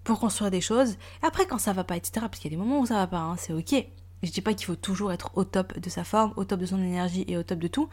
pour 0.03 0.19
construire 0.19 0.51
des 0.51 0.61
choses, 0.61 0.91
et 0.91 1.25
après 1.25 1.45
quand 1.47 1.57
ça 1.57 1.73
va 1.73 1.83
pas, 1.83 1.97
etc., 1.97 2.11
parce 2.21 2.39
qu'il 2.39 2.51
y 2.51 2.55
a 2.55 2.57
des 2.57 2.63
moments 2.63 2.79
où 2.79 2.85
ça 2.85 2.95
va 2.95 3.07
pas, 3.07 3.19
hein, 3.19 3.35
c'est 3.37 3.53
ok, 3.53 3.85
je 4.21 4.31
dis 4.31 4.41
pas 4.41 4.53
qu'il 4.53 4.67
faut 4.67 4.75
toujours 4.75 5.11
être 5.11 5.31
au 5.35 5.43
top 5.43 5.77
de 5.79 5.89
sa 5.89 6.03
forme, 6.03 6.33
au 6.35 6.45
top 6.45 6.59
de 6.59 6.65
son 6.67 6.77
énergie 6.77 7.25
et 7.27 7.37
au 7.37 7.43
top 7.43 7.59
de 7.59 7.67
tout, 7.67 7.89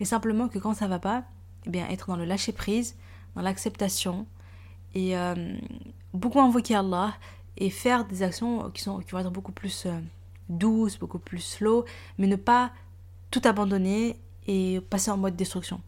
mais 0.00 0.06
simplement 0.06 0.48
que 0.48 0.58
quand 0.58 0.74
ça 0.74 0.88
va 0.88 0.98
pas, 0.98 1.24
eh 1.66 1.70
bien, 1.70 1.88
être 1.88 2.08
dans 2.08 2.16
le 2.16 2.24
lâcher 2.24 2.52
prise, 2.52 2.96
dans 3.34 3.42
l'acceptation 3.42 4.26
et 4.94 5.16
euh, 5.16 5.56
beaucoup 6.14 6.40
invoquer 6.40 6.74
Allah 6.74 7.14
et 7.56 7.70
faire 7.70 8.04
des 8.04 8.22
actions 8.22 8.70
qui, 8.70 8.82
sont, 8.82 9.00
qui 9.00 9.10
vont 9.10 9.18
être 9.18 9.30
beaucoup 9.30 9.52
plus 9.52 9.86
euh, 9.86 9.98
douces, 10.48 10.98
beaucoup 10.98 11.18
plus 11.18 11.40
slow, 11.40 11.84
mais 12.18 12.26
ne 12.26 12.36
pas 12.36 12.72
tout 13.30 13.42
abandonner 13.44 14.18
et 14.46 14.80
passer 14.90 15.10
en 15.10 15.16
mode 15.16 15.36
destruction. 15.36 15.80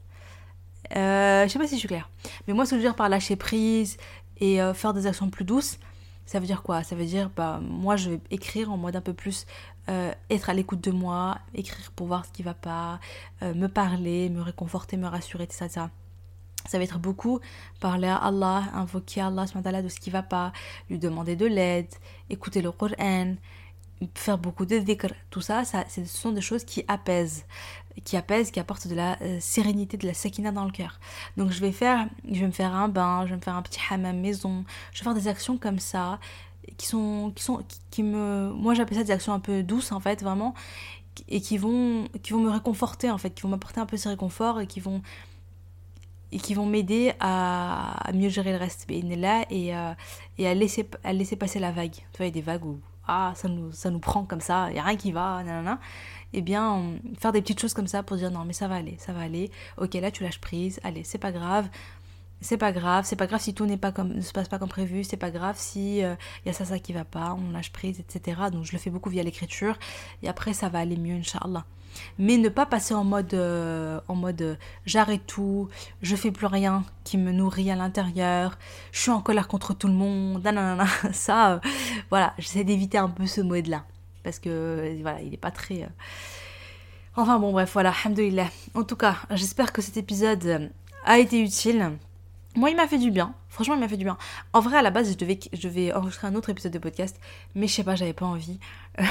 Euh, 0.97 1.45
je 1.47 1.53
sais 1.53 1.59
pas 1.59 1.67
si 1.67 1.75
je 1.75 1.81
suis 1.81 1.89
claire, 1.89 2.09
mais 2.47 2.55
moi 2.55 2.65
ce 2.65 2.71
que 2.71 2.77
je 2.77 2.83
veux 2.83 2.89
dire 2.89 2.97
par 2.97 3.09
lâcher 3.09 3.37
prise 3.37 3.99
et 4.39 4.63
euh, 4.63 4.73
faire 4.73 4.95
des 4.95 5.07
actions 5.07 5.29
plus 5.29 5.45
douces, 5.45 5.79
ça 6.25 6.41
veut 6.41 6.47
dire 6.47 6.63
quoi? 6.63 6.83
Ça 6.83 6.97
veut 6.97 7.05
dire, 7.05 7.31
bah, 7.37 7.61
moi 7.63 7.97
je 7.97 8.11
vais 8.11 8.21
écrire 8.31 8.73
en 8.73 8.77
mode 8.77 8.97
un 8.97 9.01
peu 9.01 9.13
plus 9.13 9.47
euh, 9.89 10.13
être 10.31 10.51
à 10.51 10.55
l'écoute 10.55 10.83
de 10.83 10.91
moi, 10.91 11.39
écrire 11.55 11.91
pour 11.93 12.07
voir 12.07 12.27
ce 12.27 12.33
qui 12.33 12.43
va 12.43 12.55
pas, 12.55 13.01
euh, 13.43 13.55
me 13.55 13.69
parler, 13.69 14.29
me 14.29 14.43
réconforter, 14.43 14.97
me 14.97 15.07
rassurer, 15.07 15.45
etc. 15.45 15.67
Ça, 15.69 15.91
ça 16.67 16.79
va 16.79 16.85
être 16.85 16.99
beaucoup 16.99 17.41
parler 17.81 18.09
à 18.09 18.17
Allah, 18.17 18.65
invoquer 18.75 19.23
Allah 19.23 19.47
de 19.47 19.89
ce 19.89 20.01
qui 20.01 20.11
va 20.11 20.23
pas, 20.23 20.53
lui 20.91 20.99
demander 20.99 21.37
de 21.37 21.47
l'aide, 21.47 21.89
écouter 22.29 22.61
le 22.61 22.73
Coran, 22.73 23.35
faire 24.15 24.39
beaucoup 24.39 24.67
de 24.67 24.79
dhikr. 24.79 25.13
Tout 25.31 25.41
ça, 25.41 25.65
ça 25.65 25.85
ce 25.89 26.05
sont 26.05 26.33
des 26.33 26.41
choses 26.41 26.65
qui 26.65 26.85
apaisent, 26.89 27.45
qui 28.05 28.17
apaisent, 28.17 28.51
qui 28.51 28.61
apportent 28.61 28.87
de 28.87 28.95
la 28.95 29.21
euh, 29.23 29.39
sérénité, 29.41 29.97
de 29.97 30.07
la 30.07 30.15
sakina 30.15 30.53
dans 30.53 30.65
le 30.65 30.71
cœur. 30.71 31.01
Donc 31.37 31.51
je 31.51 31.61
vais 31.61 31.73
faire, 31.73 32.07
je 32.31 32.41
vais 32.41 32.47
me 32.47 32.53
faire 32.53 32.75
un 32.75 32.89
bain, 32.89 33.25
je 33.25 33.31
vais 33.31 33.37
me 33.37 33.43
faire 33.43 33.57
un 33.57 33.63
petit 33.63 33.81
hammam 33.91 34.19
maison, 34.19 34.65
je 34.93 35.01
vais 35.01 35.05
faire 35.05 35.15
des 35.15 35.29
actions 35.29 35.59
comme 35.59 35.79
ça 35.79 36.19
qui 36.77 36.87
sont 36.87 37.33
qui 37.35 37.43
sont 37.43 37.63
qui, 37.91 38.03
me 38.03 38.53
moi 38.55 38.75
j'appelle 38.75 38.99
ça 38.99 39.05
des 39.05 39.11
actions 39.11 39.33
un 39.33 39.41
peu 39.41 39.63
douces 39.63 39.93
en 39.93 40.01
fait 40.01 40.23
vraiment 40.23 40.55
et 41.29 41.41
qui 41.41 41.59
vont 41.59 42.09
qui 42.23 42.33
vont 42.33 42.41
me 42.41 42.51
réconforter 42.51 43.11
en 43.11 43.19
fait 43.19 43.31
qui 43.31 43.43
vont 43.43 43.49
m'apporter 43.49 43.81
un 43.81 43.87
peu 43.87 43.97
ce 43.97 44.09
réconfort 44.09 44.61
et 44.61 44.67
qui 44.67 44.81
vont 44.81 45.03
et 46.31 46.39
qui 46.39 46.55
vont 46.55 46.67
m'aider 46.67 47.13
à, 47.21 48.11
mieux 48.13 48.29
gérer 48.29 48.53
le 48.53 48.59
reste. 48.59 48.87
Là 48.91 49.45
et, 49.51 49.75
euh, 49.75 49.93
et 50.37 50.47
à 50.47 50.55
laisser 50.55 50.89
à 51.05 51.13
laisser 51.13 51.37
passer 51.37 51.59
la 51.59 51.73
vague. 51.73 51.93
Tu 51.93 52.19
vois 52.19 52.27
il 52.27 52.29
y 52.29 52.29
a 52.29 52.31
des 52.33 52.43
vagues 52.43 52.65
où 52.65 52.81
ah 53.07 53.33
ça 53.35 53.49
nous 53.49 53.73
ça 53.73 53.91
nous 53.91 54.01
prend 54.01 54.25
comme 54.25 54.43
ça 54.43 54.69
il 54.71 54.77
y 54.77 54.79
a 54.79 54.83
rien 54.83 54.97
qui 54.97 55.13
va 55.13 55.43
nanana. 55.43 55.81
Eh 56.35 56.43
bien 56.43 56.83
faire 57.19 57.33
des 57.33 57.41
petites 57.41 57.61
choses 57.61 57.73
comme 57.73 57.87
ça 57.87 58.03
pour 58.03 58.19
dire 58.19 58.31
non 58.31 58.45
mais 58.45 58.53
ça 58.53 58.69
va 58.69 58.77
aller 58.77 58.97
ça 58.99 59.13
va 59.13 59.21
aller. 59.21 59.51
Ok 59.79 59.95
là 59.95 60.11
tu 60.11 60.23
lâches 60.23 60.41
prise 60.41 60.81
allez 60.85 61.05
c'est 61.05 61.19
pas 61.19 61.33
grave 61.33 61.69
c'est 62.41 62.57
pas 62.57 62.73
grave, 62.73 63.05
c'est 63.05 63.17
pas 63.17 63.27
grave 63.27 63.41
si 63.41 63.55
tout 63.55 63.67
n'est 63.67 63.77
pas 63.77 63.93
comme, 63.93 64.13
ne 64.13 64.21
se 64.21 64.33
passe 64.33 64.49
pas 64.49 64.59
comme 64.59 64.69
prévu, 64.69 65.05
c'est 65.05 65.17
pas 65.17 65.31
grave 65.31 65.57
si 65.59 65.99
il 65.99 66.05
euh, 66.05 66.15
y 66.47 66.49
a 66.49 66.53
ça, 66.53 66.65
ça 66.65 66.79
qui 66.79 66.93
va 66.93 67.05
pas, 67.05 67.35
on 67.35 67.51
lâche 67.51 67.73
prise, 67.73 68.01
etc. 68.01 68.43
Donc 68.53 68.65
je 68.65 68.73
le 68.73 68.79
fais 68.79 68.91
beaucoup 68.91 69.11
via 69.11 69.23
l'écriture 69.23 69.77
et 70.23 70.29
après 70.29 70.53
ça 70.53 70.69
va 70.69 70.79
aller 70.79 70.97
mieux, 70.97 71.17
Inch'Allah. 71.17 71.65
Mais 72.19 72.37
ne 72.37 72.49
pas 72.49 72.67
passer 72.67 72.95
en 72.95 73.03
mode, 73.03 73.35
euh, 73.35 74.01
en 74.07 74.15
mode 74.15 74.43
euh, 74.43 74.57
j'arrête 74.87 75.27
tout, 75.27 75.69
je 76.03 76.15
fais 76.15 76.31
plus 76.31 76.47
rien 76.47 76.85
qui 77.03 77.19
me 77.19 77.33
nourrit 77.33 77.71
à 77.71 77.77
l'intérieur, 77.77 78.57
je 78.93 79.01
suis 79.01 79.11
en 79.11 79.21
colère 79.21 79.49
contre 79.49 79.75
tout 79.75 79.89
le 79.89 79.95
monde, 79.95 80.43
nanana, 80.45 80.87
ça, 81.13 81.61
voilà, 82.11 82.35
j'essaie 82.39 82.65
d'éviter 82.65 82.99
un 82.99 83.09
peu 83.09 83.27
ce 83.27 83.41
mode-là 83.41 83.85
parce 84.23 84.39
que 84.39 84.97
voilà, 85.01 85.21
il 85.23 85.35
est 85.35 85.39
pas 85.39 85.51
très. 85.51 85.89
Enfin 87.17 87.39
bon, 87.41 87.51
bref, 87.51 87.71
voilà, 87.73 87.93
alhamdoulilah. 88.05 88.51
En 88.75 88.85
tout 88.85 88.95
cas, 88.95 89.17
j'espère 89.33 89.73
que 89.73 89.83
cet 89.83 89.97
épisode 89.97 90.71
a 91.05 91.19
été 91.19 91.41
utile. 91.41 91.99
Moi, 92.59 92.71
il 92.71 92.77
m'a 92.77 92.89
fait 92.89 92.99
du 92.99 93.13
bien. 93.13 93.35
Franchement, 93.49 93.75
il 93.75 93.81
m'a 93.81 93.87
fait 93.87 93.97
du 93.97 94.03
bien. 94.03 94.19
En 94.53 94.59
vrai, 94.59 94.79
à 94.79 94.83
la 94.83 94.91
base, 94.91 95.13
je 95.13 95.17
devais, 95.17 95.93
enregistrer 95.93 96.27
un 96.27 96.35
autre 96.35 96.51
épisode 96.51 96.73
de 96.73 96.81
podcast, 96.81 97.17
mais 97.55 97.69
je 97.69 97.73
sais 97.73 97.85
pas, 97.85 97.95
j'avais 97.95 98.13
pas 98.13 98.27
envie. 98.27 98.59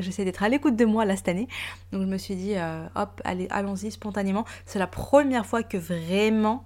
J'essaie 0.00 0.24
d'être 0.24 0.42
à 0.42 0.48
l'écoute 0.48 0.74
de 0.74 0.84
moi 0.84 1.04
là 1.04 1.14
cette 1.14 1.28
année. 1.28 1.46
Donc, 1.92 2.02
je 2.02 2.06
me 2.08 2.18
suis 2.18 2.34
dit, 2.34 2.54
euh, 2.56 2.84
hop, 2.96 3.22
allez, 3.24 3.46
allons-y 3.50 3.92
spontanément. 3.92 4.44
C'est 4.64 4.80
la 4.80 4.88
première 4.88 5.46
fois 5.46 5.62
que 5.62 5.76
vraiment, 5.76 6.64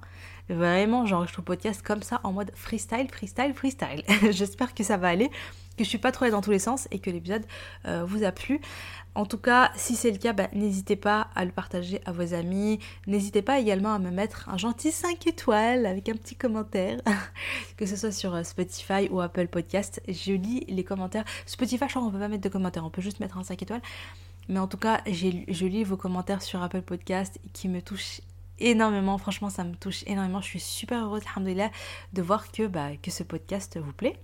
vraiment, 0.48 1.04
j'enregistre 1.04 1.40
le 1.40 1.44
podcast 1.44 1.82
comme 1.82 2.02
ça, 2.02 2.20
en 2.24 2.32
mode 2.32 2.52
freestyle, 2.54 3.08
freestyle, 3.12 3.52
freestyle. 3.52 4.02
J'espère 4.30 4.72
que 4.72 4.82
ça 4.82 4.96
va 4.96 5.08
aller 5.08 5.30
que 5.80 5.84
je 5.84 5.88
suis 5.88 5.98
pas 5.98 6.12
trop 6.12 6.24
allée 6.24 6.32
dans 6.32 6.42
tous 6.42 6.50
les 6.50 6.58
sens 6.58 6.88
et 6.90 6.98
que 6.98 7.08
l'épisode 7.08 7.46
euh, 7.86 8.04
vous 8.04 8.22
a 8.22 8.32
plu. 8.32 8.60
En 9.14 9.24
tout 9.24 9.38
cas, 9.38 9.72
si 9.76 9.96
c'est 9.96 10.10
le 10.10 10.18
cas, 10.18 10.34
bah, 10.34 10.48
n'hésitez 10.52 10.94
pas 10.94 11.28
à 11.34 11.46
le 11.46 11.50
partager 11.50 12.02
à 12.04 12.12
vos 12.12 12.34
amis. 12.34 12.78
N'hésitez 13.06 13.40
pas 13.40 13.58
également 13.58 13.94
à 13.94 13.98
me 13.98 14.10
mettre 14.10 14.50
un 14.50 14.58
gentil 14.58 14.92
5 14.92 15.26
étoiles 15.26 15.86
avec 15.86 16.10
un 16.10 16.14
petit 16.14 16.36
commentaire, 16.36 17.00
que 17.78 17.86
ce 17.86 17.96
soit 17.96 18.12
sur 18.12 18.34
euh, 18.34 18.42
Spotify 18.42 19.08
ou 19.10 19.22
Apple 19.22 19.48
Podcast. 19.48 20.02
Je 20.06 20.32
lis 20.32 20.66
les 20.68 20.84
commentaires. 20.84 21.24
Spotify, 21.46 21.86
je 21.86 21.94
crois 21.94 22.02
qu'on 22.02 22.10
peut 22.10 22.18
pas 22.18 22.28
mettre 22.28 22.44
de 22.44 22.50
commentaires, 22.50 22.84
on 22.84 22.90
peut 22.90 23.02
juste 23.02 23.20
mettre 23.20 23.38
un 23.38 23.42
5 23.42 23.62
étoiles. 23.62 23.82
Mais 24.48 24.58
en 24.58 24.66
tout 24.66 24.76
cas, 24.76 25.00
je 25.06 25.66
lis 25.66 25.84
vos 25.84 25.96
commentaires 25.96 26.42
sur 26.42 26.62
Apple 26.62 26.82
Podcast 26.82 27.40
qui 27.54 27.68
me 27.68 27.80
touchent 27.80 28.20
énormément. 28.58 29.16
Franchement, 29.16 29.48
ça 29.48 29.64
me 29.64 29.74
touche 29.74 30.04
énormément. 30.06 30.42
Je 30.42 30.46
suis 30.46 30.60
super 30.60 31.04
heureuse, 31.04 31.22
alhamdoulilah, 31.34 31.70
de 32.12 32.20
voir 32.20 32.52
que, 32.52 32.66
bah, 32.66 32.96
que 33.02 33.10
ce 33.10 33.22
podcast 33.22 33.78
vous 33.78 33.92
plaît. 33.92 34.18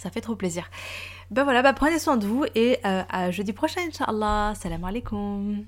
Ça 0.00 0.10
fait 0.10 0.22
trop 0.22 0.34
plaisir. 0.34 0.70
Ben 1.30 1.44
voilà, 1.44 1.60
bah 1.60 1.74
prenez 1.74 1.98
soin 1.98 2.16
de 2.16 2.26
vous 2.26 2.46
et 2.54 2.78
euh, 2.86 3.02
à 3.10 3.30
jeudi 3.30 3.52
prochain, 3.52 3.82
Inch'Allah. 3.86 4.54
Salam 4.56 4.82
alaikum. 4.82 5.66